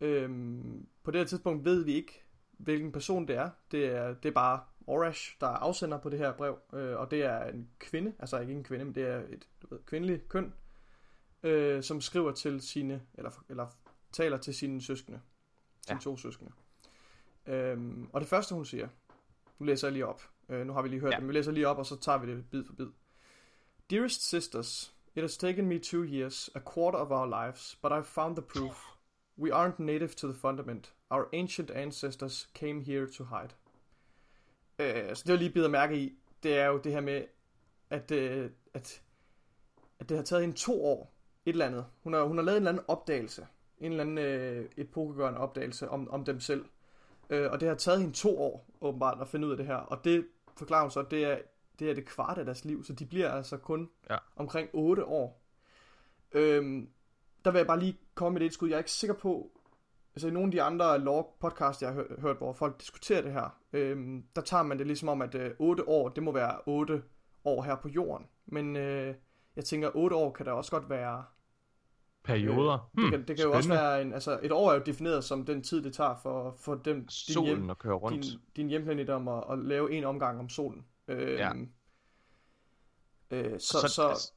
Øhm, 0.00 0.86
på 1.02 1.10
det 1.10 1.20
her 1.20 1.26
tidspunkt 1.26 1.64
ved 1.64 1.84
vi 1.84 1.94
ikke, 1.94 2.22
hvilken 2.52 2.92
person 2.92 3.28
det 3.28 3.36
er. 3.36 3.50
Det 3.70 3.86
er, 3.86 4.14
det 4.14 4.28
er 4.28 4.32
bare 4.32 4.60
Orash, 4.86 5.36
der 5.40 5.46
er 5.46 5.50
afsender 5.56 5.98
på 5.98 6.08
det 6.10 6.18
her 6.18 6.32
brev, 6.32 6.58
øh, 6.72 6.96
og 6.96 7.10
det 7.10 7.22
er 7.22 7.44
en 7.44 7.68
kvinde, 7.78 8.12
altså 8.18 8.38
ikke 8.38 8.52
en 8.52 8.64
kvinde, 8.64 8.84
men 8.84 8.94
det 8.94 9.02
er 9.02 9.18
et 9.18 9.48
du 9.62 9.66
ved, 9.70 9.78
kvindeligt 9.86 10.28
køn, 10.28 10.54
øh, 11.42 11.82
som 11.82 12.00
skriver 12.00 12.32
til 12.32 12.60
sine, 12.60 13.02
eller, 13.14 13.44
eller 13.48 13.66
taler 14.12 14.36
til 14.36 14.54
sine 14.54 14.82
søskende, 14.82 15.20
sine 15.88 15.96
Ja. 15.98 16.02
to 16.02 16.16
søskende. 16.16 16.52
Øhm, 17.46 18.08
og 18.12 18.20
det 18.20 18.28
første 18.28 18.54
hun 18.54 18.64
siger, 18.64 18.88
nu 19.58 19.66
læser 19.66 19.88
jeg 19.88 19.92
lige 19.92 20.06
op, 20.06 20.22
øh, 20.48 20.66
nu 20.66 20.72
har 20.72 20.82
vi 20.82 20.88
lige 20.88 21.00
hørt 21.00 21.10
Ja. 21.12 21.16
det, 21.16 21.22
men 21.22 21.28
vi 21.28 21.34
læser 21.34 21.52
lige 21.52 21.68
op, 21.68 21.78
og 21.78 21.86
så 21.86 21.96
tager 21.96 22.18
vi 22.18 22.32
det 22.32 22.50
bid 22.50 22.64
for 22.64 22.72
bid. 22.72 22.86
Dearest 23.90 24.28
sisters, 24.28 24.94
it 25.14 25.22
has 25.22 25.36
taken 25.36 25.66
me 25.66 25.78
two 25.78 26.02
years, 26.04 26.50
a 26.54 26.60
quarter 26.74 26.98
of 26.98 27.10
our 27.10 27.26
lives, 27.46 27.78
but 27.82 27.92
I've 27.92 28.02
found 28.06 28.36
the 28.36 28.42
proof. 28.42 28.84
We 29.38 29.54
aren't 29.54 29.78
native 29.78 30.08
to 30.08 30.26
the 30.32 30.36
fundament. 30.40 30.94
Our 31.10 31.28
ancient 31.32 31.70
ancestors 31.70 32.50
came 32.54 32.80
here 32.84 33.06
to 33.06 33.24
hide. 33.24 33.50
Øh, 34.78 35.16
så 35.16 35.22
det 35.26 35.30
jeg 35.30 35.38
lige 35.38 35.50
bider 35.52 35.68
mærke 35.68 35.98
i, 35.98 36.18
det 36.42 36.58
er 36.58 36.66
jo 36.66 36.78
det 36.78 36.92
her 36.92 37.00
med, 37.00 37.24
at, 37.90 38.10
øh, 38.10 38.50
at, 38.74 39.02
at 39.98 40.08
det 40.08 40.16
har 40.16 40.24
taget 40.24 40.42
hende 40.42 40.56
to 40.56 40.84
år, 40.84 41.14
et 41.46 41.50
eller 41.52 41.66
andet. 41.66 41.86
Hun 42.02 42.12
har, 42.12 42.22
hun 42.22 42.36
har 42.38 42.44
lavet 42.44 42.56
en 42.56 42.62
eller 42.62 42.70
anden 42.70 42.84
opdagelse, 42.88 43.46
en 43.80 43.90
eller 43.92 44.04
anden 44.04 44.18
øh, 44.18 44.68
epokegørende 44.76 45.38
opdagelse 45.40 45.88
om, 45.88 46.10
om 46.10 46.24
dem 46.24 46.40
selv. 46.40 46.64
Øh, 47.30 47.50
og 47.52 47.60
det 47.60 47.68
har 47.68 47.74
taget 47.74 48.00
hende 48.00 48.14
to 48.14 48.40
år, 48.42 48.66
åbenbart, 48.80 49.18
at 49.20 49.28
finde 49.28 49.46
ud 49.46 49.50
af 49.52 49.56
det 49.56 49.66
her. 49.66 49.76
Og 49.76 50.04
det 50.04 50.26
forklarer 50.56 50.82
hun 50.82 50.90
så, 50.90 51.00
at 51.00 51.10
det 51.10 51.24
er, 51.24 51.38
det 51.78 51.90
er 51.90 51.94
det 51.94 52.04
kvart 52.06 52.38
af 52.38 52.44
deres 52.44 52.64
liv, 52.64 52.84
så 52.84 52.92
de 52.92 53.06
bliver 53.06 53.30
altså 53.32 53.56
kun 53.56 53.90
Ja. 54.10 54.16
omkring 54.36 54.68
8 54.72 55.04
år. 55.04 55.42
Øhm, 56.32 56.88
der 57.44 57.50
vil 57.50 57.58
jeg 57.58 57.66
bare 57.66 57.78
lige 57.80 57.98
komme 58.14 58.34
med 58.34 58.40
det 58.40 58.46
et 58.46 58.52
skud. 58.54 58.68
Jeg 58.68 58.74
er 58.74 58.78
ikke 58.78 58.90
sikker 58.90 59.14
på, 59.14 59.50
altså 60.14 60.28
i 60.28 60.30
nogle 60.30 60.46
af 60.48 60.50
de 60.52 60.62
andre 60.62 60.98
lore 60.98 61.24
podcast, 61.40 61.82
jeg 61.82 61.88
har 61.92 61.94
hø- 61.96 62.20
hørt, 62.20 62.36
hvor 62.36 62.52
folk 62.52 62.80
diskuterer 62.80 63.22
det 63.22 63.32
her, 63.32 63.58
øhm, 63.72 64.24
der 64.36 64.42
tager 64.42 64.62
man 64.62 64.78
det 64.78 64.86
ligesom 64.86 65.08
om, 65.08 65.22
at 65.22 65.34
øh, 65.34 65.50
8 65.58 65.88
år, 65.88 66.08
det 66.08 66.22
må 66.22 66.32
være 66.32 66.58
8 66.66 67.02
år 67.44 67.62
her 67.62 67.76
på 67.76 67.88
jorden. 67.88 68.26
Men 68.46 68.76
øh, 68.76 69.14
jeg 69.56 69.64
tænker, 69.64 69.90
8 69.94 70.16
år 70.16 70.32
kan 70.32 70.46
da 70.46 70.52
også 70.52 70.70
godt 70.70 70.90
være... 70.90 71.24
Perioder. 72.28 72.90
Hmm, 72.92 73.04
det 73.04 73.10
kan, 73.12 73.28
det 73.28 73.36
kan 73.36 73.44
jo 73.46 73.52
også 73.52 73.68
være 73.68 74.02
en... 74.02 74.12
Altså, 74.12 74.38
et 74.42 74.52
år 74.52 74.70
er 74.70 74.74
jo 74.74 74.82
defineret 74.86 75.24
som 75.24 75.44
den 75.46 75.62
tid, 75.62 75.82
det 75.82 75.94
tager 75.94 76.14
for, 76.22 76.56
for 76.60 76.74
dem, 76.74 76.96
din, 77.00 77.08
Solen 77.08 77.46
hjem, 77.56 77.68
og 77.68 77.78
køre 77.78 77.94
rundt. 77.94 78.22
din, 78.24 78.40
din 78.56 78.68
hjemplanet 78.68 79.10
om 79.10 79.28
at, 79.28 79.44
at 79.50 79.58
lave 79.58 79.92
en 79.92 80.04
omgang 80.04 80.40
om 80.40 80.48
solen. 80.48 80.84
Øhm, 81.08 81.28
Ja. 81.28 81.52
øh, 83.30 83.60
så, 83.60 83.78
så, 83.80 83.88
så, 83.88 84.08
altså, 84.08 84.32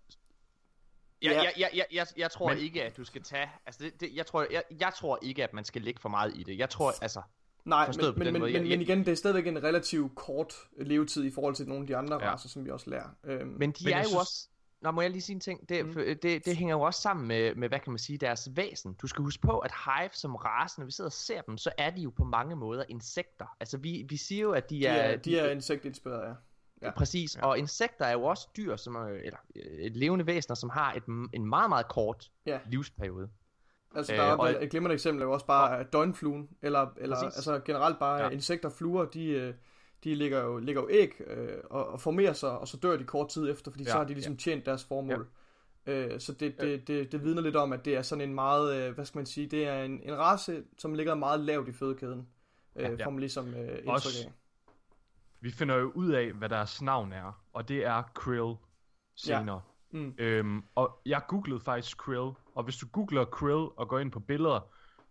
jeg, 1.22 1.32
Ja. 1.32 1.42
jeg, 1.42 1.54
jeg, 1.58 1.70
jeg, 1.74 1.86
jeg, 1.92 2.08
jeg 2.18 2.32
tror 2.32 2.50
Men- 2.50 2.58
ikke, 2.58 2.84
at 2.84 2.98
du 2.98 3.04
skal 3.04 3.24
tage... 3.24 3.50
Altså, 3.66 3.84
det, 3.84 4.02
det, 4.02 4.10
jeg, 4.16 4.26
tror, 4.26 4.48
jeg, 4.52 4.64
jeg 4.80 4.92
tror 4.98 5.20
ikke, 5.22 5.44
at 5.44 5.54
man 5.54 5.64
skal 5.66 5.82
lægge 5.82 6.00
for 6.00 6.10
meget 6.10 6.32
i 6.36 6.44
det. 6.44 6.58
Jeg 6.58 6.70
tror, 6.70 6.92
altså... 7.02 7.22
Nej, 7.66 7.88
men, 7.88 8.00
den 8.00 8.34
men, 8.34 8.40
måde. 8.42 8.54
men, 8.54 8.68
men 8.70 8.82
igen, 8.82 9.00
det 9.00 9.08
er 9.08 9.16
stadigvæk 9.16 9.48
en 9.48 9.64
relativt 9.64 10.16
kort 10.16 10.54
levetid 10.78 11.24
i 11.26 11.32
forhold 11.32 11.56
til 11.56 11.68
nogle 11.68 11.84
af 11.84 11.88
de 11.88 11.96
andre 11.98 12.24
Ja. 12.24 12.32
racer, 12.34 12.50
som 12.50 12.66
vi 12.66 12.70
også 12.70 12.90
lærer. 12.90 13.10
Øhm, 13.24 13.48
Men 13.48 13.72
de 13.72 13.86
Men 13.86 13.94
er 13.94 13.98
jo 13.98 14.04
synes- 14.04 14.16
også... 14.20 14.48
Nå, 14.82 14.92
må 14.92 15.02
jeg 15.02 15.12
lige 15.12 15.22
sige 15.22 15.34
en 15.34 15.40
ting? 15.40 15.70
Det, 15.70 15.86
Mm. 15.86 15.92
mm. 15.92 15.96
det, 16.22 16.46
det 16.46 16.56
hænger 16.58 16.76
jo 16.76 16.82
også 16.82 17.02
sammen 17.02 17.28
med, 17.28 17.56
med, 17.56 17.68
hvad 17.70 17.80
kan 17.80 17.92
man 17.92 18.00
sige, 18.00 18.18
deres 18.18 18.50
væsen. 18.56 18.94
Du 18.94 19.08
skal 19.08 19.24
huske 19.24 19.42
på, 19.42 19.60
at 19.60 19.72
Hive 19.86 20.10
som 20.14 20.36
race, 20.36 20.80
når 20.80 20.86
vi 20.86 20.92
sidder 20.92 21.08
og 21.08 21.14
ser 21.14 21.42
dem, 21.42 21.58
så 21.58 21.72
er 21.78 21.90
de 21.90 22.02
jo 22.02 22.10
på 22.10 22.24
mange 22.24 22.56
måder 22.56 22.84
insekter. 22.90 23.46
Altså, 23.60 23.78
vi, 23.78 24.06
vi 24.10 24.18
siger 24.18 24.42
jo, 24.42 24.52
at 24.52 24.70
de 24.70 24.76
de, 24.76 24.86
er... 24.88 24.94
er, 24.94 25.18
de 25.18 25.40
er 25.40 25.50
insektinspireret, 25.52 26.28
ja. 26.28 26.34
ja. 26.88 26.92
Præcis, 26.92 27.38
Ja. 27.38 27.46
og 27.46 27.58
insekter 27.58 28.06
er 28.06 28.12
jo 28.12 28.24
også 28.24 28.48
dyr, 28.58 28.76
som 28.76 28.96
er, 28.96 29.06
eller 29.08 29.38
øh, 29.56 29.92
levende 29.94 30.26
væsener, 30.28 30.56
som 30.56 30.70
har 30.70 30.94
et, 30.94 31.04
en 31.34 31.46
meget, 31.46 31.70
meget 31.70 31.88
kort 31.88 32.32
Ja. 32.46 32.60
livsperiode. 32.66 33.30
Altså, 33.96 34.14
Øh, 34.14 34.20
der 34.20 34.26
er 34.26 34.32
og- 34.32 34.40
og... 34.40 34.64
et 34.64 34.70
glimrende 34.70 34.94
eksempel 34.94 35.22
er 35.22 35.26
jo 35.26 35.32
også 35.32 35.46
bare 35.46 35.84
døgnfluen, 35.84 36.50
eller, 36.62 36.88
eller 36.98 37.16
Præcis. 37.16 37.38
altså 37.38 37.60
generelt 37.66 38.00
bare 38.00 38.18
Ja. 38.18 38.24
ja. 38.26 38.30
insekter, 38.30 38.70
fluer, 38.70 39.06
de, 39.06 39.26
øh, 39.26 39.54
de 40.04 40.16
lægger 40.16 40.44
jo, 40.44 40.58
lægger 40.58 40.82
jo 40.82 40.88
æg 40.92 41.22
øh, 41.28 41.58
og, 41.70 41.88
og 41.88 42.02
formerer 42.02 42.34
sig, 42.34 42.60
og 42.60 42.68
så 42.68 42.78
dør 42.78 42.98
de 42.98 43.04
kort 43.04 43.30
tid 43.30 43.52
efter, 43.52 43.72
fordi 43.72 43.84
ja. 43.84 43.88
Ja, 43.88 43.92
så 43.92 43.98
har 43.98 44.06
de 44.06 44.14
ligesom 44.14 44.38
tjent 44.38 44.66
deres 44.66 44.84
formål. 44.84 45.28
Øh, 45.86 46.20
så 46.20 46.34
det, 46.34 46.56
Ja. 46.60 46.66
det, 46.66 46.88
det, 46.88 47.12
det 47.12 47.24
vidner 47.24 47.42
lidt 47.42 47.56
om, 47.56 47.74
at 47.74 47.86
det 47.86 47.96
er 47.96 48.02
sådan 48.02 48.30
en 48.30 48.36
meget, 48.36 48.76
øh, 48.88 48.94
hvad 48.96 49.06
skal 49.06 49.20
man 49.20 49.26
sige, 49.26 49.48
det 49.48 49.68
er 49.68 49.84
en, 49.84 50.02
en 50.04 50.18
race, 50.18 50.64
som 50.78 50.94
ligger 50.94 51.16
meget 51.16 51.40
lavt 51.40 51.68
i 51.68 51.72
fødekæden, 51.72 52.28
øh, 52.76 52.84
Ja. 53.00 53.06
får 53.06 53.12
man 53.12 53.20
ligesom 53.20 53.48
øh, 53.54 53.70
indtryk 53.78 53.88
Også- 53.88 54.28
af. 54.28 54.34
Vi 55.44 55.52
finder 55.52 55.76
jo 55.76 55.92
ud 55.96 56.10
af, 56.12 56.32
hvad 56.32 56.50
deres 56.50 56.82
navn 56.82 57.14
er, 57.14 57.42
og 57.54 57.68
det 57.70 57.86
er 57.86 58.04
Krill 58.16 58.56
senere. 59.16 59.62
Mm. 59.92 60.14
Øhm, 60.18 60.64
og 60.76 61.00
jeg 61.06 61.22
googlede 61.28 61.60
faktisk 61.60 61.98
Krill, 61.98 62.32
og 62.56 62.64
hvis 62.64 62.78
du 62.78 62.88
googler 62.92 63.26
Krill 63.26 63.68
og 63.78 63.88
går 63.88 64.00
ind 64.00 64.12
på 64.12 64.20
billeder, 64.20 64.60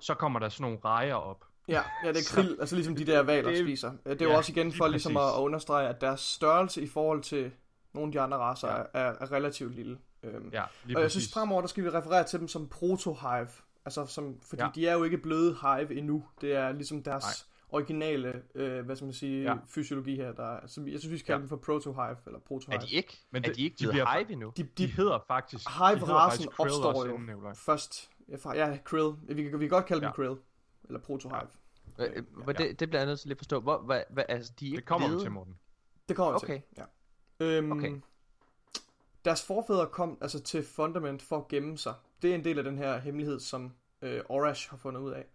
så 0.00 0.14
kommer 0.14 0.38
der 0.38 0.48
sådan 0.48 0.62
nogle 0.64 0.78
rejer 0.84 1.14
op. 1.14 1.44
Ja, 1.68 1.82
ja, 2.04 2.08
det 2.12 2.16
er 2.18 2.34
krill, 2.34 2.56
altså 2.60 2.74
ligesom 2.76 2.96
de 2.96 3.04
der 3.06 3.22
valer 3.22 3.50
det- 3.50 3.58
spiser. 3.58 3.92
Det 4.06 4.22
er 4.22 4.24
jo 4.26 4.30
ja, 4.30 4.36
også 4.36 4.52
igen 4.52 4.72
for 4.72 4.84
lige 4.86 4.92
ligesom 4.92 5.16
at, 5.16 5.20
præcis. 5.22 5.36
at 5.38 5.40
understrege, 5.42 5.88
at 5.88 6.00
deres 6.00 6.20
størrelse 6.20 6.82
i 6.82 6.86
forhold 6.86 7.22
til 7.22 7.50
nogle 7.92 8.08
af 8.08 8.12
de 8.12 8.20
andre 8.20 8.36
racer 8.38 8.68
Ja. 8.68 8.76
er, 8.94 9.14
er 9.20 9.32
relativt 9.32 9.74
lille. 9.74 9.98
Øhm, 10.22 10.34
Ja, 10.52 10.62
lige 10.84 10.96
og 10.96 11.00
jeg 11.00 11.06
præcis. 11.06 11.22
synes 11.22 11.32
fremover, 11.34 11.60
der 11.60 11.68
skal 11.68 11.84
vi 11.84 11.88
referere 11.88 12.24
til 12.24 12.40
dem 12.40 12.48
som 12.48 12.68
proto-hive. 12.68 13.48
Altså 13.84 14.06
som, 14.06 14.36
fordi 14.48 14.62
Ja. 14.62 14.68
de 14.74 14.86
er 14.88 14.92
jo 14.92 15.04
ikke 15.04 15.18
blevet 15.18 15.56
hive 15.62 15.94
endnu. 15.98 16.24
Det 16.40 16.52
er 16.54 16.72
ligesom 16.72 17.02
deres 17.02 17.24
Nej. 17.24 17.78
originale, 17.80 18.42
øh, 18.54 18.84
hvad 18.84 18.96
skal 18.96 19.04
man 19.04 19.14
sige, 19.14 19.42
Ja. 19.42 19.54
fysiologi 19.68 20.16
her. 20.16 20.32
Der, 20.32 20.56
er- 20.56 20.80
vi- 20.84 20.92
jeg 20.92 21.00
synes, 21.00 21.12
vi 21.12 21.18
skal 21.18 21.26
kalde 21.26 21.36
Ja. 21.38 21.40
dem 21.40 21.48
for 21.48 21.56
proto-hive, 21.56 22.16
eller 22.26 22.38
Er 22.38 22.42
proto-hive. 22.48 22.80
de 22.80 22.90
ikke, 22.94 23.20
Men 23.30 23.44
er 23.44 23.52
de 23.52 23.62
ikke 23.62 23.74
de 23.74 23.78
blevet 23.78 23.92
bliver- 23.92 24.18
Hive 24.18 24.32
endnu? 24.32 24.52
De, 24.56 24.62
De 24.62 24.68
de, 24.78 24.86
hedder 24.86 25.18
faktisk... 25.28 25.64
Krill 25.66 26.02
opstår 26.58 27.06
jo. 27.06 27.54
først, 27.54 28.10
ja, 28.28 28.36
ja, 28.54 28.78
krill. 28.84 29.12
Vi, 29.28 29.42
kan- 29.42 29.60
vi 29.60 29.64
kan 29.64 29.68
godt 29.68 29.86
kalde 29.86 30.00
dem 30.00 30.06
Ja. 30.06 30.12
krill, 30.12 30.36
eller 30.90 31.00
proto-hive. 31.00 31.48
Øh, 31.98 32.12
øh, 32.16 32.42
hvor 32.44 32.52
det, 32.52 32.80
det 32.80 32.88
bliver 32.88 33.00
jeg 33.00 33.06
nødt 33.06 33.20
til 33.20 33.28
lige 33.28 33.34
at 33.34 33.38
forstå. 33.38 33.60
Hvor, 33.60 33.78
hvad, 33.78 34.02
hvad, 34.10 34.24
altså, 34.28 34.52
de 34.60 34.70
er 34.72 34.74
Det 34.76 34.84
kommer 34.86 35.08
blevet... 35.08 35.22
til, 35.22 35.30
Morten. 35.30 35.54
Det 36.08 36.16
kommer 36.16 36.34
Okay. 36.34 36.54
til. 36.54 36.62
Ja. 36.78 36.84
Øhm, 37.46 37.72
Okay. 37.72 38.00
Deres 39.24 39.46
forfædre 39.46 39.86
kom 39.86 40.18
altså 40.20 40.40
til 40.42 40.62
Fundament 40.64 41.22
for 41.22 41.36
at 41.38 41.48
gemme 41.48 41.78
sig. 41.78 41.94
Det 42.22 42.30
er 42.30 42.34
en 42.34 42.44
del 42.44 42.58
af 42.58 42.64
den 42.64 42.78
her 42.78 42.98
hemmelighed, 42.98 43.40
som 43.40 43.72
øh, 44.02 44.22
Orash 44.28 44.70
har 44.70 44.76
fundet 44.76 45.00
ud 45.00 45.10
af. 45.12 45.26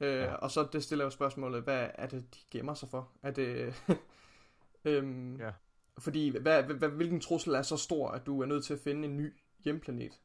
Øh, 0.00 0.08
Ja. 0.08 0.24
ja. 0.24 0.34
Og 0.34 0.50
så 0.50 0.68
det 0.72 0.84
stiller 0.84 1.04
jo 1.04 1.10
spørgsmålet, 1.10 1.62
hvad 1.62 1.88
er 1.94 2.06
det, 2.06 2.34
de 2.34 2.38
gemmer 2.50 2.74
sig 2.74 2.88
for? 2.88 3.08
Er 3.22 3.30
det... 3.30 3.74
øhm, 4.84 5.36
Ja. 5.36 5.50
Fordi 5.98 6.38
hvad, 6.38 6.62
hvad, 6.62 6.88
hvilken 6.88 7.20
trussel 7.20 7.54
er 7.54 7.62
så 7.62 7.76
stor, 7.76 8.08
at 8.10 8.26
du 8.26 8.42
er 8.42 8.46
nødt 8.46 8.64
til 8.64 8.74
at 8.74 8.80
finde 8.80 9.08
en 9.08 9.16
ny 9.16 9.34
hjemplanet? 9.64 10.20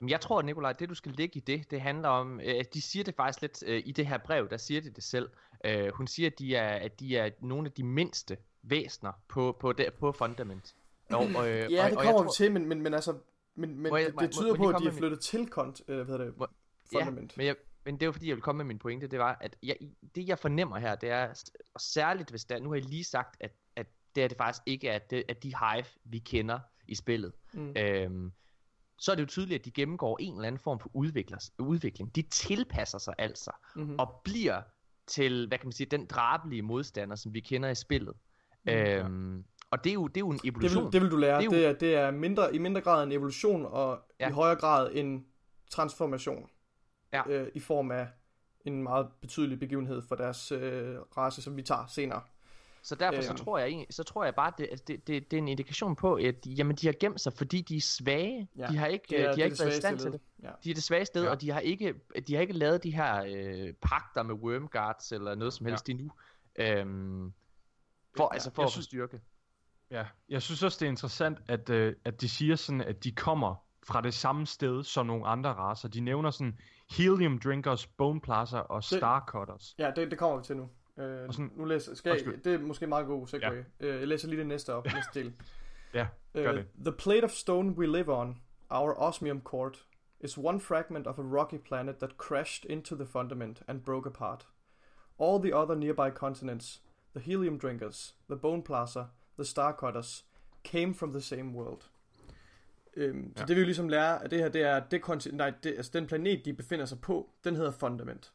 Jamen, 0.00 0.10
jeg 0.10 0.20
tror, 0.20 0.42
Nikolaj, 0.42 0.72
det 0.72 0.88
du 0.88 0.94
skal 0.94 1.12
lægge 1.12 1.36
i 1.36 1.40
det, 1.40 1.70
det 1.70 1.80
handler 1.80 2.08
om, 2.08 2.40
øh, 2.40 2.64
de 2.74 2.82
siger 2.82 3.04
det 3.04 3.14
faktisk 3.14 3.42
lidt 3.42 3.62
øh, 3.66 3.82
i 3.86 3.92
det 3.92 4.06
her 4.06 4.18
brev, 4.18 4.48
der 4.50 4.56
siger 4.56 4.80
de 4.80 4.90
det 4.90 5.04
selv. 5.04 5.30
Øh, 5.64 5.92
hun 5.94 6.06
siger, 6.06 6.26
at 6.30 6.38
de, 6.38 6.56
er, 6.56 6.68
at 6.68 7.00
de 7.00 7.16
er 7.16 7.30
nogle 7.40 7.66
af 7.66 7.72
de 7.72 7.82
mindste 7.82 8.36
væsner 8.62 9.12
på, 9.28 9.56
på, 9.60 9.72
der, 9.72 9.90
på 9.90 10.12
Fundament. 10.12 10.74
Og, 11.10 11.24
øh, 11.24 11.30
Ja, 11.72 11.84
og, 11.84 11.90
det 11.90 11.98
og 11.98 12.04
kommer 12.04 12.22
vi 12.22 12.26
tror- 12.26 12.32
til, 12.32 12.52
men, 12.52 12.66
men, 12.66 12.82
men 12.82 12.94
altså... 12.94 13.18
Men, 13.54 13.78
men 13.78 13.92
jeg- 13.92 14.06
det, 14.12 14.20
det 14.20 14.30
tyder 14.30 14.48
må 14.48 14.54
på, 14.56 14.68
at 14.68 14.76
de 14.82 14.86
er 14.88 14.92
flyttet 14.92 15.20
til 15.20 15.48
kont, 15.48 15.82
øh, 15.88 16.06
hvad 16.06 16.18
det? 16.18 16.36
Må- 16.38 16.46
Fundament. 16.92 17.32
Ja, 17.32 17.36
men, 17.40 17.46
jeg, 17.46 17.56
men 17.84 17.94
det 17.94 18.02
er 18.02 18.06
jo 18.06 18.12
fordi, 18.12 18.28
jeg 18.28 18.36
vil 18.36 18.42
komme 18.42 18.56
med 18.56 18.64
min 18.64 18.78
pointe, 18.78 19.06
det 19.06 19.18
var, 19.18 19.38
at 19.40 19.56
jeg, 19.62 19.76
det 20.14 20.28
jeg 20.28 20.38
fornemmer 20.38 20.78
her, 20.78 20.94
det 20.94 21.10
er, 21.10 21.44
og 21.74 21.80
særligt 21.80 22.30
hvis 22.30 22.44
der, 22.44 22.58
nu 22.60 22.68
har 22.68 22.76
jeg 22.76 22.84
lige 22.84 23.04
sagt, 23.04 23.36
at, 23.40 23.52
at 23.76 23.86
det 24.14 24.24
er 24.24 24.28
det 24.28 24.36
faktisk 24.36 24.62
ikke, 24.66 24.92
at, 24.92 25.10
det, 25.10 25.24
at 25.28 25.42
de 25.42 25.48
hive, 25.48 25.84
vi 26.04 26.18
kender 26.18 26.58
i 26.88 26.94
spillet, 26.94 27.32
Mm. 27.52 27.74
øhm, 27.76 28.32
så 28.98 29.10
er 29.12 29.14
det 29.16 29.22
jo 29.22 29.26
tydeligt, 29.26 29.58
at 29.58 29.64
de 29.64 29.70
gennemgår 29.70 30.16
en 30.20 30.34
eller 30.34 30.46
anden 30.46 30.58
form 30.58 30.80
for 30.80 30.90
udvikling. 31.58 32.16
De 32.16 32.22
tilpasser 32.22 32.98
sig 32.98 33.14
altså, 33.18 33.50
Mm-hmm. 33.76 33.98
og 33.98 34.20
bliver 34.24 34.62
til, 35.06 35.48
hvad 35.48 35.58
kan 35.58 35.66
man 35.66 35.72
sige, 35.72 35.86
den 35.90 36.06
drabelige 36.06 36.62
modstander, 36.62 37.16
som 37.16 37.34
vi 37.34 37.40
kender 37.40 37.68
i 37.68 37.74
spillet. 37.74 38.14
Mm, 38.64 38.72
øhm, 38.72 39.44
og 39.70 39.84
det 39.84 39.90
er, 39.90 39.94
jo, 39.94 40.06
det 40.06 40.16
er 40.16 40.20
jo 40.20 40.30
en 40.30 40.38
Det 40.38 40.48
evolution. 40.48 40.84
vil, 40.84 40.92
det 40.92 41.02
vil 41.02 41.10
du 41.10 41.16
lære. 41.16 41.42
Det 41.42 41.50
Det 41.50 41.64
er 41.64 41.68
jo- 41.68 41.74
det 41.74 41.74
er, 41.74 41.78
det 41.78 41.94
er 41.94 42.10
mindre, 42.10 42.54
i 42.54 42.58
mindre 42.58 42.80
grad 42.80 43.04
en 43.04 43.12
evolution, 43.12 43.66
og 43.66 43.98
ja. 44.20 44.28
i 44.28 44.32
højere 44.32 44.56
grad 44.56 44.90
en 44.94 45.26
transformation. 45.70 46.50
Ja. 47.12 47.22
Øh, 47.28 47.48
I 47.54 47.60
form 47.60 47.90
af 47.90 48.08
en 48.64 48.82
meget 48.82 49.06
betydelig 49.20 49.58
begivenhed 49.58 50.02
for 50.08 50.14
deres 50.14 50.52
øh, 50.52 50.96
race, 51.16 51.42
som 51.42 51.56
vi 51.56 51.62
tager 51.62 51.86
senere. 51.86 52.22
Så 52.82 52.94
derfor 52.94 53.22
så 53.22 53.28
Øhm. 53.32 53.36
tror 53.38 53.58
jeg 53.58 53.86
så 53.90 54.02
tror 54.02 54.24
jeg 54.24 54.34
bare, 54.34 54.52
det, 54.58 54.88
det, 54.88 55.06
det, 55.06 55.30
det 55.30 55.32
er 55.36 55.38
en 55.38 55.48
indikation 55.48 55.96
på, 55.96 56.14
at 56.14 56.44
de, 56.44 56.50
jamen, 56.50 56.76
de 56.76 56.86
har 56.86 56.94
gemt 57.00 57.20
sig, 57.20 57.32
fordi 57.32 57.60
de 57.60 57.76
er 57.76 57.80
svage. 57.80 58.48
Ja, 58.56 58.66
De 58.66 58.76
har 58.76 58.86
ikke, 58.86 59.04
Det 59.08 59.18
de 59.18 59.22
er, 59.22 59.26
har 59.28 59.34
det 59.34 59.40
er 59.40 59.44
ikke 59.44 59.56
det 59.56 59.64
været 59.64 59.76
i 59.76 59.80
stand 59.80 59.98
til 59.98 60.12
det. 60.12 60.20
Ja. 60.42 60.50
De 60.64 60.70
er 60.70 60.74
det 60.74 60.82
svage 60.82 61.04
sted, 61.04 61.22
Ja. 61.22 61.26
ja. 61.26 61.34
og 61.34 61.40
de 61.40 61.50
har 61.50 61.60
ikke, 61.60 61.94
de 62.28 62.34
har 62.34 62.40
ikke 62.40 62.52
lavet 62.52 62.82
de 62.84 62.90
her 62.90 63.24
øh, 63.28 63.72
pagter 63.82 64.22
med 64.22 64.34
Wormguards 64.34 65.12
eller 65.12 65.34
noget 65.34 65.52
som 65.52 65.66
helst 65.66 65.88
ja. 65.88 65.92
endnu. 65.92 66.10
Øhm, 66.58 67.32
for, 68.16 68.24
Ja, 68.24 68.34
altså 68.34 68.50
for 68.54 68.62
jeg 68.62 68.66
at 68.66 68.70
få 68.70 68.72
synes- 68.72 68.86
styrke. 68.86 69.20
Ja, 69.90 70.06
jeg 70.28 70.42
synes 70.42 70.62
også, 70.62 70.76
det 70.80 70.86
er 70.86 70.90
interessant, 70.90 71.38
at, 71.48 71.70
øh, 71.70 71.94
at 72.04 72.20
de 72.20 72.28
siger 72.28 72.56
sådan, 72.56 72.80
at 72.80 73.04
de 73.04 73.12
kommer 73.12 73.54
fra 73.86 74.00
det 74.00 74.14
samme 74.14 74.46
sted 74.46 74.82
som 74.84 75.06
nogle 75.06 75.26
andre 75.26 75.50
raser. 75.50 75.88
De 75.88 76.00
nævner 76.00 76.30
sådan 76.30 76.58
Helium 76.96 77.38
Drinkers, 77.38 77.86
Bone 77.86 78.20
Plaza 78.20 78.58
og 78.58 78.84
Starcutters. 78.84 79.74
Ja, 79.78 79.90
det, 79.96 80.10
det 80.10 80.18
kommer 80.18 80.36
vi 80.38 80.44
til 80.44 80.56
nu. 80.56 80.68
Øh, 80.98 81.28
Og 81.28 81.34
sådan- 81.34 81.52
nu 81.56 81.64
læser, 81.64 81.94
skal 81.94 82.22
jeg, 82.26 82.44
det 82.44 82.54
er 82.54 82.58
måske 82.58 82.82
en 82.82 82.88
meget 82.88 83.06
god 83.06 83.26
segue. 83.26 83.46
Ja. 83.80 83.86
Øh, 83.86 84.00
jeg 84.00 84.08
læser 84.08 84.28
lige 84.28 84.38
det 84.38 84.46
næste 84.46 84.74
op, 84.74 84.84
næste 84.86 85.20
del. 85.22 85.32
Ja, 85.94 86.06
gør 86.34 86.50
Uh, 86.52 86.56
det. 86.58 86.66
the 86.84 86.92
plate 86.92 87.24
of 87.24 87.30
stone 87.30 87.70
we 87.70 87.86
live 87.86 88.14
on, 88.14 88.40
our 88.70 88.94
osmium 88.98 89.40
cord, 89.40 89.84
is 90.20 90.38
one 90.38 90.60
fragment 90.60 91.06
of 91.06 91.18
a 91.18 91.22
rocky 91.22 91.58
planet 91.64 91.96
that 91.96 92.10
crashed 92.10 92.70
into 92.70 92.96
the 92.96 93.06
fundament 93.06 93.62
and 93.68 93.80
broke 93.80 94.08
apart. 94.08 94.48
All 95.20 95.42
the 95.42 95.56
other 95.56 95.74
nearby 95.74 96.14
continents, 96.16 96.82
the 97.14 97.20
Helium 97.24 97.58
Drinkers, 97.60 98.16
the 98.30 98.36
Bone 98.38 98.62
Plaza, 98.62 99.04
the 99.38 99.44
Starcutters 99.44 100.24
came 100.64 100.94
from 100.94 101.10
the 101.12 101.20
same 101.20 101.52
world. 101.58 101.80
Øhm, 102.96 103.32
så 103.36 103.42
Ja. 103.42 103.46
det 103.46 103.56
vi 103.56 103.60
jo 103.60 103.64
ligesom 103.64 103.88
lære 103.88 104.22
af 104.22 104.30
det 104.30 104.38
her, 104.38 104.48
det 104.48 104.62
er, 104.62 104.80
det, 104.80 105.32
nej, 105.32 105.52
det, 105.62 105.70
altså 105.76 105.90
den 105.94 106.06
planet, 106.06 106.44
de 106.44 106.52
befinder 106.54 106.84
sig 106.86 107.00
på, 107.00 107.30
den 107.44 107.56
hedder 107.56 107.70
Fundament. 107.70 108.32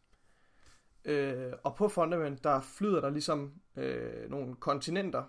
Øh, 1.05 1.53
og 1.63 1.75
på 1.75 1.87
Fundament, 1.87 2.43
der 2.43 2.61
flyder 2.61 3.01
der 3.01 3.09
ligesom 3.09 3.61
øh, 3.75 4.29
nogle 4.29 4.55
kontinenter, 4.55 5.23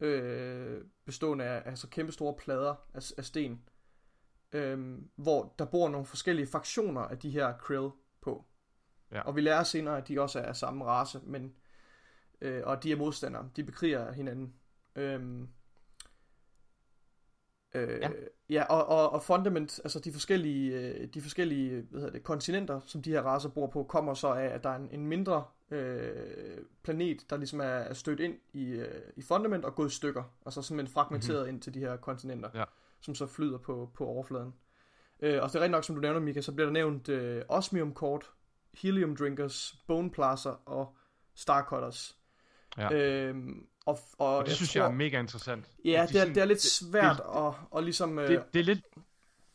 øh, 0.00 0.84
bestående 1.04 1.44
af 1.44 1.62
altså 1.66 1.88
kæmpe 1.88 2.12
store 2.12 2.34
plader 2.38 2.74
af, 2.94 3.12
af 3.18 3.24
sten, 3.24 3.62
øh, 4.52 4.98
hvor 5.16 5.54
der 5.58 5.64
bor 5.64 5.88
nogle 5.88 6.06
forskellige 6.06 6.46
fraktioner 6.46 7.00
af 7.00 7.18
de 7.18 7.30
her 7.30 7.58
krill 7.58 7.90
på. 8.20 8.44
Ja. 9.12 9.20
Og 9.20 9.36
vi 9.36 9.40
lærer 9.40 9.62
senere, 9.62 9.96
at 9.98 10.08
de 10.08 10.20
også 10.20 10.38
er 10.38 10.46
af 10.46 10.56
samme 10.56 10.84
race, 10.84 11.20
men 11.22 11.54
øh, 12.40 12.62
og 12.64 12.82
de 12.82 12.92
er 12.92 12.96
modstandere. 12.96 13.50
De 13.56 13.64
bekriger 13.64 14.12
hinanden. 14.12 14.54
Øhm, 14.96 15.48
øh, 17.74 18.00
Ja. 18.00 18.10
ja, 18.50 18.64
og, 18.64 18.86
og, 18.86 19.12
og 19.12 19.22
Fundament, 19.22 19.80
altså 19.84 20.00
de 20.00 20.12
forskellige, 20.12 20.72
øh, 20.74 21.06
de 21.14 21.20
forskellige 21.20 21.80
hvad 21.90 22.00
hedder 22.00 22.12
det, 22.12 22.22
kontinenter, 22.22 22.80
som 22.86 23.02
de 23.02 23.10
her 23.10 23.22
racer 23.22 23.48
bor 23.48 23.66
på, 23.66 23.84
kommer 23.84 24.14
så 24.14 24.28
af, 24.28 24.44
at 24.44 24.64
der 24.64 24.70
er 24.70 24.76
en, 24.76 24.88
en 24.92 25.06
mindre 25.06 25.44
øh, 25.70 26.58
planet, 26.82 27.30
der 27.30 27.36
ligesom 27.36 27.60
er, 27.60 27.64
er 27.64 27.94
stødt 27.94 28.20
ind 28.20 28.34
i, 28.52 28.64
øh, 28.70 29.00
i 29.16 29.22
Fundament 29.22 29.64
og 29.64 29.74
gået 29.74 29.90
i 29.90 29.94
stykker, 29.94 30.22
og 30.40 30.52
så 30.52 30.62
simpelthen 30.62 30.94
fragmenteret 30.94 31.38
mm-hmm. 31.38 31.54
ind 31.54 31.62
til 31.62 31.74
de 31.74 31.80
her 31.80 31.96
kontinenter, 31.96 32.50
Ja. 32.54 32.64
som 33.00 33.14
så 33.14 33.26
flyder 33.26 33.58
på, 33.58 33.90
på 33.94 34.06
overfladen. 34.06 34.54
Øh, 35.20 35.42
og 35.42 35.48
det 35.48 35.54
er 35.56 35.60
rigtig 35.60 35.70
nok, 35.70 35.84
som 35.84 35.94
du 35.94 36.00
nævner, 36.00 36.20
Mika, 36.20 36.40
så 36.40 36.52
bliver 36.52 36.66
der 36.66 36.72
nævnt 36.72 37.08
øh, 37.08 37.42
Osmium 37.48 37.94
Court, 37.94 38.30
Helium 38.74 39.16
Drinkers, 39.16 39.84
Bone 39.86 40.10
Plaza 40.10 40.50
og 40.66 40.96
Starcutters. 41.34 42.18
Ja. 42.78 42.92
Øhm, 42.92 43.66
og, 43.88 43.98
og, 44.18 44.36
Og 44.36 44.46
det 44.46 44.54
synes 44.54 44.76
jeg 44.76 44.86
er 44.86 44.90
mega 44.90 45.20
interessant. 45.20 45.66
Ja, 45.84 45.90
de 45.90 45.92
det 45.92 46.00
er, 46.00 46.06
sådan- 46.06 46.34
det 46.34 46.40
er 46.40 46.44
lidt 46.44 46.62
svært 46.62 47.16
det- 47.16 47.24
at, 47.46 47.54
at 47.76 47.84
ligesom... 47.84 48.18
Øh, 48.18 48.28
det, 48.28 48.44
det 48.54 48.60
er 48.60 48.64
lidt... 48.64 48.80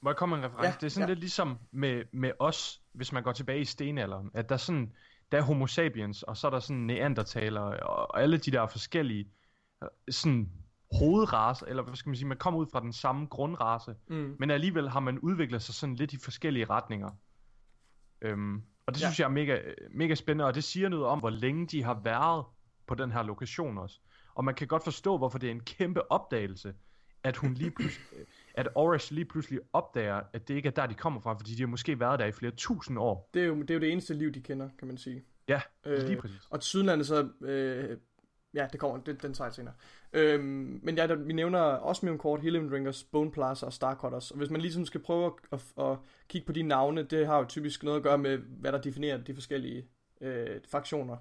Må 0.02 0.10
jeg 0.10 0.18
komme 0.18 0.36
med 0.38 0.44
en 0.44 0.50
reference? 0.50 0.68
Ja, 0.70 0.76
det 0.82 0.86
er 0.86 0.90
sådan 0.90 1.08
ja. 1.08 1.12
lidt 1.14 1.20
ligesom 1.20 1.58
med, 1.72 2.04
med 2.14 2.32
os, 2.40 2.82
hvis 2.94 3.12
man 3.12 3.24
går 3.24 3.32
tilbage 3.32 3.60
i 3.62 3.66
stenalderen, 3.66 4.32
at 4.34 4.50
der 4.50 4.56
er 4.56 4.60
sådan, 4.60 4.94
der 5.32 5.38
er 5.38 5.42
homo 5.42 5.68
sapiens, 5.68 6.24
og 6.24 6.38
så 6.38 6.48
er 6.48 6.52
der 6.52 6.60
sådan 6.60 6.78
neandertaler, 6.82 7.62
og, 7.62 7.98
og 7.98 8.22
alle 8.22 8.38
de 8.38 8.52
der 8.52 8.68
forskellige 8.68 9.28
øh, 9.84 9.90
sådan 10.10 10.50
hovedrace, 11.00 11.66
eller 11.68 11.84
hvad 11.84 11.96
skal 11.96 12.10
man 12.10 12.16
sige, 12.16 12.28
man 12.28 12.38
kommer 12.38 12.60
ud 12.60 12.66
fra 12.72 12.80
den 12.80 12.94
samme 12.94 13.26
grundrace, 13.26 13.96
mm, 14.08 14.36
men 14.40 14.52
alligevel 14.52 14.90
har 14.90 15.00
man 15.00 15.20
udviklet 15.20 15.62
sig 15.62 15.76
sådan 15.76 15.96
lidt 15.96 16.14
i 16.14 16.18
forskellige 16.24 16.66
retninger. 16.66 17.10
Øhm, 18.22 18.62
og 18.86 18.94
det 18.94 19.02
Ja. 19.02 19.06
synes 19.08 19.20
jeg 19.20 19.26
er 19.26 19.30
mega, 19.30 19.60
mega 19.96 20.16
spændende, 20.16 20.46
og 20.46 20.56
det 20.56 20.64
siger 20.64 20.90
noget 20.90 21.06
om, 21.06 21.20
hvor 21.20 21.30
længe 21.30 21.68
de 21.68 21.84
har 21.84 22.00
været 22.04 22.46
på 22.88 22.96
den 22.96 23.12
her 23.12 23.24
lokation 23.24 23.78
også. 23.78 24.00
Og 24.36 24.46
man 24.46 24.56
kan 24.56 24.68
godt 24.68 24.84
forstå, 24.84 25.18
hvorfor 25.18 25.38
det 25.38 25.48
er 25.48 25.52
en 25.52 25.64
kæmpe 25.64 26.12
opdagelse, 26.12 26.74
at 27.24 27.38
hun 27.38 27.54
lige 27.54 27.72
pludselig, 27.72 28.06
at 28.54 28.68
Oris 28.76 29.12
lige 29.12 29.26
pludselig 29.26 29.60
opdager, 29.74 30.22
at 30.34 30.48
det 30.48 30.54
ikke 30.54 30.68
er 30.68 30.72
der, 30.72 30.86
de 30.86 30.94
kommer 30.94 31.22
fra, 31.22 31.34
fordi 31.34 31.56
de 31.56 31.62
har 31.62 31.68
måske 31.68 32.00
været 32.00 32.20
der 32.20 32.26
i 32.26 32.32
flere 32.32 32.52
tusind 32.52 33.00
år. 33.00 33.30
det, 33.34 33.42
er 33.42 33.46
jo, 33.46 33.62
det 33.62 33.70
er 33.70 33.74
jo 33.74 33.80
det 33.80 33.92
eneste 33.92 34.14
liv, 34.14 34.32
de 34.32 34.42
kender, 34.42 34.70
kan 34.80 34.88
man 34.88 34.98
sige. 34.98 35.24
Ja, 35.48 35.62
Øh, 35.86 36.08
lige 36.08 36.22
præcis. 36.22 36.48
Og 36.50 36.62
til 36.62 36.70
Sydlandet 36.70 37.08
så... 37.08 37.30
Øh, 37.42 37.98
ja, 38.54 38.68
det 38.72 38.80
kommer, 38.80 38.98
det, 38.98 39.24
den 39.24 39.34
tager 39.34 39.48
jeg 39.48 39.54
senere. 39.54 39.74
Øhm, 40.14 40.80
men 40.84 40.96
ja, 40.96 41.08
der, 41.08 41.16
vi 41.16 41.34
nævner 41.34 41.60
Osmium 41.60 42.18
Court, 42.18 42.42
Helium 42.42 42.70
Drinkers, 42.70 43.04
Bone 43.04 43.32
Plaza 43.32 43.66
og 43.66 43.74
Starcutters. 43.74 44.32
Og 44.32 44.38
hvis 44.38 44.50
man 44.50 44.62
ligesom 44.62 44.86
skal 44.86 45.02
prøve 45.02 45.26
at, 45.26 45.34
at, 45.52 45.86
at 45.86 45.98
kigge 46.28 46.46
på 46.46 46.52
de 46.52 46.64
navne, 46.64 47.04
det 47.04 47.28
har 47.28 47.38
jo 47.38 47.46
typisk 47.46 47.84
noget 47.84 47.98
at 47.98 48.04
gøre 48.04 48.18
med, 48.18 48.38
hvad 48.38 48.72
der 48.72 48.82
definerer 48.82 49.18
de 49.18 49.34
forskellige 49.34 49.88
øh, 50.22 50.62
fraktioner. 50.72 51.18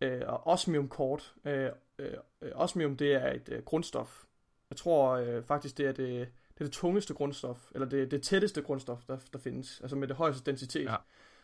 Øh, 0.00 0.22
og 0.26 0.46
Osmium 0.46 0.88
Court, 0.88 1.34
øh, 1.44 1.70
øh, 1.98 2.12
øh, 2.42 2.50
Osmium 2.54 2.96
det 2.96 3.12
er 3.12 3.32
et 3.32 3.48
øh, 3.48 3.62
grundstof. 3.62 4.24
Jeg 4.70 4.76
tror 4.76 5.10
øh, 5.12 5.42
faktisk, 5.44 5.78
det 5.78 5.86
er 5.86 5.92
det, 5.92 6.28
det 6.54 6.60
er 6.60 6.64
det 6.64 6.72
tungeste 6.72 7.14
grundstof, 7.14 7.70
eller 7.74 7.88
det, 7.88 8.10
det 8.10 8.22
tætteste 8.22 8.62
grundstof, 8.62 9.04
der, 9.04 9.18
der 9.32 9.38
findes, 9.38 9.80
altså 9.80 9.96
med 9.96 10.08
det 10.08 10.16
højeste 10.16 10.50
densitet. 10.50 10.84
Ja. 10.84 10.96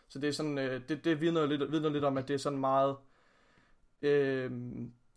Så 0.07 0.19
det 0.19 0.27
er 0.27 0.33
sådan, 0.33 0.57
øh, 0.57 0.81
det, 0.89 1.05
det 1.05 1.21
vidner 1.21 1.45
lidt, 1.45 1.71
vidner 1.71 1.89
lidt 1.89 2.03
om, 2.03 2.17
at 2.17 2.27
det 2.27 2.33
er 2.33 2.37
sådan 2.37 2.59
meget, 2.59 2.95
øh, 4.01 4.51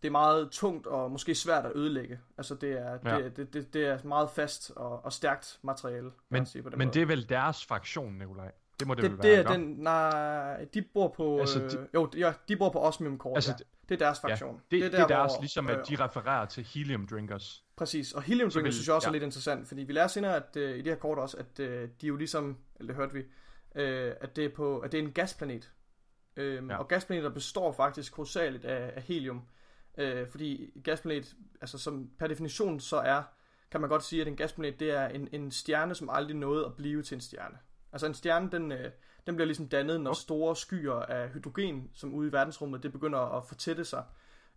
det 0.03 0.09
er 0.09 0.11
meget 0.11 0.51
tungt 0.51 0.87
og 0.87 1.11
måske 1.11 1.35
svært 1.35 1.66
at 1.66 1.72
ødelægge. 1.74 2.20
Altså 2.38 2.55
det 2.55 2.72
er, 2.72 2.98
Ja. 3.05 3.18
det, 3.22 3.37
det, 3.37 3.55
det, 3.55 3.74
det 3.74 3.87
er 3.87 3.98
meget 4.05 4.31
fast 4.31 4.70
og, 4.77 5.05
og 5.05 5.12
stærkt 5.12 5.59
materiale, 5.62 6.03
Men, 6.05 6.12
man 6.31 6.46
sige 6.46 6.62
på 6.62 6.68
den 6.70 6.79
men 6.79 6.87
måde. 6.87 6.94
det 6.94 7.03
er 7.03 7.07
vel 7.07 7.29
deres 7.29 7.66
fraktion, 7.66 8.18
Nikolaj? 8.18 8.53
Det 8.78 8.86
må 8.86 8.94
det, 8.94 9.02
det, 9.02 9.10
vel 9.12 9.18
det 9.22 9.30
være, 9.30 9.38
er 9.38 9.48
den, 9.56 9.60
nej, 9.78 10.64
de 10.74 10.82
bor 10.82 11.08
på, 11.16 11.38
Altså, 11.40 11.58
de- 11.58 11.68
de, 11.70 11.88
jo, 11.94 12.10
ja, 12.16 12.32
de 12.48 12.56
bor 12.56 12.68
på 12.68 12.78
Osmium 12.80 13.18
Court, 13.18 13.36
Altså, 13.36 13.50
altså, 13.50 13.64
ja. 13.68 13.74
Det 13.88 13.94
er 13.94 13.98
deres 14.06 14.20
fraktion. 14.20 14.60
Det, 14.70 14.82
det, 14.82 14.92
det 14.92 15.00
er 15.00 15.06
deres, 15.06 15.32
hvor- 15.32 15.40
ligesom 15.42 15.68
at 15.68 15.88
de 15.88 15.96
refererer 16.04 16.46
til 16.46 16.64
helium 16.64 17.06
drinkers. 17.06 17.64
Præcis, 17.76 18.12
og 18.12 18.22
Helium 18.22 18.50
Så 18.50 18.54
Drinkers 18.58 18.74
synes 18.74 18.86
jeg 18.86 18.94
også 18.94 19.06
ja. 19.06 19.10
er 19.10 19.12
lidt 19.12 19.22
interessant, 19.22 19.68
fordi 19.68 19.82
vi 19.82 19.92
lærer 19.92 20.06
senere 20.06 20.36
at, 20.36 20.56
øh, 20.56 20.74
i 20.74 20.76
det 20.76 20.86
her 20.86 20.94
kort 20.94 21.18
også, 21.18 21.36
at 21.36 21.60
øh, 21.60 21.88
de 22.00 22.06
jo 22.06 22.16
ligesom, 22.16 22.56
eller 22.76 22.86
det 22.86 22.96
hørte 22.96 23.12
vi, 23.14 23.22
øh, 23.74 24.12
at, 24.20 24.36
det 24.36 24.44
er 24.44 24.48
på, 24.48 24.78
at 24.78 24.92
det 24.92 24.98
er 25.00 25.02
en 25.04 25.12
gasplanet. 25.12 25.72
Øhm, 26.36 26.70
Ja. 26.70 26.76
Og 26.76 26.88
gasplaneter 26.88 27.28
består 27.30 27.72
faktisk 27.72 28.16
hovedsageligt 28.16 28.64
af, 28.64 28.92
af 28.96 29.02
helium, 29.02 29.42
øh, 29.98 30.28
fordi 30.30 30.70
gasplanet, 30.84 31.34
altså 31.60 31.78
som 31.78 32.10
per 32.18 32.26
definition 32.26 32.80
så 32.80 32.96
er, 32.96 33.22
kan 33.70 33.80
man 33.80 33.90
godt 33.90 34.04
sige, 34.04 34.22
at 34.22 34.28
en 34.28 34.36
gasplanet 34.36 34.80
det 34.80 34.90
er 34.90 35.08
en, 35.08 35.28
en 35.32 35.50
stjerne, 35.50 35.94
som 35.94 36.10
aldrig 36.12 36.36
nåede 36.36 36.66
at 36.66 36.74
blive 36.76 37.02
til 37.02 37.14
en 37.14 37.20
stjerne. 37.20 37.58
Altså 37.92 38.07
en 38.07 38.14
stjerne, 38.14 38.51
den, 38.53 38.72
øh, 38.72 38.90
den 39.27 39.35
bliver 39.37 39.46
ligesom 39.46 39.68
dannet, 39.68 40.01
når 40.01 40.11
Okay. 40.11 40.18
store 40.20 40.57
skyer 40.57 40.92
af 40.94 41.29
hydrogen, 41.29 41.90
som 41.94 42.14
ude 42.14 42.29
i 42.29 42.33
verdensrummet, 42.33 42.83
det 42.83 42.92
begynder 42.92 43.18
at 43.18 43.44
fortætte 43.48 43.85
sig. 43.85 44.05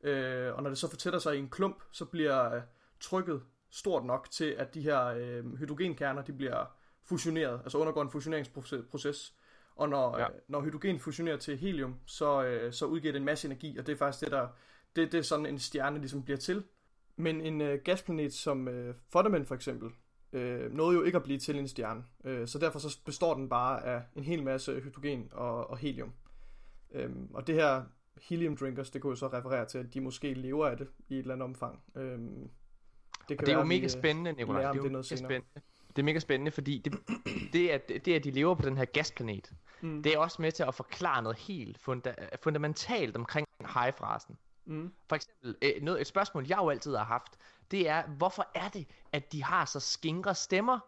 Øh, 0.04 0.56
og 0.56 0.64
når 0.64 0.70
det 0.70 0.78
så 0.78 0.90
fortætter 0.90 1.20
sig 1.20 1.36
i 1.36 1.40
en 1.40 1.50
klump, 1.50 1.84
så 1.92 2.06
bliver 2.06 2.56
øh, 2.56 2.62
trykket 3.00 3.42
stort 3.70 4.06
nok 4.06 4.28
til, 4.32 4.46
at 4.46 4.74
de 4.74 4.82
her 4.82 5.06
øh, 5.06 5.56
hydrogenkerner, 5.58 6.22
de 6.22 6.34
bliver 6.34 6.66
fusioneret, 7.04 7.60
altså 7.64 7.78
undergår 7.78 8.02
en 8.02 8.10
fusioneringsproces. 8.12 9.34
Og 9.76 9.90
når, 9.90 10.18
Ja. 10.18 10.24
øh, 10.24 10.30
når 10.48 10.62
hydrogen 10.62 11.00
fusionerer 11.00 11.38
til 11.38 11.58
helium, 11.58 11.96
så, 12.06 12.44
øh, 12.44 12.74
så 12.74 12.86
udgiver 12.86 13.12
det 13.12 13.20
en 13.20 13.26
masse 13.26 13.48
energi, 13.48 13.78
og 13.78 13.88
det 13.88 13.94
er 13.94 13.98
faktisk 13.98 14.24
det, 14.24 14.32
der, 14.32 14.48
det, 14.96 15.12
det 15.12 15.18
er 15.18 15.22
sådan 15.22 15.46
en 15.46 15.60
stjerne 15.60 16.00
ligesom 16.00 16.24
bliver 16.24 16.38
til. 16.38 16.64
Men 17.16 17.42
en 17.42 17.62
øh, 17.62 17.80
gasplanet 17.84 18.34
som 18.34 18.68
øh, 18.68 18.96
Fundament 19.10 19.48
for 19.48 19.56
eksempel, 19.56 19.90
øh, 20.34 20.74
nåede 20.74 20.98
jo 20.98 21.04
ikke 21.04 21.16
at 21.16 21.24
blive 21.24 21.40
til 21.40 21.60
en 21.60 21.68
stjerne. 21.68 22.04
Øh, 22.24 22.48
så 22.48 22.60
derfor 22.60 22.80
så 22.80 23.00
består 23.06 23.34
den 23.34 23.50
bare 23.50 23.86
af 23.86 24.02
en 24.16 24.24
hel 24.24 24.44
masse 24.44 24.80
hydrogen 24.80 25.30
og, 25.32 25.70
og 25.70 25.78
helium. 25.78 26.14
Øhm, 26.92 27.28
og 27.34 27.48
det 27.48 27.56
her 27.56 27.84
helium 28.22 28.58
drinkers, 28.58 28.90
det 28.90 29.02
kunne 29.02 29.10
jo 29.12 29.16
så 29.16 29.28
referere 29.28 29.66
til, 29.66 29.78
at 29.78 29.94
de 29.94 30.02
måske 30.02 30.34
lever 30.34 30.68
af 30.68 30.78
det 30.78 30.88
i 31.10 31.14
et 31.14 31.20
eller 31.20 31.34
andet 31.34 31.46
omfang. 31.46 31.80
Øhm, 31.96 32.44
Og 33.20 33.30
det 33.30 33.48
er 33.50 33.52
jo 33.54 33.58
være, 33.58 33.68
mega 33.68 33.80
vi, 33.80 33.84
øh, 33.84 33.90
spændende, 33.90 34.32
Nicolaj. 34.32 34.62
Det 34.62 34.68
er 34.68 34.72
det 34.72 34.78
jo 34.84 34.90
noget 34.90 35.08
mega 35.12 35.16
spændende. 35.26 35.62
Det 35.96 36.00
er 36.00 36.04
mega 36.04 36.20
spændende, 36.20 36.52
fordi 36.52 36.78
det, 36.86 36.94
det, 37.54 37.70
at, 37.70 37.90
det, 38.06 38.08
at 38.14 38.24
de 38.24 38.32
lever 38.32 38.56
på 38.56 38.62
den 38.66 38.78
her 38.78 38.86
gasplanet, 38.86 39.54
Mm. 39.84 40.04
det 40.04 40.14
er 40.14 40.18
også 40.18 40.42
med 40.42 40.52
til 40.52 40.64
at 40.64 40.76
forklare 40.76 41.24
noget 41.24 41.38
helt 41.38 41.78
funda- 41.78 42.36
fundamentalt 42.44 43.16
omkring 43.16 43.48
hive-rasen. 43.60 44.38
Mm. 44.66 44.94
For 45.10 45.16
eksempel, 45.16 45.56
øh, 45.62 45.72
noget, 45.82 46.02
et 46.02 46.08
spørgsmål, 46.08 46.46
jeg 46.48 46.58
jo 46.58 46.70
altid 46.70 46.96
har 46.96 47.04
haft, 47.04 47.38
det 47.72 47.90
er, 47.90 48.04
hvorfor 48.08 48.48
er 48.56 48.70
det, 48.70 48.88
at 49.12 49.32
de 49.32 49.44
har 49.44 49.66
så 49.66 49.80
skingre 49.80 50.36
stemmer, 50.36 50.80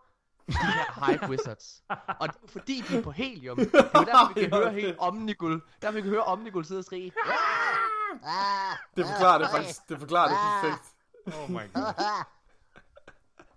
de 0.47 0.53
her 0.53 1.05
Hive 1.05 1.29
Wizards? 1.31 1.83
Og 2.19 2.27
det 2.27 2.35
er 2.43 2.47
fordi, 2.47 2.83
de 2.89 2.97
er 2.97 3.01
på 3.01 3.11
helium. 3.11 3.57
Det 3.57 3.73
er 3.73 3.89
derfor, 3.91 4.33
vi 4.33 4.41
kan 4.41 4.53
høre 4.53 4.73
helt 4.73 4.97
Omnigul. 4.99 5.61
Der 5.81 5.91
vi 5.91 6.01
kan 6.01 6.09
høre 6.09 6.23
Omnigul 6.23 6.65
sidde 6.65 6.79
og 6.79 6.85
skrige. 6.85 7.11
Det 8.95 9.05
forklarer 9.05 9.37
det 9.37 9.49
faktisk. 9.51 9.89
Det 9.89 9.99
forklarer 9.99 10.27
det 10.29 10.37
perfekt. 10.37 10.95
Oh 11.43 11.49
my 11.51 11.73
god. 11.73 12.25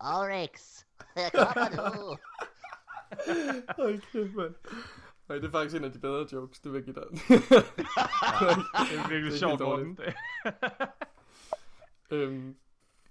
Oryx, 0.01 0.85
jeg 1.17 1.31
kommer 1.33 1.97
nu. 1.97 2.17
Hold 3.83 4.01
kæft, 4.01 4.35
mand. 4.35 4.55
Nej, 5.29 5.39
det 5.39 5.47
er 5.47 5.51
faktisk 5.51 5.77
en 5.77 5.85
af 5.85 5.93
de 5.93 5.99
bedre 5.99 6.27
jokes, 6.33 6.61
det 6.61 6.73
vil 6.73 6.79
jeg 6.79 6.85
give 6.85 6.95
dig. 6.95 7.29
Det 8.89 8.99
er 8.99 9.09
virkelig 9.09 9.39
sjovt. 9.39 9.61
Morten. 9.61 9.99
øhm, 12.11 12.57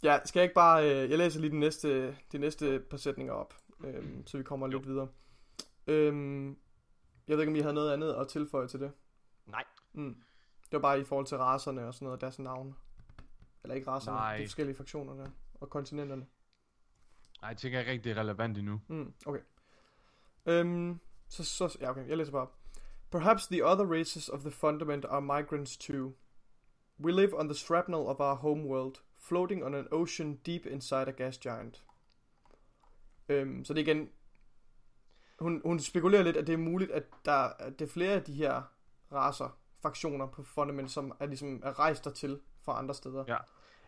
ja, 0.05 0.19
skal 0.25 0.39
jeg 0.39 0.43
ikke 0.43 0.55
bare... 0.55 0.83
Øh, 0.83 1.09
jeg 1.09 1.17
læser 1.17 1.39
lige 1.39 1.51
de 1.51 1.59
næste, 1.59 2.17
de 2.31 2.37
næste 2.37 2.79
par 2.79 2.97
sætninger 2.97 3.33
op, 3.33 3.53
øhm, 3.83 4.27
så 4.27 4.37
vi 4.37 4.43
kommer 4.43 4.67
lidt 4.67 4.87
videre. 4.87 5.07
Øhm, 5.87 6.57
jeg 7.27 7.37
ved 7.37 7.39
ikke, 7.39 7.51
om 7.51 7.55
I 7.55 7.59
havde 7.59 7.73
noget 7.73 7.93
andet 7.93 8.13
at 8.13 8.27
tilføje 8.27 8.67
til 8.67 8.79
det. 8.79 8.91
Nej. 9.45 9.63
Mm. 9.93 10.15
Det 10.63 10.71
var 10.71 10.79
bare 10.79 10.99
i 10.99 11.03
forhold 11.03 11.25
til 11.25 11.37
racerne 11.37 11.87
og 11.87 11.93
sådan 11.93 12.05
noget, 12.05 12.21
deres 12.21 12.39
navne. 12.39 12.73
Eller 13.63 13.75
ikke 13.75 13.87
racerne, 13.87 14.17
Nej. 14.17 14.37
de 14.37 14.43
forskellige 14.43 14.75
fraktionerne 14.75 15.31
og 15.53 15.69
kontinenterne. 15.69 16.25
Nej, 17.41 17.49
jeg 17.49 17.57
tænker 17.57 17.79
ikke 17.79 17.91
rigtig, 17.91 18.03
det 18.03 18.17
er 18.17 18.21
relevant 18.21 18.57
endnu. 18.57 18.81
Mm, 18.87 19.13
okay. 19.25 19.41
Øhm, 20.45 20.99
så, 21.27 21.43
så, 21.43 21.77
ja, 21.81 21.89
okay, 21.89 22.07
jeg 22.09 22.17
læser 22.17 22.31
bare. 22.31 22.47
Perhaps 23.11 23.47
the 23.47 23.65
other 23.65 23.85
races 23.85 24.29
of 24.29 24.39
the 24.39 24.51
fundament 24.51 25.05
are 25.05 25.21
migrants 25.21 25.77
too. 25.77 26.13
We 26.99 27.11
live 27.11 27.39
on 27.39 27.47
the 27.47 27.55
shrapnel 27.55 27.99
of 27.99 28.19
our 28.19 28.35
homeworld, 28.35 28.95
floating 29.27 29.63
on 29.63 29.75
an 29.75 29.87
ocean 29.91 30.35
deep 30.35 30.65
inside 30.65 31.07
a 31.07 31.11
gas 31.11 31.37
giant. 31.37 31.83
Øhm, 33.29 33.65
så 33.65 33.73
det 33.73 33.87
er 33.87 33.93
igen... 33.93 34.09
Hun, 35.39 35.61
hun 35.65 35.79
spekulerer 35.79 36.23
lidt, 36.23 36.37
at 36.37 36.47
det 36.47 36.53
er 36.53 36.57
muligt, 36.57 36.91
at 36.91 37.03
der 37.25 37.31
at 37.33 37.79
det 37.79 37.87
er 37.87 37.91
flere 37.91 38.13
af 38.13 38.23
de 38.23 38.33
her 38.33 38.61
raser 39.11 39.59
faktioner 39.81 40.27
på 40.27 40.43
Fundament, 40.43 40.91
som 40.91 41.17
er 41.19 41.25
ligesom 41.25 41.61
er 41.63 41.79
rejst 41.79 42.05
dertil 42.05 42.39
fra 42.61 42.77
andre 42.77 42.93
steder. 42.93 43.25
Ja. 43.27 43.37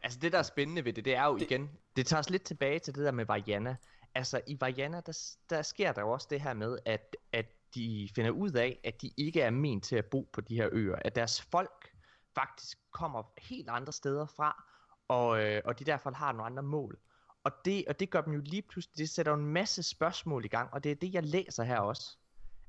Altså 0.04 0.20
det, 0.20 0.32
der 0.32 0.38
er 0.38 0.44
spændende 0.44 0.86
ved 0.86 0.94
det, 0.94 1.06
det 1.06 1.16
er 1.16 1.26
jo 1.26 1.34
det... 1.38 1.42
igen, 1.42 1.70
det 1.96 2.08
tager 2.08 2.20
os 2.20 2.30
lidt 2.30 2.44
tilbage 2.44 2.80
til 2.80 2.96
det 2.96 3.06
der 3.06 3.12
med 3.12 3.26
Vajana. 3.26 3.76
Altså 4.16 4.42
i 4.48 4.58
Vajana, 4.62 5.02
der, 5.06 5.36
der 5.50 5.62
sker 5.62 5.92
der 5.92 6.02
jo 6.02 6.12
også 6.12 6.28
det 6.30 6.42
her 6.42 6.54
med, 6.54 6.80
at, 6.86 7.16
at 7.34 7.46
de 7.76 8.10
finder 8.16 8.32
ud 8.32 8.52
af, 8.52 8.80
at 8.84 9.02
de 9.02 9.12
ikke 9.18 9.42
er 9.42 9.50
ment 9.50 9.84
til 9.84 9.96
at 9.96 10.06
bo 10.06 10.30
på 10.34 10.42
de 10.42 10.56
her 10.56 10.70
øer. 10.72 10.96
At 10.96 11.16
deres 11.16 11.42
folk 11.42 11.92
faktisk 12.36 12.78
kommer 12.92 13.34
helt 13.38 13.70
andre 13.70 13.94
steder 13.94 14.26
fra, 14.26 14.64
og, 15.08 15.44
øh, 15.44 15.62
og 15.66 15.80
de 15.80 15.84
derfor 15.84 16.12
har 16.12 16.32
nogle 16.32 16.46
andre 16.46 16.64
mål. 16.64 17.00
Og 17.44 17.52
det, 17.66 17.86
og 17.88 18.00
det 18.00 18.10
gør 18.10 18.22
dem 18.22 18.34
jo 18.34 18.42
lige 18.46 18.62
pludselig, 18.62 18.98
det 18.98 19.10
sætter 19.10 19.32
jo 19.32 19.38
en 19.38 19.46
masse 19.46 19.84
spørgsmål 19.84 20.46
i 20.46 20.48
gang, 20.48 20.74
og 20.74 20.84
det 20.84 20.92
er 20.92 20.96
det, 20.96 21.14
jeg 21.14 21.24
læser 21.24 21.64
her 21.64 21.80
også. 21.80 22.18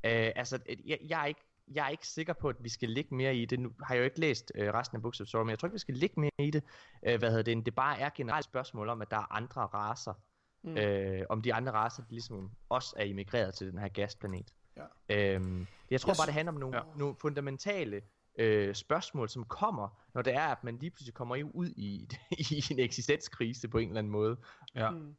Øh, 0.04 0.32
altså, 0.36 0.58
jeg, 0.84 0.98
jeg, 1.08 1.22
er 1.22 1.26
ikke, 1.26 1.40
jeg 1.68 1.86
er 1.86 1.88
ikke 1.88 2.06
sikker 2.06 2.32
på, 2.32 2.48
at 2.48 2.56
vi 2.60 2.68
skal 2.68 2.88
ligge 2.88 3.14
mere 3.14 3.36
i 3.36 3.44
det. 3.44 3.60
Nu 3.60 3.72
har 3.82 3.94
jeg 3.94 4.00
jo 4.00 4.04
ikke 4.04 4.20
læst 4.20 4.52
øh, 4.54 4.74
resten 4.74 4.96
af 4.96 5.02
Books 5.02 5.20
of 5.20 5.26
Sorrow, 5.26 5.44
men 5.44 5.50
jeg 5.50 5.58
tror 5.58 5.66
ikke, 5.66 5.74
vi 5.74 5.78
skal 5.78 5.94
ligge 5.94 6.20
mere 6.20 6.30
i 6.38 6.50
det. 6.50 6.64
Øh, 7.02 7.18
hvad 7.18 7.30
hedder 7.30 7.54
det? 7.54 7.66
Det 7.66 7.74
bare 7.74 7.98
er 7.98 8.10
generelt 8.14 8.44
spørgsmål 8.44 8.88
om, 8.88 9.02
at 9.02 9.10
der 9.10 9.16
er 9.16 9.32
andre 9.32 9.60
raser. 9.60 10.14
Mm. 10.62 10.76
Øh, 10.76 11.26
om 11.28 11.42
de 11.42 11.54
andre 11.54 11.72
raser, 11.72 12.02
de 12.02 12.10
ligesom 12.10 12.50
også 12.68 12.94
er 12.98 13.04
immigreret 13.04 13.54
til 13.54 13.70
den 13.70 13.78
her 13.78 13.88
gasplanet. 13.88 14.54
Ja. 14.76 15.34
Øhm, 15.34 15.66
jeg 15.90 16.00
tror 16.00 16.10
Jeg 16.10 16.16
bare, 16.18 16.26
det 16.26 16.34
handler 16.34 16.52
om 16.52 16.58
nogle, 16.58 16.76
ja. 16.76 16.82
nogle 16.96 17.16
fundamentale 17.20 18.02
øh, 18.38 18.74
spørgsmål, 18.74 19.28
som 19.28 19.44
kommer, 19.44 19.88
når 20.14 20.22
det 20.22 20.34
er, 20.34 20.46
at 20.46 20.64
man 20.64 20.78
lige 20.78 20.90
pludselig 20.90 21.14
kommer 21.14 21.50
ud 21.54 21.66
i, 21.76 22.08
i 22.56 22.62
en 22.70 22.78
eksistenskrise 22.78 23.68
på 23.68 23.78
en 23.78 23.88
eller 23.88 23.98
anden 23.98 24.12
måde. 24.12 24.36
Ja. 24.74 24.90
Mm. 24.90 25.14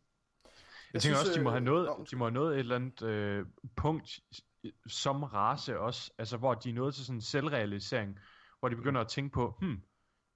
Jeg 0.94 1.02
tænker 1.02 1.20
også, 1.20 1.34
de 1.36 1.44
må 1.44 1.50
øh, 1.50 1.54
have 1.54 1.64
nået, 1.64 1.86
nå, 1.86 2.06
de 2.12 2.16
må 2.16 2.26
have 2.26 2.34
nået 2.34 2.54
et 2.54 2.60
eller 2.60 2.76
andet 2.76 3.02
øh, 3.02 3.46
punkt 3.76 4.20
øh, 4.64 4.72
som 4.88 5.24
race 5.24 5.80
også, 5.80 6.12
altså 6.18 6.38
hvor 6.38 6.54
de 6.54 6.70
er 6.70 6.74
nået 6.74 6.96
til 6.96 7.06
sådan 7.06 7.18
en 7.18 7.22
selvrealisering, 7.22 8.20
hvor 8.60 8.70
de 8.70 8.76
begynder 8.76 9.02
at 9.02 9.08
tænke 9.08 9.34
på, 9.34 9.56
hmm, 9.62 9.82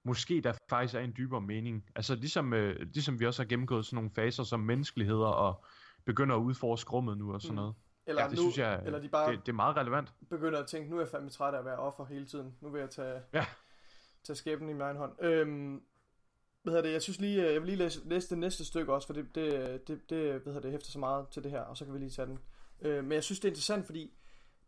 måske 0.04 0.40
der 0.40 0.52
faktisk 0.70 0.94
er 0.94 1.00
en 1.00 1.14
dybere 1.16 1.40
mening. 1.40 1.84
Altså 1.96 2.14
ligesom, 2.14 2.52
øh, 2.52 2.80
ligesom 2.80 3.20
vi 3.20 3.26
også 3.26 3.42
har 3.42 3.48
gennemgået 3.48 3.86
sådan 3.86 3.94
nogle 3.96 4.10
faser 4.10 4.42
som 4.44 4.60
menneskeligheder 4.60 5.26
og 5.26 5.64
begynder 6.04 6.36
at 6.36 6.40
udforske 6.40 6.90
rummet 6.90 7.18
nu 7.18 7.34
og 7.34 7.42
sådan 7.42 7.52
Mm. 7.52 7.56
noget. 7.56 7.74
Eller, 8.06 8.22
Ja, 8.22 8.28
det 8.28 8.36
nu, 8.36 8.42
synes 8.42 8.58
jeg, 8.58 8.82
eller 8.86 8.98
de 9.00 9.08
bare 9.08 9.32
det, 9.32 9.40
det 9.46 9.52
er 9.52 9.56
meget 9.56 9.76
relevant. 9.76 10.14
begynder 10.30 10.58
at 10.58 10.66
tænke, 10.66 10.90
nu 10.90 10.96
er 10.96 11.00
jeg 11.00 11.08
fandme 11.08 11.30
træt 11.30 11.54
af 11.54 11.58
at 11.58 11.64
være 11.64 11.76
offer 11.76 12.04
hele 12.04 12.26
tiden. 12.26 12.54
Nu 12.60 12.68
vil 12.68 12.78
jeg 12.80 12.90
tage, 12.90 13.20
Ja. 13.32 13.46
tage 14.24 14.36
skæbnen 14.36 14.70
i 14.70 14.72
min 14.72 14.82
egen 14.82 14.96
hånd. 14.96 15.12
Øhm, 15.24 15.82
hvad 16.62 16.72
hedder 16.72 16.82
det, 16.82 16.92
jeg 16.92 17.02
synes 17.02 17.20
lige, 17.20 17.46
øh, 17.46 17.52
jeg 17.52 17.60
vil 17.60 17.66
lige 17.66 17.76
læse, 17.78 18.08
læse 18.08 18.30
det 18.30 18.38
næste 18.38 18.64
stykke 18.64 18.92
også, 18.92 19.06
for 19.06 19.14
det, 19.14 19.34
det, 19.34 19.88
det, 19.88 20.10
det 20.10 20.32
hvad 20.32 20.40
hedder 20.44 20.60
det, 20.60 20.70
hæfter 20.70 20.90
så 20.90 20.98
meget 20.98 21.28
til 21.28 21.44
det 21.44 21.50
her, 21.50 21.60
og 21.60 21.76
så 21.76 21.84
kan 21.84 21.94
vi 21.94 21.98
lige 21.98 22.10
tage 22.10 22.26
den. 22.26 22.38
Øh, 22.82 23.04
men 23.04 23.12
jeg 23.12 23.24
synes, 23.24 23.40
det 23.40 23.48
er 23.48 23.50
interessant, 23.50 23.86
fordi 23.86 24.14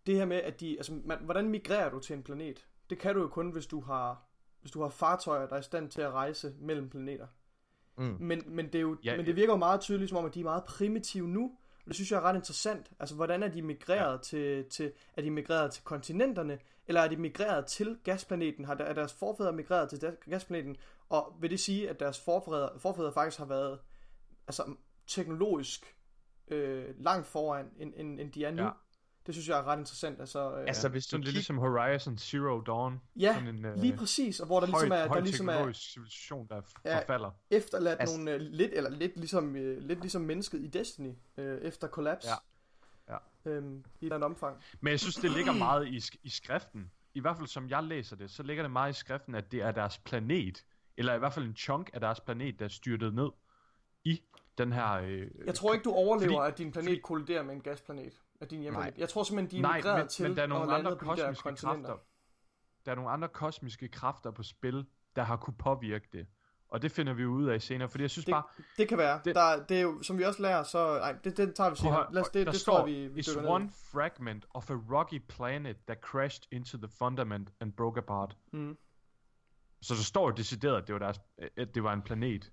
det 0.06 0.14
her 0.16 0.24
med, 0.24 0.36
at 0.36 0.60
de, 0.60 0.76
altså, 0.76 0.92
man, 1.04 1.18
hvordan 1.20 1.48
migrerer 1.48 1.90
du 1.90 1.98
til 1.98 2.16
en 2.16 2.22
planet? 2.22 2.66
Det 2.90 2.98
kan 2.98 3.14
du 3.14 3.20
jo 3.20 3.28
kun, 3.28 3.50
hvis 3.50 3.66
du 3.66 3.80
har, 3.80 4.22
hvis 4.60 4.72
du 4.72 4.82
har 4.82 4.88
fartøjer, 4.88 5.46
der 5.46 5.54
er 5.54 5.60
i 5.60 5.62
stand 5.62 5.90
til 5.90 6.00
at 6.00 6.12
rejse 6.12 6.54
mellem 6.60 6.90
planeter. 6.90 7.26
Mm. 7.98 8.16
Men, 8.20 8.42
men, 8.46 8.66
det 8.66 8.74
er 8.74 8.80
jo, 8.80 8.96
Ja, 9.04 9.10
ja, 9.10 9.16
men 9.16 9.26
det 9.26 9.36
virker 9.36 9.52
jo 9.52 9.56
meget 9.58 9.80
tydeligt, 9.80 10.08
som 10.08 10.18
om, 10.18 10.24
at 10.24 10.34
de 10.34 10.40
er 10.40 10.44
meget 10.44 10.64
primitive 10.64 11.28
nu. 11.28 11.58
Og 11.86 11.90
det 11.90 11.94
synes 11.94 12.10
jeg 12.10 12.16
er 12.16 12.22
ret 12.22 12.36
interessant. 12.36 12.90
Altså, 13.00 13.14
hvordan 13.14 13.42
er 13.42 13.48
de 13.48 13.62
migreret 13.62 14.12
ja. 14.12 14.22
til, 14.22 14.64
til... 14.70 14.92
Er 15.16 15.22
de 15.22 15.30
migreret 15.30 15.72
til 15.72 15.84
kontinenterne? 15.84 16.58
Eller 16.86 17.00
er 17.00 17.08
de 17.08 17.16
migreret 17.16 17.66
til 17.66 17.98
gasplaneten? 18.04 18.64
Har 18.64 18.74
der, 18.74 18.84
er 18.84 18.92
deres 18.92 19.12
forfædre 19.12 19.52
migreret 19.52 19.90
til 19.90 20.16
gasplaneten? 20.30 20.76
Og 21.08 21.36
vil 21.40 21.50
det 21.50 21.60
sige, 21.60 21.90
at 21.90 22.00
deres 22.00 22.20
forfædre, 22.20 22.70
forfædre 22.78 23.12
faktisk 23.12 23.38
har 23.38 23.46
været 23.46 23.78
altså, 24.46 24.74
teknologisk 25.06 25.96
øh, 26.48 26.94
langt 26.98 27.26
foran, 27.26 27.70
end, 27.78 27.92
end, 27.96 28.20
end 28.20 28.32
de 28.32 28.44
er 28.44 28.50
nu? 28.50 28.62
Ja. 28.62 28.70
Det 29.26 29.34
synes 29.34 29.48
jeg 29.48 29.58
er 29.58 29.64
ret 29.64 29.78
interessant. 29.78 30.20
Altså, 30.20 30.52
øh, 30.56 30.60
Altså, 30.66 30.88
hvis 30.88 31.06
du 31.06 31.10
Sådan 31.10 31.20
lidt 31.20 31.28
kig... 31.28 31.34
ligesom 31.34 31.58
Horizon 31.58 32.18
Zero 32.18 32.60
Dawn. 32.60 33.00
ja, 33.20 33.34
sådan 33.34 33.48
en, 33.48 33.64
øh, 33.64 33.76
lige 33.78 33.96
præcis. 33.96 34.40
Og 34.40 34.46
hvor 34.46 34.60
der 34.60 34.66
ligesom 34.66 34.88
højt, 34.88 35.00
er, 35.00 35.02
der 35.04 35.08
højt 35.08 35.24
ligesom 35.24 35.48
er 35.48 35.72
civilisation, 35.72 36.46
der 36.48 36.60
Ja. 36.84 36.98
forfalder. 36.98 37.30
efterladt 37.50 38.00
Altså- 38.00 38.16
nogle 38.16 38.32
øh, 38.32 38.40
lidt, 38.40 38.70
eller 38.74 38.90
lidt 38.90 39.16
ligesom, 39.16 39.56
øh, 39.56 39.78
lidt 39.82 40.00
ligesom 40.00 40.22
mennesket 40.22 40.60
i 40.60 40.66
Destiny, 40.66 41.12
øh, 41.36 41.58
efter 41.60 41.88
kollaps. 41.88 42.26
Ja. 42.26 42.34
Ja. 43.44 43.50
Øhm, 43.50 43.74
I 43.76 43.78
et 43.78 43.84
eller 44.02 44.14
andet 44.14 44.24
omfang. 44.30 44.56
Men 44.80 44.90
jeg 44.90 45.00
synes, 45.00 45.16
det 45.16 45.30
ligger 45.30 45.52
meget 45.52 45.88
i, 45.88 46.00
i 46.22 46.28
skriften. 46.28 46.90
I 47.14 47.20
hvert 47.20 47.36
fald 47.36 47.46
som 47.48 47.68
jeg 47.70 47.82
læser 47.82 48.16
det, 48.16 48.30
så 48.30 48.42
ligger 48.42 48.62
det 48.62 48.70
meget 48.72 48.90
i 48.90 48.98
skriften, 48.98 49.34
at 49.34 49.52
det 49.52 49.62
er 49.62 49.70
deres 49.72 49.98
planet, 49.98 50.64
eller 50.96 51.14
i 51.14 51.18
hvert 51.18 51.32
fald 51.32 51.44
en 51.44 51.56
chunk 51.56 51.90
af 51.92 52.00
deres 52.00 52.20
planet, 52.20 52.58
der 52.58 52.64
er 52.64 52.68
styrtet 52.68 53.14
ned 53.14 53.28
i 54.04 54.22
den 54.58 54.72
her... 54.72 54.92
Øh, 54.92 55.26
Jeg 55.46 55.54
tror 55.54 55.72
ikke, 55.74 55.84
du 55.84 55.90
overlever, 55.92 56.40
Fordi- 56.40 56.52
at 56.52 56.58
din 56.58 56.72
planet 56.72 56.88
fordi- 56.88 57.00
kolliderer 57.00 57.42
med 57.42 57.54
en 57.54 57.60
gasplanet. 57.60 58.12
Af 58.40 58.48
din 58.48 58.60
hjemplanet. 58.60 58.94
Nej. 58.94 59.00
Jeg 59.00 59.08
tror 59.08 59.22
simpelthen, 59.22 59.50
de 59.62 59.66
er 59.66 59.82
Nej, 59.82 59.98
men, 59.98 60.08
til 60.08 60.22
men 60.28 60.36
der 60.36 60.42
er 60.42 60.46
nogle 60.46 60.74
andre 60.74 60.90
de 60.90 60.96
kosmiske 60.96 61.42
kontinenter. 61.42 61.88
kræfter. 61.90 62.04
Der 62.86 62.90
er 62.92 62.96
nogle 62.96 63.10
andre 63.10 63.28
kosmiske 63.28 63.88
kræfter 63.88 64.30
på 64.30 64.42
spil, 64.42 64.86
der 65.16 65.22
har 65.22 65.36
kunne 65.36 65.56
påvirke 65.58 66.08
det. 66.12 66.26
Og 66.68 66.82
det 66.82 66.92
finder 66.92 67.12
vi 67.12 67.26
ud 67.26 67.44
af 67.48 67.62
senere, 67.62 67.88
fordi 67.88 68.02
jeg 68.02 68.10
synes 68.10 68.24
Det- 68.24 68.32
bare, 68.32 68.42
Det 68.78 68.88
kan 68.88 68.98
være. 68.98 69.20
Det- 69.24 69.34
der, 69.34 69.64
det 69.64 69.76
er 69.76 69.82
jo, 69.82 70.02
som 70.02 70.18
vi 70.18 70.22
også 70.24 70.42
lærer, 70.42 70.62
så... 70.62 70.98
Nej, 70.98 71.12
det, 71.12 71.36
det 71.36 71.54
tager 71.54 71.70
vi 71.70 71.76
senere. 71.76 72.06
Lad 72.12 72.22
os, 72.22 72.28
det, 72.28 72.46
der 72.46 72.52
det 72.52 72.60
står, 72.60 72.84
vi, 72.86 73.08
vi 73.08 73.20
is 73.20 73.26
dykker 73.26 73.40
ned. 73.42 73.50
one 73.50 73.70
fragment 73.92 74.46
of 74.50 74.70
a 74.70 74.74
rocky 74.74 75.22
planet 75.28 75.76
that 75.86 75.98
crashed 76.00 76.44
into 76.52 76.76
the 76.78 76.88
fundament 76.98 77.52
and 77.60 77.72
broke 77.72 77.98
apart. 77.98 78.36
Mm. 78.52 78.76
Så 79.82 79.94
der 79.94 80.00
står 80.02 80.28
jo 80.28 80.34
decideret, 80.36 80.76
at 80.82 80.86
det 80.86 80.92
var, 80.92 80.98
deres, 80.98 81.20
at 81.56 81.74
det 81.74 81.82
var 81.82 81.92
en 81.92 82.02
planet, 82.02 82.52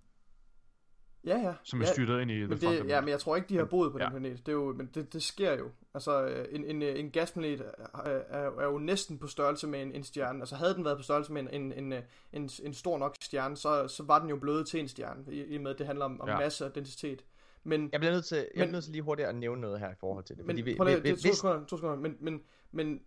Ja, 1.26 1.38
ja. 1.38 1.54
som 1.64 1.82
er 1.82 1.86
ja, 1.86 1.92
styrtet 1.94 2.22
ind 2.22 2.32
i 2.32 2.40
men 2.46 2.58
det, 2.58 2.88
ja, 2.88 3.02
men 3.02 3.10
jeg 3.10 3.20
tror 3.20 3.36
ikke, 3.36 3.50
de 3.50 3.58
har 3.58 3.66
boet 3.66 3.92
på 3.92 3.98
ja. 3.98 4.04
den 4.04 4.12
planet. 4.12 4.38
Det 4.46 4.48
er 4.48 4.54
jo, 4.54 4.74
men 4.74 4.90
det, 4.96 5.14
det 5.14 5.24
sker 5.24 5.58
jo. 5.58 5.70
Altså, 5.94 6.26
øh, 6.26 6.46
en, 6.52 6.66
en, 6.66 6.82
en 6.82 7.12
gasplanet 7.12 7.62
er, 7.62 8.00
er, 8.10 8.60
er 8.60 8.66
jo 8.66 8.78
næsten 8.78 9.18
på 9.18 9.28
størrelse 9.28 9.68
med 9.68 9.82
en, 9.82 9.92
en 9.92 10.04
stjerne. 10.04 10.40
Altså, 10.40 10.56
havde 10.56 10.74
den 10.74 10.86
været 10.86 10.98
på 10.98 11.04
størrelse 11.04 11.32
med 11.34 11.42
en, 11.42 11.50
en, 11.54 11.74
en, 11.94 11.94
en, 12.34 12.50
en 12.64 12.74
stor 12.74 12.98
nok 12.98 13.16
stjerne, 13.22 13.58
så, 13.58 13.88
så 13.88 14.04
var 14.04 14.20
den 14.20 14.30
jo 14.30 14.36
blevet 14.36 14.68
til 14.68 14.80
en 14.80 14.88
stjerne, 14.88 15.24
i, 15.32 15.44
i 15.44 15.58
med, 15.58 15.72
at 15.72 15.78
det 15.78 15.86
handler 15.86 16.06
om, 16.06 16.22
om 16.22 16.30
Ja. 16.30 16.38
masse 16.40 16.66
og 16.66 16.76
densitet. 16.76 17.24
Men, 17.64 17.90
Jeg 17.92 18.00
bliver 18.00 18.14
nødt 18.14 18.26
til, 18.26 18.38
jeg 18.38 18.46
Men- 18.56 18.62
bliver 18.62 18.72
nødt 18.72 18.84
til 18.84 18.92
lige 18.92 19.02
hurtigt 19.02 19.28
at 19.28 19.36
nævne 19.36 19.62
noget 19.62 19.80
her 19.80 19.92
i 19.92 19.96
forhold 20.00 20.24
til 20.24 20.38
det. 20.38 20.46
men 20.46 20.56
vi, 20.66 20.76
prøv 20.78 20.86
lige, 20.86 20.96
vi, 20.98 21.02
det 21.04 21.12
er 21.12 21.16
to 21.16 21.22
hvis, 21.22 21.36
sekunder, 21.38 21.66
to 21.66 21.78
sekunder. 21.78 21.96
Men, 21.96 22.18
men, 22.20 22.42
men, 22.72 23.02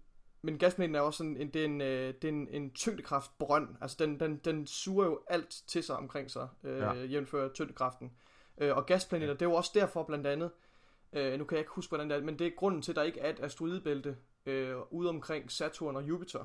men 0.46 0.58
gasplaneten 0.58 0.94
er 0.94 1.00
også 1.00 1.16
sådan 1.16 1.36
en, 1.36 1.50
det 1.50 1.60
er 1.60 1.64
en, 1.64 1.80
øh, 1.80 2.14
det 2.22 2.24
er 2.24 2.28
en, 2.28 2.48
en 2.48 2.70
tyngdekraftbrønd. 2.70 3.68
Altså, 3.80 3.96
den, 4.00 4.20
den, 4.20 4.36
den 4.36 4.66
suger 4.66 5.06
jo 5.06 5.20
alt 5.26 5.62
til 5.66 5.82
sig 5.82 5.96
omkring 5.96 6.30
sig, 6.30 6.48
øh, 6.64 6.78
Ja. 6.78 6.92
ja. 6.92 7.04
jævnfører 7.04 7.52
tyngdekraften. 7.52 8.12
Øh, 8.58 8.76
og 8.76 8.86
gasplaneter, 8.86 9.32
det 9.32 9.42
er 9.42 9.46
jo 9.46 9.54
også 9.54 9.70
derfor 9.74 10.02
blandt 10.02 10.26
andet, 10.26 10.50
øh, 11.12 11.38
nu 11.38 11.44
kan 11.44 11.56
jeg 11.56 11.60
ikke 11.60 11.72
huske, 11.74 11.90
hvordan 11.90 12.10
det 12.10 12.16
er, 12.16 12.22
men 12.22 12.38
det 12.38 12.46
er 12.46 12.50
grunden 12.56 12.82
til, 12.82 12.92
at 12.92 12.96
der 12.96 13.02
ikke 13.02 13.20
er 13.20 13.30
et 13.30 13.40
asteroidebælte 13.40 14.16
øh, 14.46 14.76
ude 14.90 15.08
omkring 15.08 15.50
Saturn 15.50 15.96
og 15.96 16.02
Jupiter. 16.08 16.44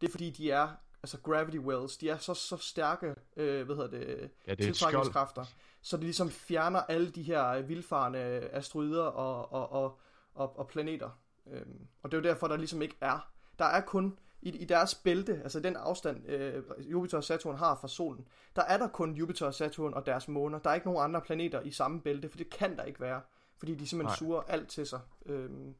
Det 0.00 0.06
er 0.06 0.10
fordi, 0.10 0.30
de 0.30 0.50
er, 0.50 0.68
altså 1.02 1.18
gravity 1.22 1.56
wells, 1.56 1.96
de 1.96 2.08
er 2.08 2.16
så, 2.16 2.34
så 2.34 2.56
stærke, 2.56 3.14
øh, 3.36 3.66
hvad 3.66 3.76
hedder 3.76 3.90
det, 3.90 4.30
ja, 4.46 4.54
det 4.54 4.60
er 4.60 4.64
tiltrækningskræfter, 4.64 5.44
så 5.82 5.96
det 5.96 6.04
ligesom 6.04 6.30
fjerner 6.30 6.80
alle 6.80 7.10
de 7.10 7.22
her 7.22 7.48
øh, 7.48 7.68
vildfarende 7.68 8.18
asteroider 8.52 9.04
og, 9.04 9.52
og, 9.52 9.72
og, 9.72 9.98
og, 10.34 10.58
og 10.58 10.68
planeter. 10.68 11.10
Øhm, 11.46 11.86
og 12.02 12.12
det 12.12 12.18
er 12.18 12.22
jo 12.22 12.28
derfor, 12.28 12.48
der 12.48 12.56
ligesom 12.56 12.82
ikke 12.82 12.96
er. 13.00 13.31
Der 13.58 13.64
er 13.64 13.80
kun 13.80 14.18
i, 14.42 14.50
i 14.50 14.64
deres 14.64 14.94
bælte, 14.94 15.40
altså 15.42 15.60
den 15.60 15.76
afstand 15.76 16.28
øh, 16.28 16.62
Jupiter 16.78 17.16
og 17.16 17.24
Saturn 17.24 17.56
har 17.56 17.74
fra 17.74 17.88
solen, 17.88 18.28
der 18.56 18.62
er 18.62 18.76
der 18.76 18.88
kun 18.88 19.14
Jupiter 19.14 19.46
og 19.46 19.54
Saturn 19.54 19.94
og 19.94 20.06
deres 20.06 20.28
måner. 20.28 20.58
Der 20.58 20.70
er 20.70 20.74
ikke 20.74 20.86
nogen 20.86 21.04
andre 21.04 21.20
planeter 21.20 21.60
i 21.60 21.70
samme 21.70 22.00
bælte, 22.00 22.28
for 22.28 22.38
det 22.38 22.50
kan 22.50 22.76
der 22.76 22.84
ikke 22.84 23.00
være. 23.00 23.20
Fordi 23.58 23.74
de 23.74 23.86
simpelthen 23.86 24.10
Nej. 24.10 24.16
Suger 24.16 24.42
alt 24.42 24.68
til 24.68 24.86
sig. 24.86 25.00
Øhm, 25.26 25.74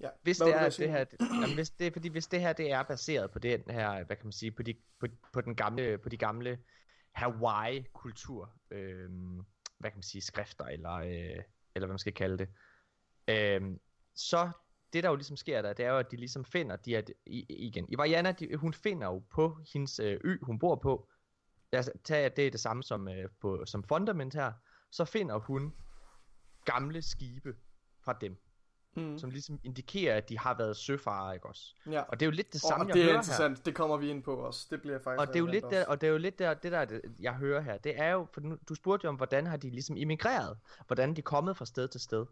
ja. 0.00 0.08
hvis 0.22 0.38
Hvad 0.38 0.46
det 0.46 0.54
er, 0.54 0.60
at 0.60 0.74
sige? 0.74 0.86
det 0.86 0.92
her, 0.92 1.04
det, 1.04 1.20
jamen, 1.20 1.54
hvis 1.54 1.70
det 1.70 1.86
er, 1.86 1.90
fordi 1.90 2.08
hvis 2.08 2.26
det 2.26 2.40
her 2.40 2.52
det 2.52 2.72
er 2.72 2.82
baseret 2.82 3.30
på 3.30 3.38
den 3.38 3.62
her, 3.70 4.04
hvad 4.04 4.16
kan 4.16 4.26
man 4.26 4.32
sige, 4.32 4.50
på 4.50 4.62
de, 4.62 4.74
på, 5.00 5.06
på 5.32 5.40
den 5.40 5.54
gamle, 5.54 5.98
på 5.98 6.08
de 6.08 6.16
gamle 6.16 6.58
Hawaii-kultur, 7.12 8.52
øh, 8.70 9.10
hvad 9.78 9.90
kan 9.90 9.96
man 9.96 10.02
sige, 10.02 10.22
skrifter, 10.22 10.64
eller, 10.64 10.92
øh, 10.92 11.42
eller 11.74 11.86
hvad 11.86 11.88
man 11.88 11.98
skal 11.98 12.14
kalde 12.14 12.38
det, 12.38 12.48
øh, 13.28 13.62
så 14.14 14.50
det 14.92 15.02
der 15.02 15.08
jo 15.08 15.14
ligesom 15.16 15.36
sker 15.36 15.62
der, 15.62 15.72
det 15.72 15.84
er 15.84 15.90
jo, 15.90 15.98
at 15.98 16.10
de 16.10 16.16
ligesom 16.16 16.44
finder, 16.44 16.76
de 16.76 16.96
er, 16.96 17.02
i, 17.26 17.46
igen, 17.48 17.86
i 17.88 17.98
Variana, 17.98 18.32
de, 18.32 18.56
hun 18.56 18.72
finder 18.74 19.06
jo 19.06 19.22
på 19.30 19.58
hendes 19.72 19.98
øh, 19.98 20.20
ø, 20.24 20.36
hun 20.42 20.58
bor 20.58 20.76
på, 20.76 21.08
tage, 22.04 22.24
at 22.24 22.36
det 22.36 22.46
er 22.46 22.50
det 22.50 22.60
samme 22.60 22.82
som, 22.82 23.08
øh, 23.08 23.28
på, 23.40 23.62
som 23.66 23.84
fundament 23.84 24.34
her, 24.34 24.52
så 24.90 25.04
finder 25.04 25.38
hun 25.38 25.74
gamle 26.64 27.02
skibe 27.02 27.54
fra 28.04 28.12
dem, 28.20 28.36
Mm. 28.96 29.18
som 29.18 29.30
ligesom 29.30 29.60
indikerer, 29.64 30.16
at 30.16 30.28
de 30.28 30.38
har 30.38 30.54
været 30.58 30.76
søfarere, 30.76 31.34
ikke 31.34 31.46
også? 31.46 31.74
Ja. 31.90 32.00
Og 32.00 32.20
det 32.20 32.26
er 32.26 32.30
jo 32.30 32.36
lidt 32.36 32.52
det 32.52 32.60
samme, 32.60 32.84
og 32.84 32.88
jeg 32.88 32.94
det 32.94 33.02
er 33.02 33.06
hører 33.06 33.16
interessant. 33.16 33.66
Det 33.66 33.74
kommer 33.74 33.96
vi 33.96 34.10
ind 34.10 34.22
på 34.22 34.34
også. 34.34 34.66
Det 34.70 34.82
bliver 34.82 34.98
faktisk 34.98 35.10
her. 35.10 35.20
Og 35.20 35.26
det 35.26 35.34
er 35.34 35.40
jo 35.40 35.46
lidt 35.46 35.64
der, 35.70 35.86
og 35.86 36.00
det 36.00 36.06
er 36.06 36.10
jo 36.10 36.18
lidt 36.18 36.38
der, 36.38 36.54
det 36.54 36.72
der, 36.72 37.00
jeg 37.20 37.34
hører 37.34 37.60
her, 37.60 37.78
det 37.78 38.00
er 38.00 38.10
jo, 38.10 38.26
for 38.32 38.40
nu, 38.40 38.56
du 38.68 38.74
spurgte 38.74 39.04
jo 39.04 39.08
om, 39.08 39.14
hvordan 39.16 39.46
har 39.46 39.56
de 39.56 39.70
ligesom 39.70 39.96
immigreret? 39.96 40.58
Hvordan 40.86 41.10
er 41.10 41.14
de 41.14 41.22
kommet 41.22 41.56
fra 41.56 41.64
sted 41.66 41.88
til 41.88 42.00
sted? 42.00 42.26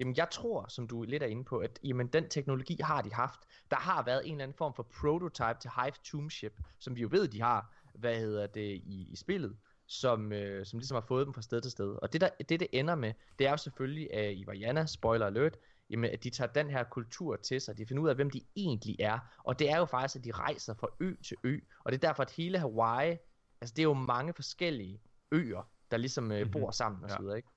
Jamen 0.00 0.16
jeg 0.16 0.28
tror, 0.30 0.66
som 0.68 0.88
du 0.88 1.02
lidt 1.02 1.22
er 1.22 1.26
inde 1.26 1.44
på, 1.44 1.58
at 1.58 1.78
jamen, 1.84 2.06
den 2.06 2.28
teknologi 2.28 2.78
har 2.82 3.02
de 3.02 3.12
haft. 3.12 3.40
Der 3.70 3.76
har 3.76 4.04
været 4.04 4.26
en 4.26 4.32
eller 4.32 4.42
anden 4.42 4.56
form 4.56 4.74
for 4.74 4.82
prototype 4.82 5.58
til 5.60 5.70
Hive 5.76 5.92
Tomb 6.04 6.30
Ship, 6.30 6.60
som 6.78 6.96
vi 6.96 7.00
jo 7.00 7.08
ved, 7.10 7.28
de 7.28 7.42
har, 7.42 7.74
hvad 7.94 8.18
hedder 8.18 8.46
det, 8.46 8.70
i, 8.84 9.08
i 9.10 9.16
spillet, 9.16 9.56
som, 9.86 10.32
øh, 10.32 10.66
som 10.66 10.78
ligesom 10.78 10.94
har 10.94 11.00
fået 11.00 11.26
dem 11.26 11.34
fra 11.34 11.42
sted 11.42 11.60
til 11.60 11.70
sted. 11.70 11.96
Og 12.02 12.12
det, 12.12 12.20
der, 12.20 12.28
det, 12.48 12.60
det 12.60 12.68
ender 12.72 12.94
med, 12.94 13.12
det 13.38 13.46
er 13.46 13.50
jo 13.50 13.56
selvfølgelig, 13.56 14.14
at 14.14 14.34
i 14.34 14.46
Variana, 14.46 14.86
spoiler 14.86 15.26
alert, 15.26 15.58
jamen, 15.90 16.10
at 16.10 16.24
de 16.24 16.30
tager 16.30 16.52
den 16.52 16.70
her 16.70 16.84
kultur 16.84 17.36
til 17.36 17.60
sig, 17.60 17.78
de 17.78 17.86
finder 17.86 18.02
ud 18.02 18.08
af, 18.08 18.14
hvem 18.14 18.30
de 18.30 18.40
egentlig 18.56 18.96
er, 18.98 19.18
og 19.44 19.58
det 19.58 19.70
er 19.70 19.78
jo 19.78 19.84
faktisk, 19.84 20.16
at 20.16 20.24
de 20.24 20.32
rejser 20.32 20.74
fra 20.74 20.88
ø 21.00 21.14
til 21.22 21.36
ø, 21.44 21.58
og 21.84 21.92
det 21.92 22.04
er 22.04 22.08
derfor, 22.08 22.22
at 22.22 22.30
hele 22.30 22.58
Hawaii, 22.58 23.16
altså 23.60 23.74
det 23.76 23.78
er 23.78 23.88
jo 23.88 23.94
mange 23.94 24.32
forskellige 24.32 25.00
øer, 25.32 25.68
der 25.90 25.96
ligesom 25.96 26.32
øh, 26.32 26.52
bor 26.52 26.70
sammen 26.70 27.04
og 27.04 27.10
så 27.10 27.16
videre, 27.20 27.36
ikke? 27.36 27.48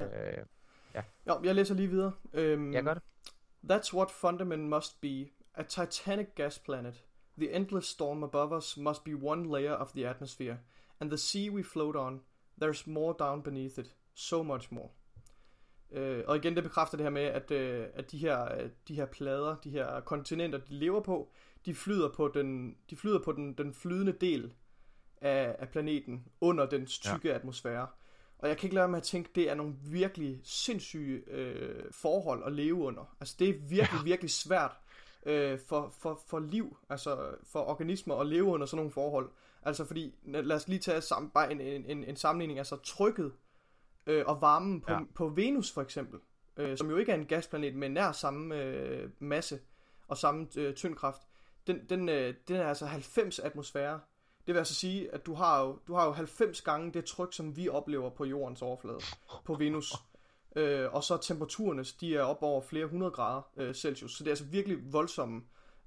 øh, 0.04 0.44
Jo, 1.28 1.40
jeg 1.44 1.54
læser 1.54 1.74
lige 1.74 1.88
videre. 1.88 2.12
Øhm, 2.32 2.72
jeg 2.72 2.84
gør 2.84 2.94
det. 2.94 3.02
That's 3.70 3.94
what 3.94 4.10
fundament 4.10 4.68
must 4.68 5.00
be. 5.00 5.28
A 5.54 5.62
titanic 5.62 6.26
gas 6.34 6.58
planet. 6.58 7.04
The 7.38 7.52
endless 7.56 7.88
storm 7.88 8.22
above 8.22 8.56
us 8.56 8.76
must 8.76 9.04
be 9.04 9.14
one 9.14 9.52
layer 9.52 9.74
of 9.74 9.92
the 9.92 10.08
atmosphere. 10.08 10.58
And 11.00 11.10
the 11.10 11.18
sea 11.18 11.50
we 11.50 11.64
float 11.64 11.96
on, 11.96 12.20
there's 12.62 12.90
more 12.90 13.14
down 13.18 13.42
beneath 13.42 13.78
it. 13.78 13.94
So 14.14 14.42
much 14.42 14.72
more. 14.74 14.88
Øh, 15.90 16.24
og 16.26 16.36
igen, 16.36 16.54
det 16.54 16.62
bekræfter 16.62 16.96
det 16.96 17.04
her 17.04 17.10
med, 17.10 17.22
at, 17.22 17.50
øh, 17.50 17.86
at 17.94 18.12
de, 18.12 18.18
her, 18.18 18.54
øh, 18.54 18.70
de 18.88 18.94
her 18.94 19.06
plader, 19.06 19.56
de 19.64 19.70
her 19.70 20.00
kontinenter, 20.00 20.58
de 20.58 20.74
lever 20.74 21.00
på, 21.00 21.32
de 21.66 21.74
flyder 21.74 22.08
på 22.08 22.28
den, 22.28 22.76
de 22.90 22.96
flyder 22.96 23.18
på 23.24 23.32
den, 23.32 23.52
den 23.52 23.74
flydende 23.74 24.12
del 24.12 24.52
af, 25.20 25.56
af 25.58 25.68
planeten 25.68 26.26
under 26.40 26.66
den 26.66 26.86
tykke 26.86 27.28
ja. 27.28 27.34
atmosfære. 27.34 27.86
Og 28.42 28.48
jeg 28.48 28.56
kan 28.56 28.66
ikke 28.66 28.74
lade 28.74 28.88
med 28.88 28.96
at 28.96 29.02
tænke, 29.02 29.30
det 29.34 29.50
er 29.50 29.54
nogle 29.54 29.74
virkelig 29.82 30.40
sindssyge 30.44 31.22
øh, 31.30 31.84
forhold 31.90 32.42
at 32.46 32.52
leve 32.52 32.74
under. 32.74 33.16
Altså 33.20 33.36
det 33.38 33.48
er 33.48 33.52
virkelig, 33.52 33.98
ja. 33.98 34.04
virkelig 34.04 34.30
svært 34.30 34.78
øh, 35.26 35.58
for, 35.68 35.94
for, 35.98 36.20
for 36.26 36.38
liv, 36.38 36.76
altså 36.88 37.34
for 37.44 37.60
organismer 37.60 38.16
at 38.16 38.26
leve 38.26 38.44
under 38.44 38.66
sådan 38.66 38.76
nogle 38.76 38.90
forhold. 38.90 39.30
Altså 39.62 39.84
fordi, 39.84 40.14
lad 40.24 40.56
os 40.56 40.68
lige 40.68 40.78
tage 40.78 41.00
sammen, 41.00 41.30
bare 41.30 41.52
en, 41.52 41.60
en, 41.60 41.84
en, 41.86 42.04
en 42.04 42.16
sammenligning, 42.16 42.58
altså 42.58 42.76
trykket 42.76 43.32
øh, 44.06 44.24
og 44.26 44.40
varmen 44.40 44.80
på, 44.80 44.92
ja. 44.92 44.98
På 45.14 45.28
Venus 45.28 45.72
for 45.72 45.82
eksempel, 45.82 46.20
øh, 46.56 46.78
som 46.78 46.90
jo 46.90 46.96
ikke 46.96 47.12
er 47.12 47.16
en 47.16 47.26
gasplanet, 47.26 47.74
men 47.74 47.90
nær 47.90 48.12
samme 48.12 48.56
øh, 48.56 49.10
masse 49.18 49.60
og 50.08 50.18
samme 50.18 50.46
øh, 50.56 50.74
tyngdkraft, 50.74 51.22
den, 51.66 51.80
den, 51.88 52.08
øh, 52.08 52.34
den 52.48 52.56
er 52.56 52.66
altså 52.66 52.86
90 52.86 53.38
atmosfære. 53.38 54.00
Det 54.46 54.54
vil 54.54 54.58
altså 54.58 54.74
sige, 54.74 55.14
at 55.14 55.26
du 55.26 55.34
har, 55.34 55.62
jo, 55.62 55.78
du 55.86 55.94
har 55.94 56.06
jo 56.06 56.12
90 56.12 56.62
gange 56.62 56.92
det 56.92 57.04
tryk, 57.04 57.32
som 57.32 57.56
vi 57.56 57.68
oplever 57.68 58.10
på 58.10 58.24
jordens 58.24 58.62
overflade 58.62 58.98
på 59.44 59.54
Venus. 59.54 59.92
Øh, 60.56 60.94
og 60.94 61.04
så 61.04 61.16
temperaturerne, 61.16 61.84
de 62.00 62.16
er 62.16 62.22
op 62.22 62.42
over 62.42 62.60
flere 62.60 62.86
hundrede 62.86 63.10
grader 63.10 63.42
øh, 63.56 63.74
Celsius. 63.74 64.16
Så 64.16 64.24
det 64.24 64.28
er 64.28 64.32
altså 64.32 64.44
virkelig 64.44 64.92
voldsomme 64.92 65.42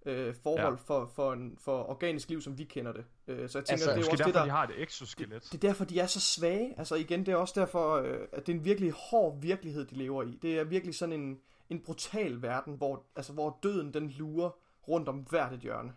øh, 0.06 0.36
forhold 0.44 0.74
ja. 0.74 0.80
For, 0.86 1.12
for, 1.16 1.34
en, 1.34 1.58
for 1.58 1.90
organisk 1.90 2.30
liv, 2.30 2.42
som 2.42 2.58
vi 2.58 2.64
kender 2.64 2.94
det. 2.94 3.06
Øh, 3.28 3.50
så 3.50 3.58
jeg 3.58 3.66
tænker, 3.66 3.72
Altså, 3.72 3.90
det 3.90 3.96
er 3.96 3.98
også 3.98 4.12
derfor, 4.12 4.24
det, 4.24 4.34
der... 4.34 4.44
de 4.44 4.50
har 4.50 4.64
et 4.64 4.84
exoskelet. 4.84 5.44
Det 5.44 5.54
er 5.54 5.68
derfor, 5.68 5.86
de 5.86 6.00
er 6.00 6.08
så 6.08 6.20
svage. 6.20 6.74
Altså 6.78 6.96
igen, 6.96 7.26
det 7.26 7.32
er 7.32 7.36
også 7.36 7.60
derfor, 7.60 7.96
øh, 7.96 8.20
at 8.32 8.48
det 8.48 8.54
er 8.54 8.58
en 8.58 8.66
virkelig 8.66 8.92
hård 8.92 9.42
virkelighed, 9.42 9.86
de 9.86 9.96
lever 9.96 10.24
i. 10.24 10.40
Det 10.42 10.60
er 10.60 10.64
virkelig 10.64 10.96
sådan 10.96 11.22
en, 11.22 11.40
en 11.70 11.80
brutal 11.80 12.42
verden, 12.42 12.74
hvor, 12.74 13.04
altså, 13.16 13.34
hvor 13.34 13.60
døden 13.64 13.94
den 13.94 14.10
lurer 14.10 14.50
rundt 14.88 15.10
om 15.10 15.18
hvert 15.18 15.54
et 15.54 15.60
hjørne 15.60 15.94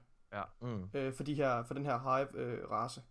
Mm. 0.62 0.84
øh, 0.94 1.12
for, 1.12 1.22
de 1.22 1.34
her, 1.34 1.64
for 1.64 1.74
den 1.74 1.84
her 1.84 1.98
hive-race. 1.98 3.02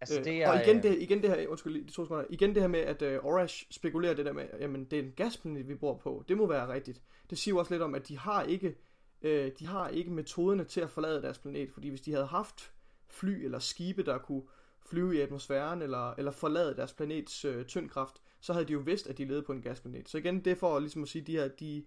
Altså, 0.00 0.18
Øh, 0.18 0.24
det 0.24 0.42
er, 0.42 0.50
og 0.50 0.60
igen 0.62 0.76
øh, 0.76 0.82
det, 0.82 0.98
igen 1.02 1.22
det 1.22 1.30
her, 1.30 1.48
undskyld 1.48 1.72
lige, 1.72 1.84
de 1.84 1.90
to 1.90 2.04
sekunder, 2.04 2.24
igen 2.30 2.54
det 2.54 2.62
her 2.62 2.68
med, 2.68 2.80
at 2.80 3.02
øh, 3.02 3.24
Orash 3.24 3.66
spekulerer 3.70 4.14
det 4.14 4.26
der 4.26 4.32
med, 4.32 4.48
jamen 4.60 4.84
det 4.84 4.98
er 4.98 5.02
en 5.02 5.12
gasplanet, 5.16 5.68
vi 5.68 5.74
bor 5.74 5.96
på, 5.96 6.24
det 6.28 6.36
må 6.36 6.46
være 6.46 6.68
rigtigt. 6.72 7.02
Det 7.30 7.38
siger 7.38 7.54
jo 7.54 7.58
også 7.58 7.74
lidt 7.74 7.82
om, 7.82 7.94
at 7.94 8.08
de 8.08 8.18
har 8.18 8.42
ikke, 8.42 8.76
øh, 9.22 9.52
de 9.58 9.66
har 9.66 9.88
ikke 9.88 10.10
metoderne 10.10 10.64
til 10.64 10.80
at 10.80 10.90
forlade 10.90 11.22
deres 11.22 11.38
planet, 11.38 11.70
fordi 11.72 11.88
hvis 11.88 12.00
de 12.00 12.12
havde 12.12 12.26
haft 12.26 12.72
fly 13.06 13.44
eller 13.44 13.58
skibe, 13.58 14.02
der 14.02 14.18
kunne 14.18 14.42
flyve 14.86 15.16
i 15.16 15.20
atmosfæren, 15.20 15.82
eller, 15.82 16.14
eller 16.14 16.30
forlade 16.30 16.76
deres 16.76 16.92
planets 16.92 17.44
øh, 17.44 17.64
tyngdkraft, 17.64 18.22
så 18.40 18.52
havde 18.52 18.66
de 18.66 18.72
jo 18.72 18.78
vidst, 18.78 19.06
at 19.06 19.18
de 19.18 19.24
levede 19.24 19.42
på 19.42 19.52
en 19.52 19.62
gasplanet. 19.62 20.08
Så 20.08 20.18
igen, 20.18 20.44
det 20.44 20.50
er 20.50 20.54
for 20.54 20.78
ligesom 20.78 21.02
at 21.02 21.08
sige, 21.08 21.22
at 21.22 21.26
de, 21.26 21.32
her, 21.32 21.48
de, 21.48 21.84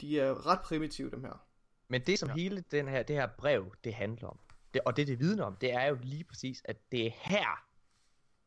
de 0.00 0.20
er 0.20 0.46
ret 0.46 0.60
primitive, 0.60 1.10
dem 1.10 1.24
her. 1.24 1.46
Men 1.92 2.00
det 2.00 2.18
som 2.18 2.28
ja. 2.28 2.34
hele 2.34 2.64
den 2.70 2.88
her, 2.88 3.02
det 3.02 3.16
her 3.16 3.26
brev, 3.26 3.74
det 3.84 3.94
handler 3.94 4.28
om, 4.28 4.38
det, 4.74 4.80
og 4.84 4.96
det 4.96 5.06
det 5.06 5.20
vidner 5.20 5.44
om, 5.44 5.56
det 5.56 5.72
er 5.72 5.84
jo 5.84 5.98
lige 6.02 6.24
præcis, 6.24 6.62
at 6.64 6.76
det 6.92 7.06
er 7.06 7.10
her, 7.14 7.64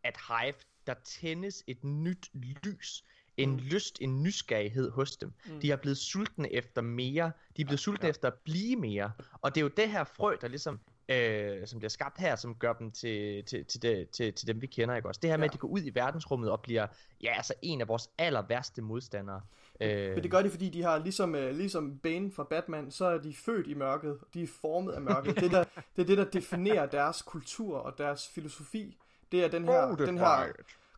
at 0.03 0.17
Hive, 0.27 0.53
der 0.87 0.93
tændes 1.03 1.63
et 1.67 1.83
nyt 1.83 2.29
lys, 2.33 3.03
en 3.37 3.51
mm. 3.51 3.57
lyst, 3.57 3.97
en 4.01 4.23
nysgerrighed 4.23 4.91
hos 4.91 5.17
dem. 5.17 5.33
Mm. 5.45 5.59
De 5.59 5.71
er 5.71 5.75
blevet 5.75 5.97
sultne 5.97 6.53
efter 6.53 6.81
mere, 6.81 7.31
de 7.57 7.61
er 7.61 7.65
blevet 7.65 7.79
sultne 7.79 8.05
ja. 8.05 8.09
efter 8.09 8.27
at 8.27 8.33
blive 8.33 8.75
mere, 8.75 9.11
og 9.41 9.55
det 9.55 9.61
er 9.61 9.63
jo 9.63 9.71
det 9.77 9.89
her 9.89 10.03
frø, 10.03 10.37
der 10.41 10.47
ligesom, 10.47 10.79
øh, 11.09 11.67
som 11.67 11.79
bliver 11.79 11.89
skabt 11.89 12.17
her, 12.17 12.35
som 12.35 12.55
gør 12.55 12.73
dem 12.73 12.91
til, 12.91 13.43
til, 13.45 13.65
til, 13.65 13.81
det, 13.81 14.09
til, 14.09 14.33
til 14.33 14.47
dem, 14.47 14.61
vi 14.61 14.67
kender, 14.67 14.95
ikke 14.95 15.07
også? 15.07 15.19
Det 15.21 15.29
her 15.29 15.37
med, 15.37 15.43
Ja. 15.43 15.47
at 15.47 15.53
de 15.53 15.57
går 15.57 15.67
ud 15.67 15.81
i 15.81 15.91
verdensrummet 15.95 16.51
og 16.51 16.61
bliver, 16.61 16.87
ja, 17.23 17.33
altså 17.37 17.53
en 17.61 17.81
af 17.81 17.87
vores 17.87 18.09
aller 18.17 18.41
værste 18.41 18.81
modstandere. 18.81 19.41
Øh, 19.81 20.13
Men 20.13 20.23
det 20.23 20.31
gør 20.31 20.41
de, 20.41 20.49
fordi 20.49 20.69
de 20.69 20.83
har, 20.83 20.97
ligesom, 20.99 21.35
øh, 21.35 21.55
ligesom 21.55 21.97
Bane 21.97 22.31
fra 22.31 22.43
Batman, 22.43 22.91
så 22.91 23.05
er 23.05 23.17
de 23.17 23.35
født 23.35 23.67
i 23.67 23.73
mørket. 23.73 24.17
De 24.33 24.43
er 24.43 24.47
formet 24.61 24.93
af 24.93 25.01
mørket. 25.01 25.39
det, 25.39 25.51
der, 25.51 25.63
det 25.95 26.01
er 26.01 26.05
det, 26.05 26.17
der 26.17 26.25
definerer 26.25 26.85
deres 26.85 27.21
kultur 27.21 27.77
og 27.77 27.97
deres 27.97 28.27
filosofi. 28.27 28.97
Det 29.31 29.43
er 29.43 29.47
den 29.47 29.65
her, 29.65 29.95
den 29.95 30.17
her, 30.17 30.47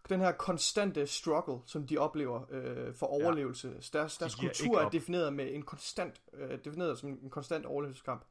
den 0.09 0.19
her 0.19 0.31
konstante 0.31 1.07
struggle, 1.07 1.57
som 1.65 1.87
de 1.87 1.97
oplever 1.97 2.41
øh, 2.51 2.93
for 2.93 3.05
overlevelse. 3.07 3.73
Deres, 3.93 4.17
deres 4.17 4.35
giver 4.35 4.51
kultur 4.51 4.79
er 4.81 4.89
defineret 4.89 5.33
med 5.33 5.53
en 5.53 5.61
konstant, 5.61 6.21
øh, 6.33 6.57
defineret 6.65 6.99
som 6.99 7.09
en 7.09 7.29
konstant 7.29 7.65
overlevelseskamp. 7.65 8.23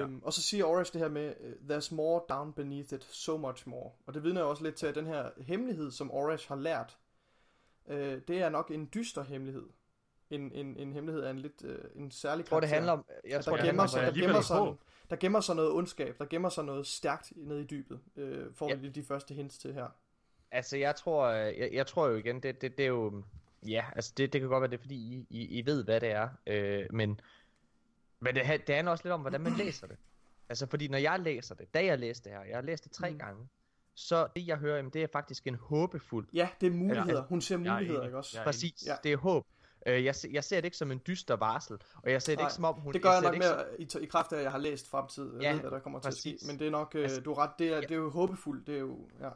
Øhm, 0.00 0.20
og 0.24 0.32
så 0.32 0.42
siger 0.42 0.64
Oris 0.64 0.90
det 0.90 1.00
her 1.00 1.08
med, 1.08 1.34
øh, 1.40 1.76
there's 1.76 1.94
more 1.94 2.22
down 2.28 2.52
beneath 2.52 2.92
it, 2.92 3.04
so 3.04 3.36
much 3.36 3.68
more. 3.68 3.90
Og 4.06 4.14
det 4.14 4.22
vidner 4.24 4.40
jo 4.40 4.50
også 4.50 4.62
lidt 4.62 4.74
til, 4.74 4.86
at 4.86 4.94
den 4.94 5.06
her 5.06 5.30
hemmelighed, 5.38 5.90
som 5.90 6.10
Oris 6.10 6.46
har 6.46 6.56
lært, 6.56 6.98
øh, 7.88 8.20
det 8.28 8.42
er 8.42 8.48
nok 8.48 8.70
en 8.70 8.88
dyster 8.94 9.22
hemmelighed. 9.22 9.66
En, 10.30 10.52
en, 10.52 10.76
en 10.76 10.92
hemmelighed 10.92 11.22
af 11.24 11.30
en 11.30 11.38
lidt 11.38 11.64
øh, 11.64 11.78
en 11.94 12.10
særlig 12.10 12.42
jeg 12.42 12.48
tror, 12.48 12.60
det 12.60 12.68
karakter. 12.68 12.74
handler 12.74 12.92
om, 12.92 13.04
jeg 13.28 13.38
At 13.38 13.44
tror, 13.44 13.56
der, 13.56 13.64
gemmer 13.64 13.86
sig, 13.86 14.02
der 14.02 14.20
gemmer 14.20 14.40
sig, 14.40 14.74
der 15.10 15.16
gemmer 15.16 15.40
sig 15.40 15.56
noget 15.56 15.70
ondskab, 15.72 16.18
der 16.18 16.24
gemmer 16.30 16.48
sig 16.48 16.64
noget 16.64 16.86
stærkt 16.86 17.32
nede 17.36 17.60
i 17.60 17.64
dybet, 17.64 18.00
øh, 18.16 18.46
får 18.54 18.68
Ja. 18.68 18.74
vi 18.74 18.88
de 18.88 19.02
første 19.02 19.34
hints 19.34 19.58
til 19.58 19.74
her. 19.74 19.86
Altså, 20.50 20.76
jeg 20.76 20.96
tror, 20.96 21.26
øh, 21.26 21.58
jeg, 21.58 21.70
jeg 21.72 21.86
tror 21.86 22.08
jo 22.08 22.16
igen, 22.16 22.40
det, 22.42 22.60
det, 22.62 22.78
det 22.78 22.84
er 22.84 22.88
jo... 22.88 23.22
Ja, 23.68 23.84
altså, 23.96 24.12
det, 24.16 24.32
det 24.32 24.40
kan 24.40 24.50
godt 24.50 24.60
være, 24.60 24.70
det 24.70 24.76
er, 24.76 24.80
fordi 24.80 24.94
I, 24.94 25.26
I, 25.30 25.58
I 25.58 25.66
ved, 25.66 25.84
hvad 25.84 26.00
det 26.00 26.10
er. 26.10 26.28
Øh, 26.46 26.86
men 26.90 27.20
men 28.22 28.34
det, 28.34 28.66
det 28.66 28.74
handler 28.74 28.92
også 28.92 29.04
lidt 29.04 29.12
om, 29.12 29.20
hvordan 29.20 29.40
man 29.40 29.52
læser 29.64 29.86
det. 29.86 29.96
Altså, 30.48 30.66
fordi 30.66 30.88
når 30.88 30.98
jeg 30.98 31.20
læser 31.20 31.54
det, 31.54 31.74
da 31.74 31.84
jeg 31.84 31.98
læste 31.98 32.30
det 32.30 32.38
her, 32.38 32.44
jeg 32.44 32.56
har 32.56 32.62
læst 32.62 32.84
det 32.84 32.92
tre 32.92 33.10
Mm. 33.10 33.18
gange, 33.18 33.48
så 33.94 34.26
det, 34.36 34.46
jeg 34.46 34.56
hører, 34.56 34.76
jamen, 34.76 34.92
det 34.92 35.02
er 35.02 35.06
faktisk 35.12 35.46
en 35.46 35.54
håbefuld. 35.54 36.28
Ja, 36.32 36.48
det 36.60 36.66
er 36.66 36.70
muligheder. 36.70 37.16
Ja. 37.20 37.26
Hun 37.28 37.40
ser 37.40 37.58
Jeg 37.58 37.66
er 37.68 37.74
muligheder, 37.74 38.04
ikke 38.04 38.16
også? 38.16 38.38
Jeg 38.38 38.44
Præcis, 38.44 38.86
Ja. 38.86 38.94
det 39.04 39.12
er 39.12 39.16
håb. 39.16 39.46
Øh, 39.86 40.04
jeg, 40.04 40.14
jeg 40.32 40.44
ser 40.44 40.56
det 40.56 40.64
ikke 40.64 40.76
som 40.76 40.90
en 40.92 41.00
dyster 41.06 41.36
varsel, 41.36 41.78
og 42.02 42.10
jeg 42.10 42.22
ser 42.22 42.32
det 42.32 42.38
Nej, 42.38 42.46
ikke 42.46 42.54
som 42.54 42.64
om, 42.64 42.74
hun... 42.74 42.92
Det 42.92 43.02
gør 43.02 43.10
jeg 43.10 43.18
ser 43.22 43.26
nok 43.28 43.34
ikke 43.34 43.46
som- 43.46 43.56
mere 43.56 44.02
i, 44.02 44.04
i 44.04 44.06
kraft 44.06 44.32
af, 44.32 44.36
at 44.36 44.42
jeg 44.42 44.50
har 44.52 44.58
læst 44.58 44.88
fremtid. 44.90 45.32
Jeg 45.34 45.42
Ja, 45.42 45.52
ved, 45.52 45.60
hvad 45.60 45.70
der 45.70 45.78
kommer 45.78 45.98
til 46.00 46.08
at 46.08 46.14
ske. 46.14 46.30
præcis. 46.32 46.46
Men 46.48 46.58
det 46.58 46.66
er 46.66 46.70
nok, 46.70 46.92
øh, 46.94 47.02
Altså, 47.02 47.20
du 47.20 47.32
er 47.32 47.38
ret, 47.38 47.50
det 47.58 47.68
er, 47.68 47.74
ja. 47.74 47.80
det 47.80 47.90
er 47.90 47.94
jo 47.96 48.10
håbefuldt. 48.10 48.66
Det 48.66 48.74
er 48.74 48.80
jo, 48.80 49.08
ja. 49.20 49.28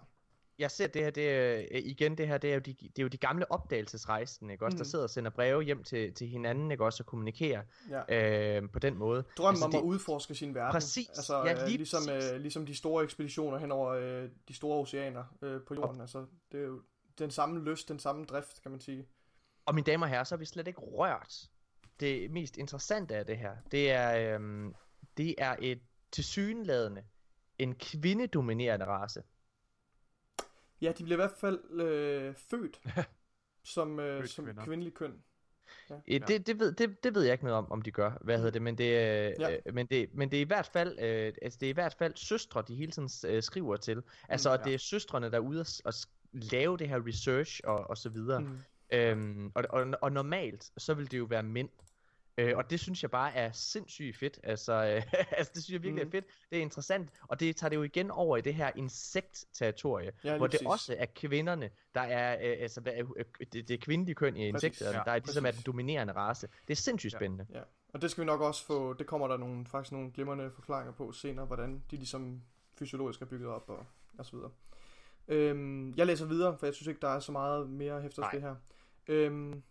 Jeg 0.58 0.70
ser 0.70 0.86
det 0.86 1.02
her, 1.02 1.10
det 1.10 1.30
er, 1.30 1.56
øh, 1.58 1.64
igen 1.84 2.18
det 2.18 2.28
her, 2.28 2.38
det 2.38 2.50
er 2.50 2.54
jo 2.54 2.60
de, 2.60 2.74
det 2.74 2.98
er 2.98 3.02
jo 3.02 3.08
de 3.08 3.16
gamle 3.18 3.52
opdagelsesrejsende, 3.52 4.52
ikke 4.52 4.64
også, 4.64 4.74
mm. 4.74 4.78
der 4.78 4.84
sidder 4.84 5.02
og 5.04 5.10
sender 5.10 5.30
breve 5.30 5.62
hjem 5.62 5.82
til, 5.84 6.14
til 6.14 6.28
hinanden, 6.28 6.70
ikke 6.70 6.84
også, 6.84 7.02
og 7.02 7.06
kommunikerer 7.06 7.62
ja. 7.90 8.56
øh, 8.60 8.70
på 8.70 8.78
den 8.78 8.96
måde. 8.96 9.24
Drømmen 9.36 9.50
altså, 9.52 9.64
om 9.64 9.70
det- 9.70 9.78
at 9.78 9.82
udforske 9.84 10.34
sin 10.34 10.54
verden. 10.54 10.72
Præcis. 10.72 11.08
Altså, 11.08 11.36
Ja, 11.44 11.52
øh, 11.62 11.66
lige 11.66 11.76
ligesom, 11.76 12.02
præcis. 12.06 12.32
øh, 12.32 12.40
ligesom 12.40 12.66
de 12.66 12.74
store 12.74 13.04
ekspeditioner 13.04 13.58
hen 13.58 13.72
over 13.72 13.90
øh, 13.90 14.28
de 14.48 14.54
store 14.54 14.78
oceaner 14.78 15.24
øh, 15.42 15.60
på 15.68 15.74
jorden. 15.74 16.00
Altså, 16.00 16.26
det 16.52 16.60
er 16.60 16.64
jo 16.64 16.82
den 17.18 17.30
samme 17.30 17.64
lyst, 17.70 17.88
den 17.88 17.98
samme 17.98 18.24
drift, 18.24 18.62
kan 18.62 18.70
man 18.70 18.80
sige. 18.80 19.06
Og 19.66 19.74
mine 19.74 19.84
damer 19.84 20.06
og 20.06 20.10
herrer, 20.10 20.24
så 20.24 20.34
har 20.34 20.38
vi 20.38 20.44
slet 20.44 20.68
ikke 20.68 20.80
rørt 20.80 21.34
det 22.00 22.30
mest 22.30 22.56
interessante 22.56 23.16
af 23.16 23.26
det 23.26 23.38
her. 23.38 23.56
Det 23.72 23.90
er, 23.90 24.34
øhm, 24.34 24.74
det 25.16 25.34
er 25.38 25.56
et 25.62 25.80
tilsyneladende 26.12 27.02
en 27.58 27.74
kvindedominerende 27.74 28.86
race. 28.86 29.22
Ja, 30.80 30.92
de 30.98 31.04
bliver 31.04 31.16
i 31.16 31.22
hvert 31.22 31.38
fald 31.40 31.80
øh, 31.80 32.34
født 32.50 32.80
som, 33.74 34.00
øh, 34.00 34.20
Født 34.20 34.30
som 34.30 34.44
kvinder. 34.44 34.64
kvindelig 34.64 34.94
køn. 34.94 35.22
Ja. 36.08 36.18
Det, 36.18 36.46
det, 36.46 36.58
ved, 36.58 36.72
det, 36.72 37.04
det 37.04 37.14
ved 37.14 37.22
jeg 37.22 37.32
ikke 37.32 37.44
noget 37.44 37.58
om, 37.58 37.72
om 37.72 37.82
de 37.82 37.90
gør. 37.90 38.12
Hvad 38.20 38.36
hedder 38.36 38.50
det? 38.50 38.62
Men 38.62 38.78
det, 38.78 38.84
øh, 38.84 38.90
Ja. 39.40 39.50
ja. 39.50 39.56
men 39.72 39.86
det, 39.86 40.14
men 40.14 40.30
det 40.30 40.36
er 40.36 40.40
i 40.40 40.46
hvert 40.46 40.66
fald, 40.66 40.98
øh, 41.00 41.32
altså 41.42 41.58
det 41.60 41.66
er 41.66 41.70
i 41.70 41.72
hvert 41.72 41.94
fald 41.94 42.12
søstre, 42.16 42.64
de 42.68 42.74
hele 42.74 42.92
tiden 42.92 43.08
øh, 43.26 43.42
skriver 43.42 43.76
til. 43.76 44.02
Altså, 44.28 44.48
Mm, 44.50 44.54
at 44.54 44.64
det 44.64 44.74
er 44.74 44.78
søstrene, 44.78 45.30
der 45.30 45.36
er 45.36 45.40
ude 45.40 45.64
og, 45.84 45.92
lave 46.32 46.76
det 46.76 46.88
her 46.88 47.06
research 47.06 47.60
og, 47.64 47.78
og 47.90 47.96
så 47.96 48.08
videre. 48.08 48.40
Mm. 48.40 48.58
Øhm, 48.92 49.52
og, 49.54 49.64
og, 49.70 49.86
og 50.02 50.12
normalt, 50.12 50.70
så 50.76 50.94
vil 50.94 51.10
det 51.10 51.18
jo 51.18 51.24
være 51.24 51.42
mænd. 51.42 51.68
Øh, 52.38 52.56
og 52.56 52.70
det 52.70 52.80
synes 52.80 53.02
jeg 53.02 53.10
bare 53.10 53.34
er 53.34 53.52
sindssygt 53.52 54.16
fedt. 54.16 54.38
Altså, 54.42 54.72
øh, 54.72 55.02
altså 55.38 55.52
det 55.54 55.64
synes 55.64 55.72
jeg 55.72 55.82
virkelig 55.82 56.04
Mm. 56.04 56.08
er 56.08 56.10
fedt. 56.10 56.24
Det 56.50 56.58
er 56.58 56.62
interessant. 56.62 57.10
Og 57.22 57.40
det 57.40 57.56
tager 57.56 57.68
det 57.68 57.76
jo 57.76 57.82
igen 57.82 58.10
over 58.10 58.36
i 58.36 58.40
det 58.40 58.54
her 58.54 58.70
insekt-territorie. 58.76 60.12
Ja, 60.24 60.36
hvor 60.36 60.46
det 60.46 60.52
præcis. 60.58 60.66
også 60.66 60.94
er 60.98 61.06
kvinderne, 61.14 61.70
der 61.94 62.00
er, 62.00 62.34
øh, 62.34 62.62
altså 62.62 62.80
hvad 62.80 62.92
er, 62.92 63.04
øh, 63.16 63.24
det, 63.52 63.52
det 63.68 63.70
er 63.70 63.78
kvindelige 63.78 64.14
køn 64.14 64.36
i 64.36 64.52
Præcis. 64.52 64.64
insekter, 64.68 64.96
Ja, 64.98 65.02
der 65.04 65.12
er 65.12 65.16
ligesom 65.18 65.44
er 65.46 65.50
præcis. 65.50 65.64
den 65.64 65.72
dominerende 65.72 66.12
race. 66.12 66.48
Det 66.68 66.70
er 66.72 66.76
sindssygt 66.76 67.12
Ja. 67.12 67.18
spændende. 67.18 67.46
Ja, 67.50 67.62
og 67.94 68.02
det 68.02 68.10
skal 68.10 68.20
vi 68.22 68.26
nok 68.26 68.40
også 68.40 68.66
få, 68.66 68.92
det 68.92 69.06
kommer 69.06 69.28
der 69.28 69.36
nogle, 69.36 69.66
faktisk 69.66 69.92
nogle 69.92 70.10
glimrende 70.12 70.50
forklaringer 70.50 70.92
på 70.92 71.12
senere, 71.12 71.46
hvordan 71.46 71.82
de 71.90 71.96
ligesom 71.96 72.42
fysiologisk 72.78 73.22
er 73.22 73.26
bygget 73.26 73.48
op 73.50 73.64
og, 73.68 73.86
og 74.18 74.26
så 74.26 74.36
videre. 74.36 74.50
Øhm, 75.28 75.94
jeg 75.96 76.06
læser 76.06 76.26
videre, 76.26 76.58
for 76.58 76.66
jeg 76.66 76.74
synes 76.74 76.86
ikke, 76.88 77.00
der 77.00 77.08
er 77.08 77.20
så 77.20 77.32
meget 77.32 77.70
mere 77.70 78.00
hæfter 78.02 78.30
det 78.30 78.42
her. 78.42 78.54
Øhm, 79.08 79.62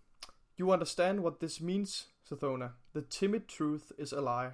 You 0.60 0.72
understand 0.74 1.20
what 1.20 1.34
this 1.39 1.62
means, 1.62 2.10
Sathona. 2.24 2.70
The 2.95 3.03
timid 3.10 3.41
truth 3.47 3.91
is 3.99 4.14
a 4.14 4.22
lie. 4.22 4.51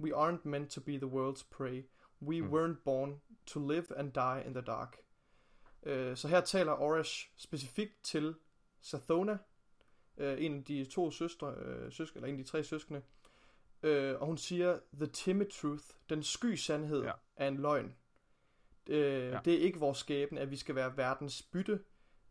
We 0.00 0.12
aren't 0.14 0.44
meant 0.44 0.70
to 0.70 0.80
be 0.80 0.92
the 0.98 1.06
world's 1.06 1.42
prey. 1.50 1.82
We 2.22 2.40
Mm. 2.40 2.50
weren't 2.50 2.84
born 2.84 3.20
to 3.46 3.60
live 3.60 3.86
and 3.96 4.12
die 4.12 4.42
in 4.46 4.52
the 4.54 4.62
dark. 4.62 4.96
Øh, 5.82 6.16
så 6.16 6.28
her 6.28 6.40
taler 6.40 6.72
Oresh 6.72 7.30
specifikt 7.36 8.02
til 8.04 8.34
Sathona, 8.80 9.38
øh, 10.16 10.44
en 10.44 10.58
af 10.58 10.64
de 10.64 10.84
to 10.84 11.10
søstre, 11.10 11.54
øh, 11.54 11.92
søskende, 11.92 12.18
eller 12.26 12.34
en 12.34 12.40
af 12.40 12.44
de 12.44 12.50
tre 12.50 12.64
søskende, 12.64 13.02
øh, 13.82 14.20
og 14.20 14.26
hun 14.26 14.36
siger, 14.38 14.78
the 14.94 15.06
timid 15.06 15.46
truth, 15.46 15.84
den 16.08 16.22
sky 16.22 16.54
sandhed 16.54 17.02
Ja. 17.02 17.12
er 17.36 17.48
en 17.48 17.56
løgn. 17.56 17.94
Øh, 18.86 19.00
Ja. 19.30 19.40
Det 19.44 19.54
er 19.54 19.58
ikke 19.58 19.78
vores 19.78 19.98
skæbne, 19.98 20.40
at 20.40 20.50
vi 20.50 20.56
skal 20.56 20.74
være 20.74 20.96
verdens 20.96 21.42
bytte. 21.42 21.80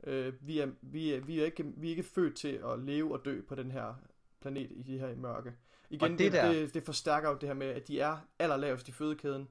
Øh, 0.07 0.33
vi, 0.41 0.59
er, 0.59 0.67
vi, 0.81 1.13
er, 1.13 1.19
vi, 1.21 1.39
er 1.39 1.45
ikke, 1.45 1.63
vi 1.77 1.87
er 1.87 1.89
ikke 1.91 2.03
født 2.03 2.35
til 2.35 2.59
at 2.71 2.79
leve 2.79 3.13
og 3.13 3.25
dø 3.25 3.41
på 3.41 3.55
den 3.55 3.71
her 3.71 3.93
planet 4.41 4.71
i 4.71 4.83
det 4.83 4.99
her 4.99 5.15
mørke. 5.15 5.53
Igen, 5.89 6.11
Og 6.13 6.19
det, 6.19 6.31
der- 6.31 6.51
det, 6.51 6.73
det 6.73 6.83
forstærker 6.83 7.29
jo 7.29 7.37
det 7.41 7.49
her 7.49 7.53
med, 7.53 7.67
at 7.67 7.87
de 7.87 7.99
er 7.99 8.17
allerlavest 8.39 8.87
i 8.87 8.91
fødekæden. 8.91 9.47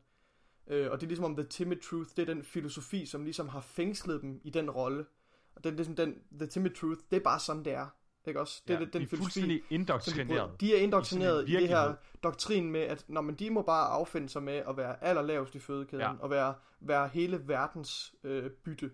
Øh, 0.67 0.91
og 0.91 1.01
det 1.01 1.07
er 1.07 1.09
ligesom 1.09 1.25
om 1.25 1.37
The 1.37 1.47
Timid 1.47 1.77
Truth, 1.77 2.11
det 2.17 2.23
er 2.29 2.35
den 2.35 2.43
filosofi, 2.45 3.07
som 3.07 3.25
ligesom 3.25 3.49
har 3.49 3.61
fængslet 3.61 4.23
dem 4.23 4.41
i 4.45 4.51
den 4.51 4.71
rolle. 4.71 5.05
Og 5.55 5.65
den, 5.65 5.77
ligesom 5.77 5.97
den, 5.97 6.15
The 6.39 6.47
Timid 6.47 6.71
Truth, 6.71 7.01
det 7.11 7.17
er 7.17 7.21
bare 7.21 7.41
sådan, 7.41 7.65
det 7.65 7.73
er. 7.73 7.87
Ikke 8.27 8.41
også? 8.41 8.63
Det 8.69 8.75
ja, 8.75 8.81
er 8.81 8.85
den 8.85 8.93
de 8.93 8.99
er 9.05 9.07
filosofi, 9.09 9.17
fuldstændig 9.17 9.63
de, 9.71 9.75
indoktrineret. 9.75 10.27
bruger. 10.29 10.57
de 10.61 10.77
er 10.77 10.81
indoktrineret 10.81 11.49
i 11.49 11.53
i, 11.53 11.57
det 11.61 11.69
her 11.69 11.95
doktrin 12.23 12.71
med, 12.71 12.81
at 12.81 13.05
når 13.09 13.21
man, 13.21 13.35
de 13.35 13.51
må 13.51 13.63
bare 13.63 13.89
affinde 13.89 14.29
sig 14.29 14.43
med 14.43 14.63
at 14.69 14.77
være 14.77 15.05
allerlavest 15.05 15.55
i 15.55 15.59
fødekæden, 15.59 16.01
Ja. 16.03 16.13
og 16.21 16.31
være, 16.31 16.55
være 16.81 17.09
hele 17.09 17.49
verdens 17.49 18.15
øh, 18.25 18.51
bytte. 18.51 18.91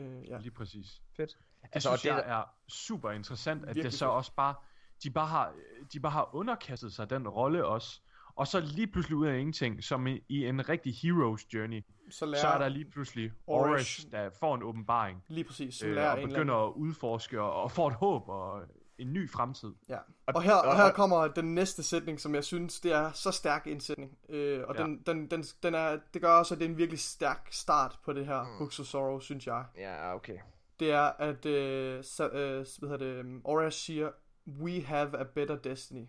Øh, 0.00 0.28
ja. 0.28 0.38
Lige 0.38 0.50
præcis. 0.50 1.02
Fedt. 1.16 1.30
Det 1.30 1.36
Altså, 1.62 1.70
altså, 1.72 1.90
og 1.90 1.98
synes 1.98 2.14
det 2.14 2.28
jeg 2.28 2.38
er 2.40 2.44
super 2.68 3.10
interessant, 3.10 3.64
at 3.64 3.76
det 3.76 3.92
så 3.92 3.98
fedt. 4.04 4.10
også 4.10 4.32
bare, 4.34 4.54
de 5.02 5.10
bare 5.10 5.26
har, 5.26 5.54
de 5.92 6.00
bare 6.00 6.12
har 6.12 6.34
underkastet 6.34 6.92
sig 6.92 7.10
den 7.10 7.28
rolle 7.28 7.66
også. 7.66 8.00
Og 8.34 8.46
så 8.46 8.60
lige 8.60 8.86
pludselig 8.86 9.16
ud 9.16 9.26
af 9.26 9.38
ingenting, 9.38 9.84
som 9.84 10.06
i, 10.06 10.20
i 10.28 10.46
en 10.46 10.68
rigtig 10.68 10.92
hero's 10.92 11.48
journey, 11.54 11.84
Så 12.10 12.26
lærer 12.26 12.40
så 12.40 12.48
er 12.48 12.58
der 12.58 12.68
lige 12.68 12.84
pludselig 12.84 13.32
Oresh, 13.46 14.10
der 14.10 14.30
får 14.40 14.54
en 14.54 14.62
åbenbaring, 14.62 15.24
lige 15.28 15.44
præcis, 15.44 15.74
som 15.74 15.88
øh, 15.88 15.94
lærer 15.94 16.10
og 16.10 16.18
en 16.18 16.22
eller 16.22 16.34
begynder 16.38 16.54
at 16.54 16.72
udforske, 16.72 17.40
og, 17.40 17.62
og 17.62 17.70
får 17.70 17.88
et 17.88 17.94
håb 17.94 18.28
og 18.28 18.62
en 19.00 19.12
ny 19.12 19.30
fremtid. 19.30 19.74
Ja. 19.88 19.98
Og 20.26 20.42
her, 20.42 20.54
og 20.54 20.76
her 20.76 20.92
kommer 20.92 21.28
den 21.28 21.54
næste 21.54 21.82
sætning, 21.82 22.20
som 22.20 22.34
jeg 22.34 22.44
synes, 22.44 22.80
det 22.80 22.92
er 22.92 23.12
så 23.12 23.30
stærk 23.30 23.66
en 23.66 23.80
sætning. 23.80 24.18
Øh, 24.28 24.64
og 24.68 24.74
Ja. 24.76 24.82
den, 24.82 25.02
den, 25.06 25.30
den, 25.30 25.44
den 25.62 25.74
er, 25.74 25.98
det 26.14 26.22
gør 26.22 26.32
også, 26.32 26.54
at 26.54 26.60
det 26.60 26.66
er 26.66 26.70
en 26.70 26.76
virkelig 26.78 27.00
stærk 27.00 27.48
start 27.50 27.98
på 28.04 28.12
det 28.12 28.26
her 28.26 28.42
mm. 28.42 28.58
Books 28.58 28.80
of 28.80 28.86
Sorrow, 28.86 29.18
synes 29.18 29.46
jeg. 29.46 29.64
Ja, 29.76 30.14
okay. 30.14 30.38
Det 30.80 30.90
er, 30.90 31.12
at 31.18 31.46
øh, 31.46 32.04
så, 32.04 32.28
øh, 32.28 32.66
hvad 32.78 32.88
hedder 32.98 33.22
det, 33.22 33.40
Oresh 33.44 33.78
siger, 33.78 34.10
We 34.46 34.82
have 34.82 35.18
a 35.18 35.22
better 35.22 35.56
destiny. 35.56 36.06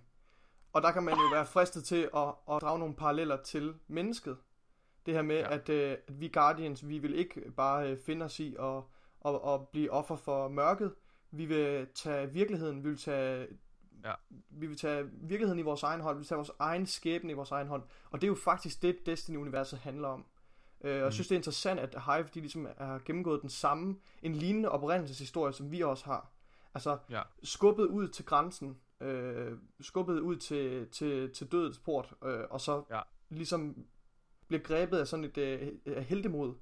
Og 0.74 0.82
der 0.82 0.92
kan 0.92 1.04
man 1.04 1.14
jo 1.14 1.30
være 1.34 1.46
fristet 1.46 1.84
til 1.84 2.10
at, 2.16 2.28
at 2.52 2.62
drage 2.62 2.80
nogle 2.80 2.96
paralleller 2.96 3.38
til 3.38 3.74
mennesket. 3.88 4.38
Det 5.06 5.14
her 5.14 5.22
med, 5.22 5.36
ja. 5.36 5.42
Ja. 5.42 5.54
at, 5.56 5.70
øh, 5.70 5.92
at 5.92 6.20
vi 6.20 6.28
Guardians, 6.28 6.88
vi 6.88 6.98
vil 6.98 7.16
ikke 7.16 7.52
bare 7.58 7.90
øh, 7.92 7.98
finde 8.06 8.26
os 8.26 8.40
i 8.40 8.56
at, 8.60 8.78
at, 9.26 9.40
at 9.48 9.68
blive 9.68 9.92
offer 9.92 10.16
for 10.16 10.48
mørket. 10.48 10.94
Vi 11.32 11.46
vil 11.46 11.88
tage 11.96 12.30
virkeligheden, 12.32 12.84
vi 12.84 12.90
vil 12.90 12.98
tage, 12.98 13.48
Ja. 14.06 14.14
vi 14.50 14.68
vil 14.68 14.78
tage 14.78 15.04
virkeligheden 15.14 15.60
i 15.60 15.62
vores 15.62 15.84
egen 15.84 16.02
hånd, 16.02 16.16
vi 16.16 16.20
vil 16.20 16.28
tage 16.28 16.38
vores 16.38 16.52
egen 16.60 16.86
skæbne 16.86 17.32
i 17.32 17.34
vores 17.34 17.52
egen 17.52 17.68
hånd. 17.68 17.84
Og 18.12 18.22
det 18.22 18.28
er 18.28 18.30
jo 18.32 18.36
faktisk 18.36 18.82
det, 18.82 19.06
Destiny-universet 19.06 19.80
handler 19.80 20.08
om. 20.08 20.26
Øh, 20.84 20.92
og 20.92 20.98
jeg 20.98 21.06
Mm. 21.06 21.12
synes, 21.12 21.28
det 21.28 21.36
er 21.36 21.40
interessant, 21.40 21.80
at 21.80 21.96
Hive 22.06 22.28
de 22.34 22.40
ligesom 22.40 22.68
har 22.78 23.02
gennemgået 23.06 23.42
den 23.42 23.50
samme, 23.50 23.96
en 24.22 24.36
lignende 24.36 24.70
oprindelseshistorie, 24.70 25.54
som 25.54 25.72
vi 25.72 25.82
også 25.82 26.06
har. 26.06 26.32
Altså, 26.74 26.98
Ja. 27.10 27.22
skubbet 27.44 27.86
ud 27.86 28.08
til 28.08 28.26
grænsen, 28.26 28.78
øh, 29.02 29.58
skubbet 29.82 30.20
ud 30.20 30.36
til, 30.36 30.88
til, 30.90 31.34
til 31.34 31.52
dødets 31.52 31.80
port, 31.80 32.14
øh, 32.26 32.44
og 32.50 32.62
så 32.62 32.84
Ja. 32.90 33.02
ligesom 33.30 33.86
bliver 34.48 34.62
grebet 34.64 34.98
af 34.98 35.08
sådan 35.08 35.26
et 35.26 35.38
øh, 35.86 35.98
heldemod, 35.98 36.54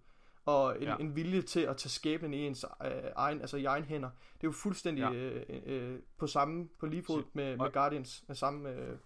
og 0.49 0.75
en, 0.77 0.83
ja. 0.83 0.89
Ja. 0.89 0.95
en 0.99 1.15
vilje 1.15 1.41
til 1.41 1.59
at 1.59 1.77
tage 1.77 1.89
skæbnen 1.89 2.33
i 2.33 2.37
ens 2.47 2.65
øh, 2.85 2.91
egen, 3.15 3.41
altså 3.41 3.57
i 3.57 3.65
egen 3.65 3.83
hænder. 3.83 4.09
Det 4.09 4.43
er 4.43 4.47
jo 4.47 4.51
fuldstændig 4.51 5.01
Ja. 5.01 5.11
øh, 5.11 5.45
øh, 5.65 5.99
på 6.17 6.27
samme, 6.27 6.69
på 6.79 6.85
lige 6.85 7.03
fod 7.03 7.23
med, 7.33 7.57
med 7.57 7.65
Og- 7.65 7.73
Guardians, 7.73 8.23
med 8.27 8.35
samme, 8.35 8.69
øh, 8.69 8.97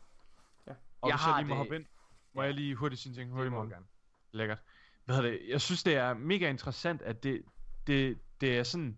Og 1.01 1.09
Jeg 1.09 1.15
hvis 1.15 1.23
har 1.23 1.31
jeg 1.37 1.43
lige 1.43 1.47
må 1.49 1.53
det- 1.53 1.57
hoppe 1.57 1.75
ind, 1.75 1.85
må 2.33 2.41
Ja. 2.41 2.45
jeg 2.45 2.53
lige 2.55 2.75
hurtigt 2.75 3.01
sige 3.01 3.11
en 3.11 3.15
ting? 3.15 3.27
Det 3.29 3.35
Hurtigt, 3.35 3.51
må 3.51 3.57
Morten. 3.57 3.71
gerne. 3.71 3.85
Lækkert. 4.31 4.59
Hvad 5.05 5.15
hedder 5.15 5.29
det? 5.29 5.39
Jeg 5.49 5.61
synes, 5.61 5.83
det 5.83 5.95
er 5.95 6.13
mega 6.13 6.49
interessant, 6.49 7.01
at 7.01 7.23
det, 7.23 7.43
det, 7.87 8.19
det 8.41 8.57
er 8.57 8.63
sådan, 8.63 8.97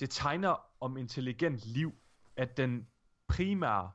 det 0.00 0.10
tegner 0.10 0.66
om 0.80 0.96
intelligent 0.96 1.66
liv, 1.66 1.92
at 2.36 2.56
den 2.56 2.88
primære 3.28 3.90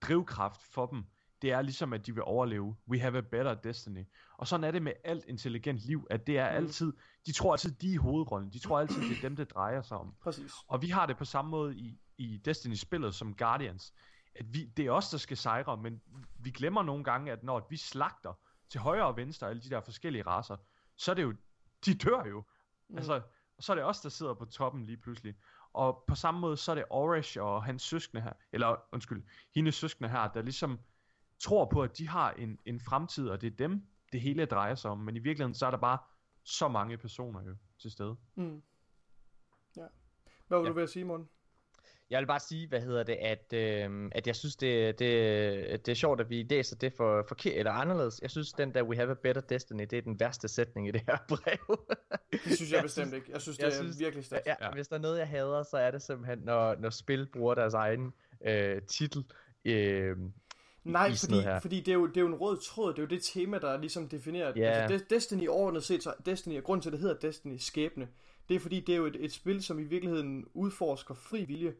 drivkraft 0.00 0.62
for 0.62 0.86
dem, 0.86 1.04
det 1.42 1.52
er 1.52 1.62
ligesom, 1.62 1.92
at 1.92 2.06
de 2.06 2.12
vil 2.14 2.22
overleve. 2.22 2.76
We 2.88 3.00
have 3.00 3.18
a 3.18 3.20
better 3.20 3.54
destiny. 3.54 4.04
Og 4.38 4.46
sådan 4.46 4.64
er 4.64 4.70
det 4.70 4.82
med 4.82 4.92
alt 5.04 5.24
intelligent 5.24 5.78
liv, 5.78 6.06
at 6.10 6.26
det 6.26 6.38
er 6.38 6.50
Mm. 6.50 6.56
altid, 6.56 6.92
de 7.26 7.32
tror 7.32 7.52
altid, 7.52 7.72
de 7.72 7.88
er 7.88 7.92
i 7.92 7.96
hovedrollen. 7.96 8.50
De 8.50 8.58
tror 8.58 8.80
altid, 8.80 9.02
det 9.02 9.16
er 9.16 9.20
dem, 9.22 9.36
det 9.36 9.50
drejer 9.50 9.82
sig 9.82 9.96
om. 9.96 10.14
præcis. 10.22 10.52
Og 10.68 10.82
vi 10.82 10.88
har 10.88 11.06
det 11.06 11.16
på 11.16 11.24
samme 11.24 11.50
måde 11.50 11.76
i, 11.76 11.98
i 12.18 12.36
Destiny-spillet 12.44 13.14
som 13.14 13.34
Guardians. 13.36 13.94
At 14.34 14.54
vi, 14.54 14.64
det 14.64 14.86
er 14.86 14.90
os, 14.90 15.10
der 15.10 15.18
skal 15.18 15.36
sejre, 15.36 15.76
men 15.76 16.02
vi 16.38 16.50
glemmer 16.50 16.82
nogle 16.82 17.04
gange, 17.04 17.32
at 17.32 17.42
når 17.42 17.66
vi 17.70 17.76
slagter 17.76 18.38
til 18.68 18.80
højre 18.80 19.06
og 19.06 19.16
venstre, 19.16 19.48
alle 19.50 19.62
de 19.62 19.70
der 19.70 19.80
forskellige 19.80 20.22
raser, 20.26 20.56
så 20.96 21.10
er 21.10 21.14
det 21.14 21.22
jo, 21.22 21.34
de 21.86 21.94
dør 21.94 22.24
jo. 22.28 22.44
Mm. 22.88 22.96
Altså, 22.96 23.20
så 23.60 23.72
er 23.72 23.76
det 23.76 23.84
os, 23.84 24.00
der 24.00 24.08
sidder 24.08 24.34
på 24.34 24.44
toppen 24.44 24.86
lige 24.86 24.96
pludselig. 24.96 25.34
Og 25.72 26.04
på 26.06 26.14
samme 26.14 26.40
måde, 26.40 26.56
så 26.56 26.70
er 26.70 26.74
det 26.74 26.84
Oresh 26.90 27.38
og 27.40 27.64
hans 27.64 27.82
søskende 27.82 28.22
her, 28.22 28.32
eller 28.52 28.76
undskyld, 28.92 29.24
hendes 29.54 29.74
søskende 29.74 30.08
her, 30.10 30.28
der 30.28 30.42
ligesom 30.42 30.80
tror 31.42 31.64
på, 31.72 31.82
at 31.82 31.98
de 31.98 32.08
har 32.08 32.30
en, 32.32 32.58
en 32.64 32.80
fremtid, 32.80 33.28
og 33.28 33.40
det 33.40 33.52
er 33.52 33.56
dem, 33.56 33.82
det 34.12 34.20
hele 34.20 34.44
drejer 34.44 34.74
sig 34.74 34.90
om. 34.90 34.98
Men 34.98 35.16
i 35.16 35.18
virkeligheden, 35.18 35.54
så 35.54 35.66
er 35.66 35.70
der 35.70 35.78
bare 35.78 35.98
så 36.44 36.68
mange 36.68 36.96
personer 36.98 37.42
jo 37.44 37.56
til 37.78 37.90
stede. 37.90 38.16
Mm. 38.34 38.62
Ja. 39.76 39.82
Hvad 40.48 40.58
var 40.58 40.64
Ja. 40.64 40.68
du 40.68 40.74
ved 40.74 40.82
at 40.82 40.90
sige, 40.90 41.04
Morten? 41.04 41.28
Jeg 42.10 42.20
vil 42.20 42.26
bare 42.26 42.40
sige, 42.40 42.68
hvad 42.68 42.80
hedder 42.80 43.02
det, 43.02 43.12
at, 43.12 43.52
øh, 43.52 44.10
at 44.14 44.26
jeg 44.26 44.36
synes, 44.36 44.56
det, 44.56 44.98
det, 44.98 45.86
det 45.86 45.92
er 45.92 45.94
sjovt, 45.96 46.20
at 46.20 46.30
vi 46.30 46.42
læser 46.50 46.76
det 46.76 46.92
for 46.92 47.24
forkert 47.28 47.56
eller 47.56 47.72
anderledes. 47.72 48.18
Jeg 48.22 48.30
synes, 48.30 48.52
den 48.52 48.74
der 48.74 48.82
We 48.82 48.96
have 48.96 49.10
a 49.10 49.14
better 49.14 49.42
destiny, 49.42 49.80
det 49.90 49.92
er 49.92 50.02
den 50.02 50.20
værste 50.20 50.48
sætning 50.48 50.88
i 50.88 50.90
det 50.90 51.00
her 51.06 51.16
brev. 51.28 51.86
Det 52.32 52.40
synes 52.56 52.70
jeg, 52.70 52.76
Jeg 52.76 52.82
bestemt 52.82 52.92
synes- 53.08 53.12
ikke. 53.12 53.32
Jeg 53.32 53.40
synes, 53.40 53.58
det 53.58 53.64
jeg 53.64 53.70
er 53.72 53.76
synes- 53.82 53.98
virkelig 54.00 54.24
stærkt. 54.24 54.46
ja, 54.46 54.54
Ja. 54.60 54.66
ja. 54.66 54.72
Hvis 54.72 54.88
der 54.88 54.96
er 54.96 55.00
noget, 55.00 55.18
jeg 55.18 55.28
hader, 55.28 55.62
så 55.62 55.76
er 55.76 55.90
det 55.90 56.02
simpelthen, 56.02 56.38
når, 56.38 56.74
når 56.74 56.90
spil 56.90 57.26
bruger 57.32 57.54
deres 57.54 57.74
egen 57.74 58.12
øh, 58.46 58.82
titel. 58.82 59.24
Øh, 59.64 60.16
Nej, 60.84 61.06
i 61.06 61.16
fordi, 61.16 61.40
her. 61.40 61.60
fordi 61.60 61.80
det, 61.80 61.88
er 61.88 61.94
jo, 61.94 62.06
det 62.06 62.16
er 62.16 62.20
jo 62.20 62.26
en 62.26 62.34
rød 62.34 62.56
tråd, 62.58 62.92
det 62.92 62.98
er 62.98 63.02
jo 63.02 63.08
det 63.08 63.22
tema, 63.22 63.58
der 63.58 63.76
ligesom 63.78 64.08
definerer, 64.08 64.52
Ja. 64.56 64.62
altså 64.62 65.04
De- 65.04 65.14
Destiny 65.14 65.48
overordnet 65.48 65.84
set, 65.84 66.02
så 66.02 66.14
Destiny, 66.26 66.56
og 66.58 66.64
grunden 66.64 66.82
til, 66.82 66.88
at 66.88 66.92
det 66.92 67.00
hedder 67.00 67.14
Destiny 67.16 67.56
skæbne, 67.56 68.08
det 68.48 68.54
er 68.56 68.60
fordi, 68.60 68.80
det 68.80 68.92
er 68.92 68.96
jo 68.96 69.06
et, 69.06 69.16
et 69.20 69.32
spil, 69.32 69.62
som 69.62 69.78
i 69.78 69.82
virkeligheden 69.82 70.46
udforsker 70.54 71.14
fri 71.14 71.44
vilje. 71.44 71.74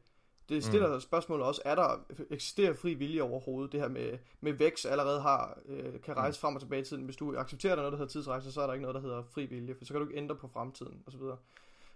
Det 0.48 0.64
stiller 0.64 0.94
mm. 0.94 1.00
spørgsmålet 1.00 1.46
også, 1.46 1.62
er 1.64 1.74
der, 1.74 2.04
eksisterer 2.30 2.74
fri 2.74 2.94
vilje 2.94 3.22
overhovedet? 3.22 3.72
Det 3.72 3.80
her 3.80 3.88
med, 3.88 4.18
med 4.40 4.52
Vex 4.52 4.84
allerede 4.84 5.20
har, 5.20 5.58
øh, 5.68 6.00
kan 6.04 6.16
rejse 6.16 6.38
mm. 6.38 6.40
frem 6.40 6.54
og 6.54 6.60
tilbage 6.60 6.82
i 6.82 6.84
tiden. 6.84 7.04
Hvis 7.04 7.16
du 7.16 7.36
accepterer, 7.36 7.74
der 7.74 7.82
er 7.82 7.82
noget, 7.82 7.92
der 7.92 7.98
hedder 7.98 8.12
tidsrejse, 8.12 8.52
så 8.52 8.60
er 8.60 8.66
der 8.66 8.72
ikke 8.74 8.82
noget, 8.82 8.94
der 8.94 9.00
hedder 9.00 9.22
fri 9.22 9.46
vilje, 9.46 9.74
for 9.74 9.84
så 9.84 9.92
kan 9.94 10.00
du 10.00 10.08
ikke 10.08 10.18
ændre 10.18 10.36
på 10.36 10.48
fremtiden, 10.48 11.02
osv. 11.06 11.20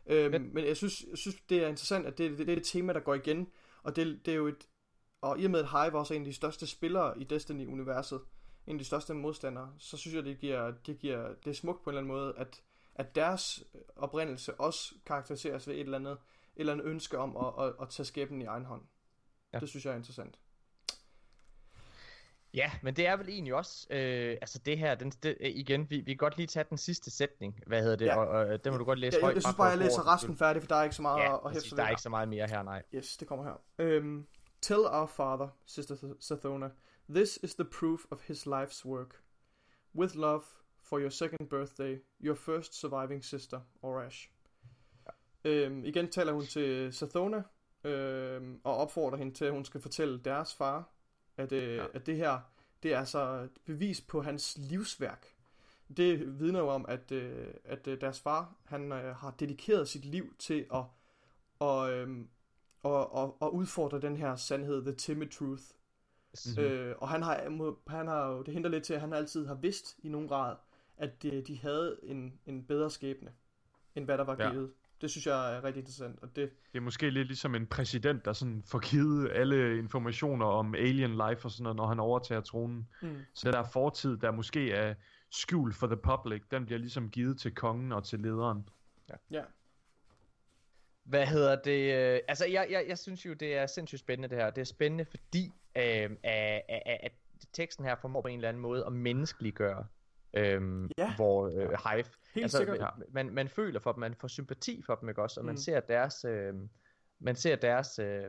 Øhm, 0.06 0.50
men 0.54 0.64
jeg 0.66 0.76
synes, 0.76 1.04
jeg 1.10 1.18
synes, 1.18 1.36
det 1.48 1.64
er 1.64 1.68
interessant, 1.68 2.06
at 2.06 2.18
det, 2.18 2.30
det, 2.38 2.46
det 2.46 2.52
er 2.52 2.56
et 2.56 2.64
tema, 2.64 2.92
der 2.92 3.00
går 3.00 3.14
igen, 3.14 3.48
og 3.82 3.96
det, 3.96 4.20
det 4.26 4.32
er 4.32 4.36
jo 4.36 4.46
et, 4.46 4.66
og 5.20 5.38
i 5.40 5.44
og 5.44 5.50
med 5.50 5.60
at 5.60 5.70
Hive 5.70 5.98
også 5.98 6.14
er 6.14 6.16
en 6.16 6.22
af 6.22 6.26
de 6.26 6.32
største 6.34 6.66
spillere 6.66 7.18
i 7.18 7.24
Destiny-universet, 7.24 8.20
en 8.66 8.72
af 8.72 8.78
de 8.78 8.84
største 8.84 9.14
modstandere, 9.14 9.72
så 9.78 9.96
synes 9.96 10.14
jeg, 10.14 10.24
det 10.24 10.38
giver, 10.38 10.70
det 10.86 10.98
giver 10.98 11.28
det 11.44 11.50
er 11.50 11.54
smukt 11.54 11.84
på 11.84 11.90
en 11.90 11.96
eller 11.96 12.00
anden 12.00 12.12
måde, 12.22 12.34
at, 12.38 12.62
at 12.94 13.14
deres 13.14 13.64
oprindelse 13.96 14.54
også 14.60 14.94
karakteriseres 15.06 15.68
ved 15.68 15.74
et 15.74 15.80
eller 15.80 15.98
andet, 15.98 16.12
et 16.12 16.18
eller 16.56 16.72
andet 16.72 16.86
ønske 16.86 17.18
om 17.18 17.36
at, 17.36 17.66
at, 17.66 17.74
at 17.82 17.88
tage 17.88 18.06
skæbnen 18.06 18.42
i 18.42 18.44
egen 18.44 18.64
hånd. 18.64 18.82
Ja. 18.82 19.56
Ja. 19.56 19.60
Det 19.60 19.68
synes 19.68 19.84
jeg 19.86 19.92
er 19.92 19.96
interessant. 19.96 20.38
Ja, 22.54 22.70
men 22.82 22.96
det 22.96 23.06
er 23.06 23.16
vel 23.16 23.28
egentlig 23.28 23.54
også, 23.54 23.86
øh, 23.90 24.36
altså 24.40 24.58
det 24.58 24.78
her, 24.78 24.94
den, 24.94 25.10
det, 25.10 25.36
øh, 25.40 25.50
igen, 25.50 25.90
vi, 25.90 25.96
vi 26.00 26.12
kan 26.12 26.16
godt 26.16 26.36
lige 26.36 26.46
tage 26.46 26.64
den 26.70 26.78
sidste 26.78 27.10
sætning, 27.10 27.60
hvad 27.66 27.82
hedder 27.82 27.96
det, 27.96 28.06
Ja. 28.06 28.20
ja. 28.20 28.26
og, 28.26 28.46
og 28.46 28.64
den 28.64 28.72
må 28.72 28.78
du 28.78 28.84
godt 28.84 28.98
læse 28.98 29.14
Jeg, 29.14 29.20
jeg, 29.20 29.24
højt. 29.26 29.34
jeg 29.34 29.42
synes 29.42 29.56
bare 29.56 29.66
jeg 29.66 29.78
læser 29.78 30.14
resten 30.14 30.36
færdig, 30.36 30.62
for 30.62 30.68
der 30.68 30.76
er 30.76 30.82
ikke 30.82 30.96
så 30.96 31.02
meget 31.02 31.22
Ja, 31.22 31.46
at, 31.46 31.52
hæfte 31.52 31.76
der 31.76 31.82
er 31.84 31.88
ikke 31.88 32.02
så 32.02 32.08
meget 32.08 32.28
mere 32.28 32.46
her, 32.46 32.62
nej. 32.62 32.82
Yes, 32.94 33.16
det 33.16 33.28
kommer 33.28 33.44
her. 33.78 33.98
Um, 33.98 34.26
Tell 34.60 34.86
our 34.86 35.06
father, 35.06 35.48
Sister 35.66 35.96
Th- 35.96 36.20
Sathona, 36.20 36.70
this 37.08 37.38
is 37.42 37.54
the 37.54 37.64
proof 37.64 38.06
of 38.10 38.20
his 38.22 38.46
life's 38.46 38.84
work. 38.84 39.22
With 39.94 40.14
love 40.14 40.44
for 40.82 41.00
your 41.00 41.10
second 41.10 41.48
birthday, 41.48 42.00
your 42.20 42.36
first 42.36 42.74
surviving 42.74 43.22
sister, 43.22 43.60
Orash. 43.82 44.30
Um, 45.44 45.84
igen 45.84 46.08
taler 46.10 46.32
hun 46.32 46.46
til 46.46 46.92
Sathona, 46.92 47.42
um, 47.84 48.60
og 48.64 48.76
opfordrer 48.76 49.18
hende 49.18 49.34
til, 49.34 49.44
at 49.44 49.52
hun 49.52 49.64
skal 49.64 49.80
fortælle 49.80 50.18
deres 50.18 50.54
far, 50.54 50.90
at, 51.36 51.52
uh, 51.52 51.58
ja. 51.58 51.86
at 51.94 52.06
det 52.06 52.16
her, 52.16 52.40
det 52.82 52.94
er 52.94 52.98
altså 52.98 53.48
bevis 53.64 54.00
på 54.00 54.22
hans 54.22 54.58
livsværk. 54.58 55.26
Det 55.96 56.40
vidner 56.40 56.60
jo 56.60 56.68
om, 56.68 56.84
at, 56.88 57.12
uh, 57.12 57.46
at 57.64 57.86
uh, 57.86 57.94
deres 58.00 58.20
far, 58.20 58.54
han 58.64 58.92
uh, 58.92 58.98
har 58.98 59.30
dedikeret 59.30 59.88
sit 59.88 60.04
liv 60.04 60.34
til 60.38 60.66
at, 60.74 60.84
og, 61.58 61.92
øhm, 61.92 62.28
og, 62.86 63.14
og, 63.14 63.42
og 63.42 63.54
udfordre 63.54 64.00
den 64.00 64.16
her 64.16 64.36
sandhed, 64.36 64.82
the 64.84 64.94
timid 64.94 65.28
truth. 65.28 65.62
Mhm. 66.56 66.64
Øh, 66.64 66.94
og 66.98 67.08
han 67.08 67.22
har, 67.22 67.40
han 67.90 68.06
har 68.06 68.28
jo, 68.28 68.42
det 68.42 68.54
henter 68.54 68.70
lidt 68.70 68.84
til, 68.84 68.94
at 68.94 69.00
han 69.00 69.12
altid 69.12 69.46
har 69.46 69.54
vidst 69.54 69.96
i 70.02 70.08
nogen 70.08 70.28
grad, 70.28 70.56
at 70.96 71.22
de, 71.22 71.42
de 71.42 71.58
havde 71.58 71.96
en, 72.02 72.38
en 72.46 72.64
bedre 72.64 72.90
skæbne, 72.90 73.30
end 73.94 74.04
hvad 74.04 74.18
der 74.18 74.24
var 74.24 74.36
Ja. 74.38 74.50
givet. 74.50 74.72
Det 75.00 75.10
synes 75.10 75.26
jeg 75.26 75.56
er 75.56 75.64
rigtig 75.64 75.80
interessant, 75.80 76.18
og 76.22 76.36
det, 76.36 76.50
Det 76.72 76.78
er 76.78 76.82
måske 76.82 77.10
lidt 77.10 77.28
ligesom 77.28 77.54
en 77.54 77.66
præsident, 77.66 78.24
der 78.24 78.32
sådan 78.32 78.62
får 78.66 78.78
givet 78.78 79.30
alle 79.32 79.78
informationer 79.78 80.46
om 80.46 80.74
alien 80.74 81.10
life 81.10 81.44
og 81.44 81.50
sådan 81.50 81.62
noget, 81.62 81.76
når 81.76 81.86
han 81.86 82.00
overtager 82.00 82.40
tronen. 82.40 82.88
mm, 83.02 83.16
Så 83.34 83.50
der 83.50 83.64
fortid, 83.64 84.16
der 84.16 84.30
måske 84.30 84.72
er 84.72 84.94
skjult 85.30 85.74
for 85.74 85.86
the 85.86 85.96
public, 85.96 86.42
den 86.50 86.66
bliver 86.66 86.78
ligesom 86.78 87.10
givet 87.10 87.38
til 87.38 87.54
kongen 87.54 87.92
og 87.92 88.04
til 88.04 88.20
lederen. 88.20 88.68
ja, 89.30 89.42
Hvad 91.06 91.26
hedder 91.26 91.56
det? 91.62 91.94
øh, 91.94 92.20
Altså, 92.28 92.46
jeg, 92.46 92.66
jeg, 92.70 92.84
jeg 92.88 92.98
synes 92.98 93.26
jo, 93.26 93.32
det 93.32 93.56
er 93.56 93.66
sindssygt 93.66 94.00
spændende 94.00 94.28
det 94.28 94.38
her. 94.38 94.50
Det 94.50 94.60
er 94.60 94.64
spændende, 94.64 95.04
fordi 95.04 95.52
øh, 95.76 96.10
at, 96.22 96.62
at, 96.68 96.82
at 96.86 97.12
teksten 97.52 97.84
her 97.84 97.94
formår 97.96 98.20
på 98.22 98.28
en 98.28 98.34
eller 98.38 98.48
anden 98.48 98.62
måde 98.62 98.86
at 98.86 98.92
menneskeliggøre 98.92 99.86
øh, 100.34 100.90
Ja. 100.98 101.14
hvor 101.16 101.46
øh, 101.46 101.54
Hive. 101.54 102.04
helt 102.34 102.44
altså, 102.44 102.58
sikkert. 102.58 102.78
ja. 102.78 102.88
man, 103.08 103.30
man 103.30 103.48
føler 103.48 103.80
for 103.80 103.92
dem, 103.92 104.00
man 104.00 104.14
får 104.14 104.28
sympati 104.28 104.82
for 104.86 104.94
dem, 104.94 105.08
ikke 105.08 105.22
også? 105.22 105.40
Og 105.40 105.46
man 105.46 105.52
Mm. 105.52 105.56
ser 105.56 105.80
deres, 105.80 106.24
øh, 106.24 106.54
man 107.18 107.36
ser 107.36 107.56
deres 107.56 107.98
øh, 107.98 108.24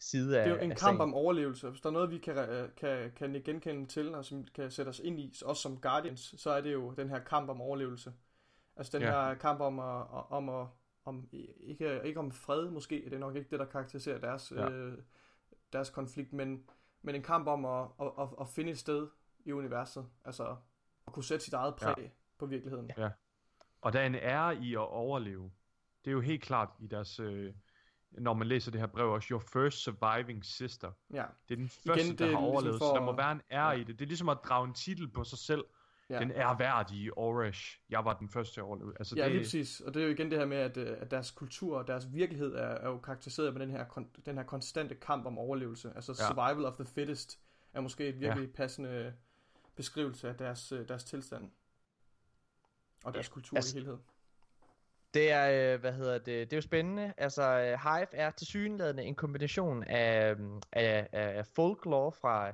side 0.00 0.38
af 0.40 0.44
Det 0.48 0.52
er 0.52 0.56
jo 0.56 0.62
en 0.62 0.70
kamp 0.70 0.78
sagen. 0.78 1.00
om 1.00 1.14
overlevelse. 1.14 1.68
Hvis 1.68 1.80
der 1.80 1.88
er 1.88 1.92
noget, 1.92 2.10
vi 2.10 2.18
kan, 2.18 2.38
øh, 2.38 2.68
kan, 2.76 3.12
kan 3.16 3.42
genkende 3.44 3.86
til, 3.86 4.14
og 4.14 4.24
som 4.24 4.44
kan 4.54 4.70
sætte 4.70 4.88
os 4.88 4.98
ind 5.04 5.20
i, 5.20 5.34
også 5.44 5.62
som 5.62 5.80
Guardians, 5.80 6.34
så 6.38 6.50
er 6.50 6.60
det 6.60 6.72
jo 6.72 6.90
den 6.90 7.08
her 7.10 7.18
kamp 7.24 7.50
om 7.50 7.60
overlevelse. 7.60 8.12
Altså 8.76 8.98
den 8.98 9.06
Ja. 9.06 9.28
her 9.28 9.34
kamp 9.34 9.60
om 9.60 9.78
at, 9.78 10.06
om 10.30 10.48
at 10.48 10.66
om, 11.04 11.28
ikke, 11.60 12.00
ikke 12.04 12.20
om 12.20 12.32
fred 12.32 12.70
måske, 12.70 13.02
det 13.04 13.12
er 13.12 13.18
nok 13.18 13.36
ikke 13.36 13.50
det, 13.50 13.58
der 13.58 13.64
karakteriserer 13.66 14.18
deres, 14.18 14.52
Ja. 14.56 14.70
øh, 14.70 14.98
deres 15.72 15.90
konflikt, 15.90 16.32
men, 16.32 16.64
men 17.02 17.14
en 17.14 17.22
kamp 17.22 17.48
om 17.48 17.64
at, 17.64 17.88
at, 18.00 18.12
at, 18.18 18.28
at 18.40 18.48
finde 18.48 18.70
et 18.72 18.78
sted 18.78 19.08
i 19.44 19.52
universet, 19.52 20.06
altså 20.24 20.56
at 21.06 21.12
kunne 21.12 21.24
sætte 21.24 21.44
sit 21.44 21.54
eget 21.54 21.76
præg 21.76 21.94
ja. 21.98 22.08
på 22.38 22.46
virkeligheden. 22.46 22.90
Ja. 22.98 23.10
Og 23.80 23.92
der 23.92 24.00
er 24.00 24.06
en 24.06 24.14
ære 24.14 24.56
i 24.56 24.74
at 24.74 24.78
overleve. 24.88 25.50
Det 26.04 26.10
er 26.10 26.12
jo 26.12 26.20
helt 26.20 26.42
klart 26.42 26.68
i 26.80 26.86
deres, 26.86 27.20
øh, 27.20 27.54
når 28.10 28.34
man 28.34 28.46
læser 28.46 28.70
det 28.70 28.80
her 28.80 28.86
brev 28.86 29.10
også, 29.12 29.28
your 29.30 29.40
first 29.52 29.78
surviving 29.78 30.44
sister. 30.44 30.92
Ja, 31.12 31.24
Det 31.48 31.54
er 31.54 31.58
den 31.58 31.68
første, 31.68 32.08
det 32.10 32.18
der 32.18 32.24
er 32.24 32.28
har 32.30 32.40
ligesom 32.40 32.44
overlevet, 32.44 32.78
for 32.78 32.84
så 32.84 32.94
der 32.94 33.00
må 33.00 33.16
være 33.16 33.32
en 33.32 33.40
ære 33.50 33.68
ja. 33.68 33.72
i 33.72 33.84
det. 33.84 33.98
Det 33.98 34.04
er 34.04 34.08
ligesom 34.08 34.28
at 34.28 34.38
drage 34.44 34.68
en 34.68 34.74
titel 34.74 35.10
på 35.10 35.24
sig 35.24 35.38
selv. 35.38 35.64
Ja. 36.10 36.14
Ja. 36.14 36.20
Den 36.20 36.30
ærværdige 36.30 37.18
Oresh. 37.18 37.78
Jeg 37.90 38.04
var 38.04 38.18
den 38.18 38.28
første, 38.28 38.60
der 38.60 38.66
overlevede. 38.66 38.94
Altså, 38.98 39.16
ja 39.16 39.24
det, 39.24 39.30
lige 39.32 39.42
præcis. 39.42 39.80
Og 39.80 39.94
det 39.94 40.02
er 40.02 40.06
jo 40.06 40.12
igen 40.12 40.30
det 40.30 40.38
her 40.38 40.46
med, 40.46 40.56
at, 40.56 40.76
øh, 40.76 40.96
at 41.00 41.10
deres 41.10 41.30
kultur 41.30 41.78
og 41.78 41.86
deres 41.86 42.12
virkelighed 42.12 42.54
er, 42.54 42.66
er 42.66 42.88
jo 42.88 42.98
karakteriseret 42.98 43.52
med 43.52 43.60
den 43.60 43.70
her, 43.70 43.84
kon, 43.84 44.10
den 44.26 44.36
her 44.36 44.44
konstante 44.44 44.94
kamp 44.94 45.26
om 45.26 45.38
overlevelse. 45.38 45.92
Altså 45.96 46.12
Ja. 46.20 46.26
survival 46.28 46.64
of 46.64 46.74
the 46.74 46.84
fittest 46.84 47.38
er 47.72 47.80
måske 47.80 48.08
et 48.08 48.20
virkelig 48.20 48.46
ja. 48.46 48.52
passende 48.56 49.14
beskrivelse 49.76 50.28
af 50.28 50.34
deres, 50.36 50.72
øh, 50.72 50.88
deres 50.88 51.04
tilstand. 51.04 51.50
Og 53.04 53.14
deres 53.14 53.28
kultur 53.28 53.56
altså- 53.56 53.76
i 53.76 53.80
helhed. 53.80 53.98
Det 55.14 55.30
er, 55.30 55.74
øh, 55.74 55.80
hvad 55.80 55.92
hedder 55.92 56.18
det, 56.18 56.26
det 56.26 56.52
er 56.52 56.56
jo 56.56 56.60
spændende. 56.62 57.12
Altså, 57.16 57.58
Hive 57.82 58.14
er 58.14 58.30
tilsyneladende 58.30 59.02
en 59.02 59.14
kombination 59.14 59.84
af, 59.84 60.36
af, 60.72 61.08
af 61.12 61.46
folklore 61.46 62.12
fra 62.12 62.52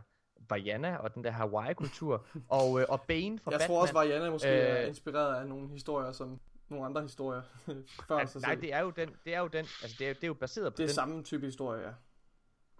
Vajana 0.51 0.97
og 0.97 1.15
den 1.15 1.25
der 1.25 1.31
Hawaii-kultur, 1.31 2.27
og, 2.49 2.81
øh, 2.81 2.87
og 2.89 3.03
Bane 3.03 3.39
fra 3.39 3.51
Jeg 3.51 3.59
Batman. 3.59 3.69
tror 3.69 3.83
også, 3.83 3.95
Variana 3.95 4.31
måske 4.31 4.49
øh, 4.49 4.55
er 4.59 4.83
Øh, 4.83 4.89
inspireret 4.89 5.41
af 5.41 5.47
nogle 5.47 5.69
historier, 5.69 6.13
som 6.13 6.41
nogle 6.69 6.87
andre 6.87 7.03
historier 7.03 7.43
før 8.09 8.25
sig 8.27 8.41
Nej, 8.41 8.51
selv. 8.53 8.63
det 8.63 8.75
er 8.75 8.81
jo 8.81 8.91
den, 8.91 9.09
det 9.25 9.35
er 9.35 9.41
jo 9.41 9.47
den, 9.47 9.65
altså 9.83 9.97
det 9.99 10.09
er, 10.09 10.15
det 10.15 10.23
er 10.25 10.29
jo 10.29 10.35
baseret 10.35 10.73
på 10.73 10.77
det 10.77 10.83
er 10.83 10.87
den, 10.87 10.95
samme 10.95 11.23
type 11.25 11.47
historie, 11.47 11.83
ja. 11.87 11.93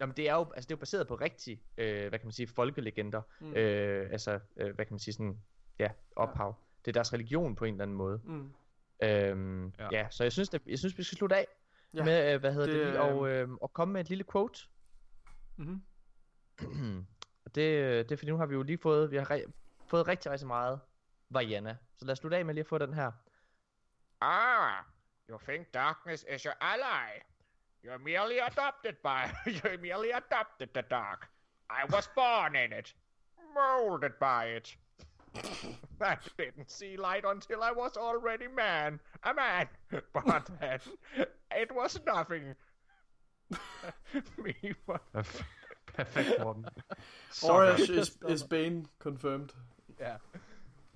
jamen 0.01 0.17
det 0.17 0.29
er 0.29 0.35
jo, 0.35 0.41
altså 0.55 0.69
det 0.69 0.75
er 0.75 0.77
jo 0.77 0.81
baseret 0.81 1.09
på 1.09 1.15
rigtig, 1.15 1.63
øh, 1.79 2.09
hvad 2.09 2.19
kan 2.19 2.27
man 2.27 2.33
sige, 2.33 2.47
folkelegender, 2.47 3.23
Mm. 3.41 3.55
øh, 3.55 4.09
altså, 4.13 4.41
øh, 4.57 4.75
hvad 4.75 4.85
kan 4.87 4.93
man 4.95 4.99
sige, 4.99 5.15
sådan, 5.15 5.39
ja, 5.79 5.91
ophav. 6.17 6.55
Det 6.85 6.91
er 6.91 6.93
deres 6.93 7.13
religion 7.13 7.55
på 7.57 7.65
en 7.65 7.75
eller 7.75 7.83
anden 7.83 7.97
måde. 7.97 8.21
Mm. 8.25 8.53
Øhm, 9.03 9.67
ja. 9.67 9.73
Ja. 9.85 9.89
ja, 9.93 10.07
så 10.11 10.25
jeg 10.25 10.33
synes, 10.33 10.49
det, 10.49 10.63
jeg 10.67 10.79
synes, 10.79 10.99
vi 10.99 11.03
skal 11.03 11.17
slutte 11.19 11.37
af 11.37 11.47
Ja, 11.95 11.99
ja. 11.99 12.05
med, 12.05 12.35
øh, 12.35 12.41
hvad 12.41 12.53
hedder 12.53 12.67
det, 12.67 12.77
det, 12.77 12.85
det 12.87 12.93
lige, 12.93 13.01
og, 13.03 13.29
øh, 13.29 13.49
og 13.51 13.73
komme 13.73 13.93
med 13.93 14.01
et 14.01 14.09
lille 14.09 14.25
quote. 14.33 14.61
Mm-hmm. 15.59 17.07
Og 17.49 17.55
det, 17.55 17.83
øh, 17.83 17.99
det 17.99 18.13
er 18.13 18.17
fordi, 18.17 18.31
nu 18.31 18.37
har 18.37 18.47
vi 18.47 18.55
jo 18.55 18.63
lige 18.63 18.79
fået, 18.79 19.11
vi 19.11 19.17
har 19.17 19.31
re- 19.31 19.51
fået 19.87 20.09
rigtig, 20.09 20.31
rigtig 20.31 20.47
meget 20.47 20.81
Vajana. 21.31 21.77
Så 21.97 22.05
lad 22.05 22.13
os 22.13 22.19
slutte 22.19 22.37
af 22.37 22.45
med 22.45 22.55
lige 22.55 22.63
at 22.63 22.67
få 22.67 22.79
den 22.79 22.95
her. 22.95 23.13
Ah, 24.21 24.85
you 25.31 25.39
think 25.49 25.75
darkness 25.75 26.27
is 26.35 26.43
your 26.43 26.55
ally? 26.61 27.09
You're 27.85 27.99
merely 27.99 28.39
adopted 28.41 28.93
by. 28.93 29.23
You're 29.57 29.81
merely 29.81 30.11
adopted 30.15 30.69
the 30.75 30.83
dark. 30.83 31.29
I 31.71 31.95
was 31.95 32.09
born 32.15 32.57
in 32.57 32.73
it, 32.73 32.97
molded 33.55 34.13
by 34.21 34.57
it. 34.57 34.79
I 36.01 36.17
didn't 36.39 36.71
see 36.71 36.97
light 36.97 37.25
until 37.25 37.63
I 37.63 37.73
was 37.73 37.97
already 37.97 38.49
man, 38.49 39.01
a 39.23 39.35
man. 39.35 39.69
But 40.13 40.51
then 40.61 40.81
it 41.63 41.73
was 41.75 42.01
nothing. 42.07 42.55
Me, 44.37 44.75
Perfekt, 45.95 46.29
Morten. 46.43 46.65
Orange 47.51 47.93
is, 48.01 48.19
is 48.29 48.43
Bane 48.45 48.85
confirmed. 48.99 49.49
Ja. 50.01 50.15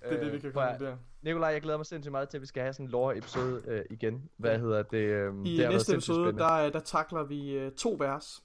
Det 0.03 0.12
er 0.18 0.24
det, 0.24 0.32
vi 0.32 0.38
kan 0.38 0.53
konkludere. 0.53 0.99
Nikolaj, 1.22 1.49
jeg 1.51 1.62
glæder 1.62 1.78
mig 1.78 1.86
sindssygt 1.86 2.11
meget 2.12 2.28
til, 2.28 2.36
at 2.38 2.40
vi 2.40 2.47
skal 2.47 2.62
have 2.62 2.72
sådan 2.72 2.86
en 2.86 2.90
lore-episode 2.90 3.62
øh, 3.66 3.84
igen. 3.90 4.30
Hvad 4.36 4.59
hedder 4.59 4.82
det? 4.82 4.99
Øh, 4.99 5.34
I 5.45 5.57
det 5.57 5.68
næste 5.70 5.93
episode, 5.93 6.32
der, 6.32 6.70
der 6.70 6.80
takler 6.80 7.22
vi 7.24 7.51
øh, 7.53 7.72
to 7.72 7.97
vers. 7.99 8.45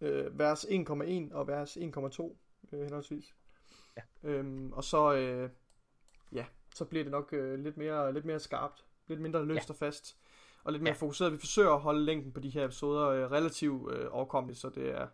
Øh, 0.00 0.38
vers 0.38 0.64
1,1 0.64 1.34
og 1.34 1.48
vers 1.48 1.76
1,2 1.76 2.36
øh, 2.72 2.82
henholdsvis. 2.82 3.34
Ja. 3.96 4.02
Øhm, 4.30 4.72
og 4.72 4.84
så, 4.84 5.14
øh, 5.14 5.50
ja, 6.32 6.44
så 6.74 6.84
bliver 6.84 7.04
det 7.04 7.10
nok 7.10 7.28
øh, 7.32 7.58
lidt, 7.58 7.76
mere, 7.76 8.12
lidt 8.12 8.24
mere 8.24 8.38
skarpt. 8.38 8.84
Lidt 9.06 9.20
mindre 9.20 9.44
løst 9.44 9.68
Ja. 9.68 9.72
og 9.72 9.76
fast. 9.78 10.16
Og 10.64 10.72
lidt 10.72 10.82
mere 10.82 10.94
Ja. 10.94 10.98
fokuseret. 11.00 11.32
Vi 11.32 11.38
forsøger 11.38 11.70
at 11.70 11.80
holde 11.80 12.04
længden 12.04 12.32
på 12.32 12.40
de 12.40 12.48
her 12.50 12.64
episoder 12.64 13.08
øh, 13.08 13.30
relativt 13.30 13.92
øh, 13.92 14.06
overkommeligt, 14.10 14.60
så 14.60 14.68
det 14.68 14.90
er 14.90 15.06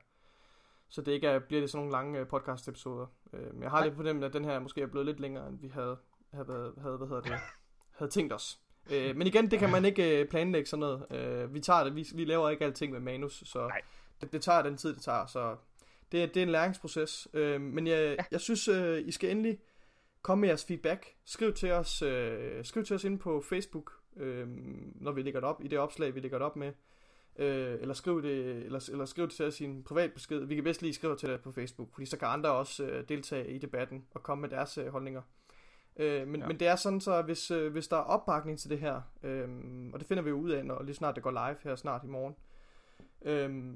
så 0.88 1.02
det 1.02 1.12
ikke 1.12 1.26
er, 1.26 1.38
bliver 1.38 1.60
det 1.60 1.70
sådan 1.70 1.78
nogle 1.86 1.92
lange 1.92 2.18
øh, 2.20 2.26
podcast 2.26 2.68
episoder. 2.68 3.06
Øh, 3.32 3.54
men 3.54 3.62
jeg 3.62 3.70
har 3.70 3.78
Nej. 3.78 3.86
lidt 3.86 3.96
på 3.96 4.02
dem, 4.02 4.22
at 4.22 4.32
den 4.32 4.44
her 4.44 4.58
måske 4.58 4.80
er 4.82 4.86
blevet 4.86 5.06
lidt 5.06 5.20
længere, 5.20 5.48
end 5.48 5.58
vi 5.60 5.68
havde, 5.68 5.96
havde, 6.34 6.74
havde, 6.82 6.96
hvad 6.96 7.08
hedder 7.08 7.22
det, 7.22 7.32
havde 7.98 8.10
tænkt 8.10 8.32
os. 8.32 8.58
Øh, 8.92 9.16
men 9.16 9.26
igen, 9.26 9.50
det 9.50 9.58
kan 9.58 9.70
man 9.70 9.84
ikke 9.84 10.20
øh, 10.20 10.28
planlægge 10.28 10.68
sådan 10.68 10.80
noget. 10.80 11.06
Øh, 11.10 11.54
vi 11.54 11.60
tager 11.60 11.84
det, 11.84 11.96
vi, 11.96 12.06
vi 12.14 12.24
laver 12.24 12.50
ikke 12.50 12.64
alting 12.64 12.92
med 12.92 13.00
manus, 13.00 13.42
så 13.46 13.58
Nej. 13.58 13.80
det, 14.20 14.32
det 14.32 14.42
tager 14.42 14.62
den 14.62 14.76
tid, 14.76 14.94
det 14.94 15.02
tager. 15.02 15.26
Så 15.26 15.56
det, 16.12 16.22
er- 16.22 16.26
det 16.26 16.36
er 16.36 16.42
en 16.42 16.48
læringsproces. 16.48 17.28
Øh, 17.34 17.60
men 17.60 17.86
jeg, 17.86 18.16
ja. 18.18 18.24
jeg 18.30 18.40
synes, 18.40 18.68
øh, 18.68 19.02
I 19.08 19.10
skal 19.10 19.30
endelig 19.30 19.58
komme 20.22 20.40
med 20.40 20.48
jeres 20.48 20.64
feedback. 20.64 21.14
Skriv 21.24 21.52
til 21.54 21.70
os, 21.72 22.02
øh, 22.02 22.64
skriv 22.64 22.84
til 22.84 22.96
os 22.96 23.04
inde 23.04 23.18
på 23.18 23.40
Facebook, 23.48 23.92
øh, 24.16 24.46
når 24.94 25.12
vi 25.12 25.22
lægger 25.22 25.40
det 25.40 25.48
op, 25.48 25.64
i 25.64 25.68
det 25.68 25.78
opslag, 25.78 26.14
vi 26.14 26.20
lægger 26.20 26.38
det 26.38 26.44
op 26.46 26.56
med. 26.56 26.72
Øh, 27.36 27.80
eller, 27.80 27.94
skriv 27.94 28.22
det, 28.22 28.64
eller, 28.64 28.88
eller 28.92 29.04
skriv 29.04 29.26
det 29.26 29.34
til 29.34 29.46
os 29.46 29.60
i 29.60 29.64
en 29.64 29.82
privat 29.82 30.12
besked. 30.12 30.44
Vi 30.44 30.54
kan 30.54 30.64
bedst 30.64 30.82
lige 30.82 30.94
skrive 30.94 31.16
til 31.16 31.28
det 31.28 31.40
på 31.40 31.52
Facebook, 31.52 31.88
fordi 31.92 32.06
så 32.06 32.16
kan 32.16 32.28
andre 32.28 32.50
også 32.50 32.84
øh, 32.84 33.08
deltage 33.08 33.50
i 33.50 33.58
debatten 33.58 34.04
og 34.14 34.22
komme 34.22 34.42
med 34.42 34.48
deres 34.48 34.78
øh, 34.78 34.86
holdninger. 34.86 35.22
Øh, 35.96 36.28
men, 36.28 36.40
ja. 36.40 36.46
Men 36.46 36.60
det 36.60 36.68
er 36.68 36.76
sådan 36.76 37.00
så, 37.00 37.22
hvis, 37.22 37.50
øh, 37.50 37.72
hvis 37.72 37.88
der 37.88 37.96
er 37.96 38.00
opbakning 38.00 38.58
til 38.58 38.70
det 38.70 38.78
her, 38.78 39.00
øh, 39.22 39.48
og 39.92 40.00
det 40.00 40.08
finder 40.08 40.22
vi 40.22 40.30
jo 40.30 40.36
ud 40.36 40.50
af, 40.50 40.66
når 40.66 40.82
lige 40.82 40.94
snart 40.94 41.14
det 41.14 41.22
går 41.22 41.30
live 41.30 41.56
her 41.62 41.76
snart 41.76 42.04
i 42.04 42.06
morgen. 42.06 42.36
Øh, 43.22 43.74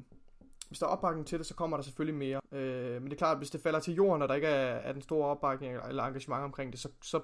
hvis 0.68 0.78
der 0.78 0.86
er 0.86 0.90
opbakning 0.90 1.26
til 1.26 1.38
det, 1.38 1.46
så 1.46 1.54
kommer 1.54 1.76
der 1.76 1.84
selvfølgelig 1.84 2.18
mere. 2.18 2.40
Øh, 2.52 3.02
men 3.02 3.04
det 3.04 3.12
er 3.12 3.18
klart, 3.18 3.32
at 3.32 3.38
hvis 3.38 3.50
det 3.50 3.60
falder 3.60 3.80
til 3.80 3.94
jorden, 3.94 4.22
og 4.22 4.28
der 4.28 4.34
ikke 4.34 4.46
er, 4.46 4.74
er 4.76 4.92
den 4.92 5.02
store 5.02 5.28
opbakning 5.28 5.72
eller, 5.72 5.86
eller 5.86 6.04
engagement 6.04 6.44
omkring 6.44 6.72
det, 6.72 6.80
så, 6.80 6.88
så, 7.02 7.20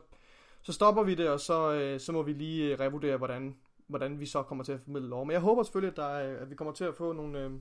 så 0.62 0.72
stopper 0.72 1.03
vi 1.03 1.14
det, 1.14 1.28
og 1.28 1.41
så, 1.41 1.72
øh, 1.72 2.01
så 2.01 2.12
må 2.12 2.22
vi 2.22 2.32
lige 2.32 2.72
øh, 2.72 2.80
revurdere, 2.80 3.16
hvordan, 3.16 3.57
hvordan 3.87 4.20
vi 4.20 4.26
så 4.26 4.43
kommer 4.43 4.64
til 4.64 4.72
at 4.72 4.80
formidle 4.80 5.09
lov. 5.09 5.26
Men 5.26 5.32
jeg 5.32 5.41
håber 5.41 5.62
selvfølgelig, 5.62 5.91
at, 5.91 5.97
der 5.97 6.05
er, 6.05 6.39
at 6.41 6.51
vi 6.51 6.55
kommer 6.55 6.72
til 6.74 6.85
at 6.85 6.95
få 6.95 7.12
nogle, 7.12 7.41
øh, 7.45 7.53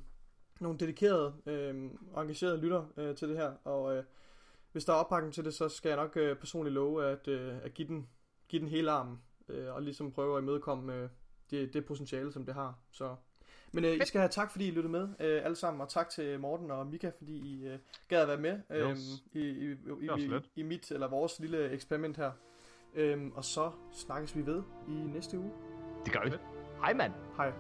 nogle 0.60 0.80
dedikerede 0.80 1.34
øh, 1.46 1.76
engagerede 2.18 2.58
lytter 2.58 2.86
øh, 2.98 3.16
til 3.16 3.30
det 3.30 3.38
her. 3.38 3.52
Og 3.64 3.96
øh, 3.98 4.04
hvis 4.72 4.86
der 4.86 4.94
er 4.94 4.98
opbakning 4.98 5.34
til 5.34 5.46
det, 5.46 5.54
så 5.54 5.70
skal 5.70 5.90
jeg 5.90 5.98
nok 5.98 6.18
øh, 6.18 6.36
personligt 6.38 6.74
love 6.74 7.06
at, 7.06 7.28
øh, 7.28 7.54
at 7.64 7.74
give, 7.74 7.88
den, 7.88 8.08
give 8.50 8.60
den 8.60 8.70
hele 8.70 8.92
armen. 8.92 9.20
Øh, 9.50 9.74
og 9.74 9.82
ligesom 9.82 10.12
prøve 10.12 10.38
at 10.38 10.44
imødekomme 10.44 10.96
øh, 10.96 11.10
det, 11.52 11.74
det 11.74 11.86
potentiale, 11.86 12.32
som 12.32 12.46
det 12.46 12.54
har. 12.54 12.80
Så 12.92 13.16
men 13.76 13.86
øh, 13.86 13.96
I 13.96 14.06
skal 14.06 14.20
have 14.22 14.30
tak, 14.30 14.52
fordi 14.52 14.68
I 14.68 14.72
lyttede 14.72 14.92
med 14.92 15.08
øh, 15.20 15.46
alle 15.46 15.56
sammen, 15.56 15.82
og 15.82 15.90
tak 15.90 16.10
til 16.10 16.40
Morten 16.40 16.72
og 16.72 16.88
Mika, 16.88 17.12
fordi 17.18 17.34
I 17.38 17.66
øh, 17.68 17.80
gad 18.08 18.22
at 18.22 18.28
være 18.28 18.38
med 18.38 18.60
øh, 18.70 18.82
s- 18.96 19.24
i, 19.34 19.40
i, 19.40 19.72
i, 20.02 20.08
i, 20.20 20.28
i 20.56 20.64
mit 20.64 20.92
eller 20.92 21.08
vores 21.08 21.40
lille 21.40 21.70
eksperiment 21.70 22.18
her. 22.18 22.32
Øhm, 22.96 23.32
og 23.36 23.46
så 23.46 23.72
snakkes 23.94 24.36
vi 24.36 24.46
ved 24.46 24.64
i 24.88 24.92
næste 24.92 25.40
uge. 25.40 25.52
Det 26.06 26.14
gør 26.14 26.22
vi. 26.26 26.32
Hej 26.82 26.94
mand. 26.94 27.12
Hej. 27.38 27.52